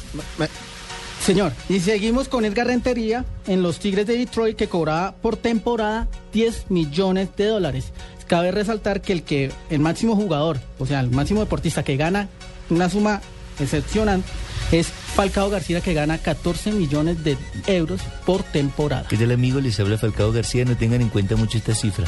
[1.24, 6.08] Señor, y seguimos con Edgar Rentería en los Tigres de Detroit que cobraba por temporada
[6.34, 7.86] 10 millones de dólares.
[8.26, 12.28] Cabe resaltar que el que el máximo jugador, o sea, el máximo deportista que gana
[12.72, 13.22] una suma
[13.60, 14.24] excepcional
[14.72, 17.38] es Falcao García que gana 14 millones de
[17.68, 19.06] euros por temporada.
[19.10, 19.60] ¿Qué tal amigo?
[19.60, 22.06] Les habla Falcao García, no tengan en cuenta mucho esta cifra.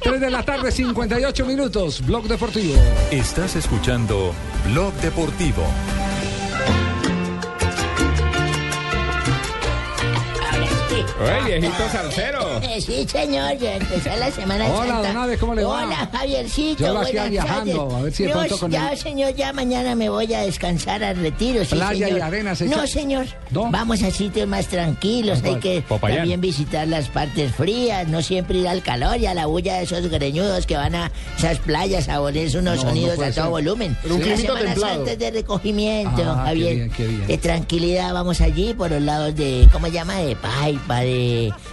[0.00, 2.04] 3 de la tarde, 58 minutos.
[2.06, 2.74] Blog Deportivo.
[3.10, 4.32] Estás escuchando
[4.70, 5.62] Blog Deportivo.
[11.22, 12.60] Oye, viejito salsero.
[12.82, 15.08] Sí, señor, ya empezó la Semana Hola, Santa.
[15.08, 15.84] don Abe, ¿cómo le va?
[15.84, 16.84] Hola, Javiercito.
[16.86, 17.94] Yo lo hacía buenas viajando, tardes.
[17.94, 20.40] a ver si de No, pronto con Ya, el- señor, ya mañana me voy a
[20.40, 22.22] descansar al retiro, sí, Playa y señor.
[22.26, 23.26] arena, se No, echa- señor.
[23.50, 23.70] ¿No?
[23.70, 25.40] Vamos a sitios más tranquilos.
[25.44, 26.18] Hay que Popayán.
[26.20, 29.84] también visitar las partes frías, no siempre ir al calor y a la bulla de
[29.84, 33.34] esos greñudos que van a esas playas a ponerse unos No, no sonidos puede a
[33.34, 33.50] todo ser.
[33.50, 33.96] volumen.
[34.02, 34.94] Pero un La climita Semana templado.
[34.96, 36.74] Santa es de recogimiento, Ah, qué Javier.
[36.76, 37.26] bien, qué bien.
[37.26, 40.16] De tranquilidad, vamos allí por los lados de, ¿cómo se llama?
[40.18, 41.11] De Paipa, de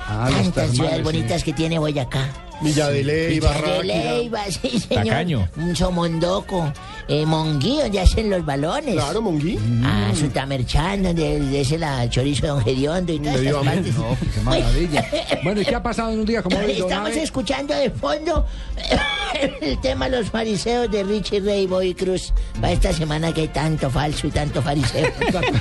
[0.07, 1.03] Ah, los tantas ciudades sí.
[1.03, 2.27] bonitas que tiene Boyacá.
[2.61, 3.83] Villa de Leyva, Villa de.
[3.83, 5.05] Leyva, sí, señor.
[5.05, 5.49] Tacaño.
[5.55, 6.73] Un Somondoco.
[7.11, 8.93] Eh, Monguí, donde hacen los balones.
[8.93, 9.57] Claro, Monguí.
[9.83, 13.95] Ah, Sutamerchán, donde donde es el chorizo de Don Gediondo y todas partes.
[13.97, 15.05] No, pues, qué maravilla.
[15.43, 18.45] Bueno, ¿y qué ha pasado en un día como hoy, Estamos escuchando de fondo
[19.61, 22.31] el tema Los fariseos de Richie Ray Bobby Cruz.
[22.61, 25.09] Para esta semana que hay tanto falso y tanto fariseo.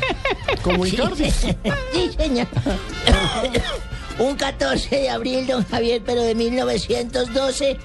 [0.63, 1.01] Como Sí,
[1.31, 2.47] sí, señor.
[4.19, 7.79] Un 14 de abril, don Javier, pero de 1912,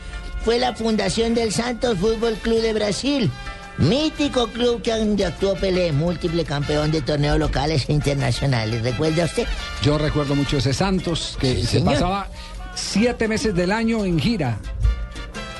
[0.43, 3.31] fue la fundación del Santos Fútbol Club de Brasil.
[3.77, 8.83] Mítico club que donde actuó Pelé, múltiple campeón de torneos locales e internacionales.
[8.83, 9.47] ¿Recuerda usted?
[9.81, 11.93] Yo recuerdo mucho ese Santos que se señor.
[11.93, 12.27] pasaba
[12.75, 14.59] siete meses del año en gira.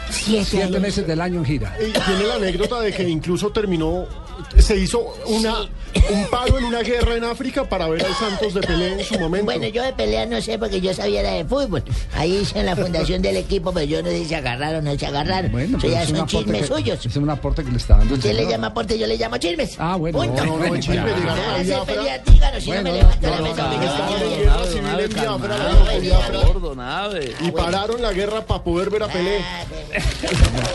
[0.09, 1.75] Siete Siete meses del año en gira.
[1.79, 4.05] Y tiene la anécdota de que incluso terminó,
[4.57, 8.61] se hizo una, un paro en una guerra en África para ver al Santos de
[8.61, 9.45] Pelé en su momento.
[9.45, 11.83] Bueno, yo de pelea no sé porque yo sabía de fútbol.
[12.15, 14.91] Ahí hice en la fundación del equipo, pero yo no sé si se agarraron o
[14.93, 15.51] no se agarraron.
[15.51, 17.05] Bueno, pero ya son chismes que- suyos.
[17.05, 19.75] Es un aporte que le está dando Usted le llama aporte, yo le llamo chismes.
[19.79, 20.17] Ah, bueno.
[20.19, 20.45] Punto.
[20.45, 23.69] No, no, no, chisme, Nada si no me levanto la mesa.
[27.41, 29.39] Y pararon la guerra para poder ver a Pelé.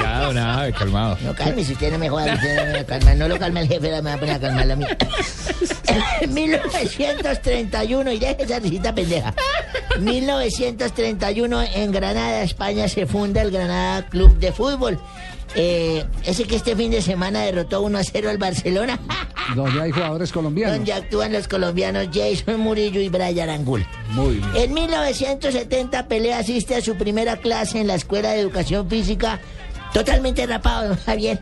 [0.00, 1.16] Ya, don Abe, calmado.
[1.22, 3.16] No calme, si usted no me joda, usted no me va a calmar.
[3.16, 4.96] No lo calma el jefe, me va a poner a calmar la mía.
[6.20, 9.34] En 1931, y deje esa risita pendeja.
[10.00, 14.98] 1931, en Granada, España, se funda el Granada Club de Fútbol.
[15.56, 18.98] Eh, ese que este fin de semana derrotó 1 a 0 al Barcelona,
[19.54, 20.76] Donde hay jugadores colombianos.
[20.76, 23.86] donde actúan los colombianos Jason Murillo y Brian Angul.
[24.10, 24.50] Muy bien.
[24.56, 29.38] En 1970 Pelé asiste a su primera clase en la Escuela de Educación Física,
[29.92, 31.40] totalmente rapado, Javier.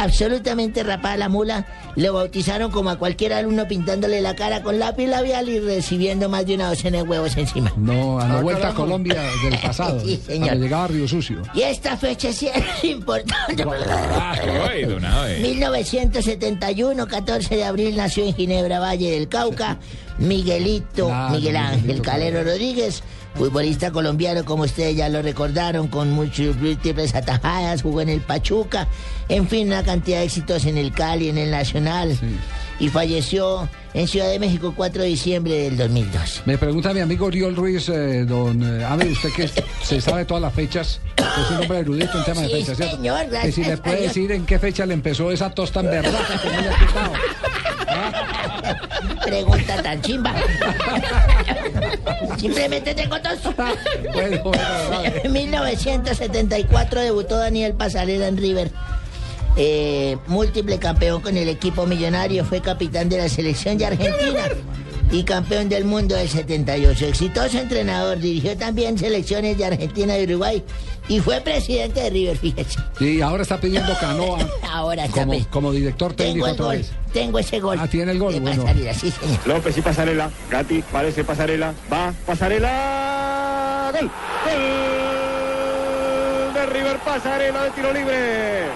[0.00, 1.66] Absolutamente rapada la mula.
[1.96, 6.46] Lo bautizaron como a cualquier alumno pintándole la cara con lápiz labial y recibiendo más
[6.46, 7.72] de una docena de huevos encima.
[7.76, 8.74] No, a la Ah, vuelta a.
[8.74, 9.98] Colombia del pasado.
[10.00, 10.56] Sí, señor.
[10.56, 11.42] Llegaba a Río Sucio.
[11.52, 13.64] Y esta fecha sí es importante.
[14.70, 15.40] Ay, don Abe.
[15.40, 19.78] 1971, 14 de abril, nació en Ginebra, Valle del Cauca,
[20.18, 23.02] Miguelito, Claro, Miguel Ángel Miguelito Calero Rodríguez,
[23.38, 28.88] futbolista colombiano, como ustedes ya lo recordaron, con muchas múltiples atajadas, jugó en el Pachuca,
[29.28, 32.18] en fin, una cantidad de éxitos en el Cali, en el Nacional,
[32.80, 36.42] y falleció en Ciudad de México 4 de diciembre del 2002.
[36.46, 39.48] Me pregunta mi amigo Oriol Ruiz, eh, don eh, usted que
[39.84, 42.96] se sabe todas las fechas, es un hombre erudito en temas de fechas, ¿cierto?
[42.96, 45.86] señor, que si le gracias puede decir en qué fecha le empezó esa tosta en
[45.86, 47.12] verdad que me ha quitado.
[49.28, 50.34] Pregunta tan chimba.
[52.38, 53.38] Simplemente tengo tos.
[54.14, 54.62] Bueno, bueno,
[54.94, 55.20] Abe.
[55.24, 58.70] En 1974 debutó Daniel Pasarela en River.
[59.56, 64.44] Eh, múltiple campeón con el equipo millonario, fue capitán de la selección de Argentina
[65.10, 67.06] y campeón del mundo del 78.
[67.06, 70.62] Exitoso entrenador, dirigió también selecciones de Argentina y Uruguay
[71.08, 72.78] y fue presidente de River, fíjese.
[72.98, 74.38] Sí, ahora está pidiendo canoa
[74.70, 76.90] Ahora está como, como director tengo técnico el otra gol, vez.
[77.12, 77.78] tengo ese gol.
[77.80, 78.62] Ah, tiene el gol, de bueno.
[78.62, 79.38] Pasarela, sí, señor.
[79.46, 80.30] López y Pasarela.
[80.50, 81.72] Gatti parece Pasarela.
[81.90, 83.90] Va Pasarela.
[83.98, 84.10] Gol.
[85.18, 88.66] Gol de River Pasarela de tiro libre.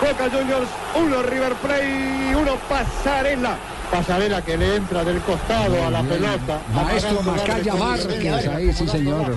[0.00, 3.58] Boca Juniors 1 River Play 1 Pasarela.
[3.90, 6.60] Pasarela que le entra del costado a la pelota.
[6.74, 9.36] Maestro Macaya Márquez, ahí sí señor.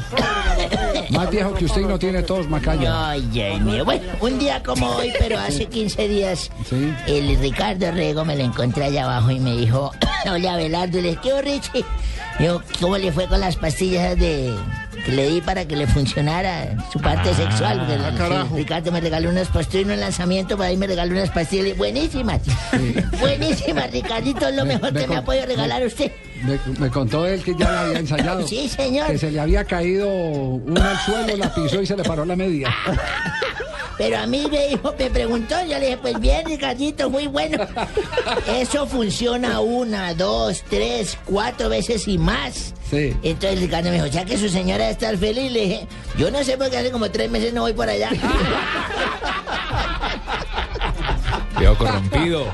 [1.10, 3.10] Más viejo que usted y no tiene tos, Macaya.
[3.10, 3.84] Ay, Dios mío.
[3.84, 6.94] Bueno, un día como hoy, pero hace 15 días, Sí.
[7.08, 9.92] el Ricardo Rego me lo encontré allá abajo y me dijo,
[10.32, 11.86] hola Abelardo, y le dije, ¿qué hubo, Richie?
[12.40, 14.56] Yo, ¿cómo le fue con las pastillas de
[15.06, 18.14] que le di para que le funcionara su parte Ah, sexual?
[18.18, 18.56] Carajo.
[18.56, 22.42] Ricardo me regaló unas pastillas en un lanzamiento, para ahí me regaló unas pastillas buenísimas.
[23.20, 26.12] Buenísimas, Ricardito, es lo Me- mejor me que me ha podido regalar me- usted.
[26.80, 28.48] Me, contó él que ya la había ensayado.
[28.48, 29.08] Sí, señor.
[29.08, 32.36] Que se le había caído una al suelo, la pisó y se le paró la
[32.36, 32.70] media.
[33.98, 37.66] Pero a mí me dijo, me preguntó, yo le dije, pues bien, Ricardito, muy bueno.
[38.48, 42.74] Eso funciona una, dos, tres, cuatro veces y más.
[42.90, 43.16] Sí.
[43.24, 45.88] Entonces Ricardo me dijo, ya que su señora estar feliz, le dije,
[46.18, 48.10] yo no sé por qué hace como tres meses no voy por allá.
[51.58, 52.46] Quedó corrompido.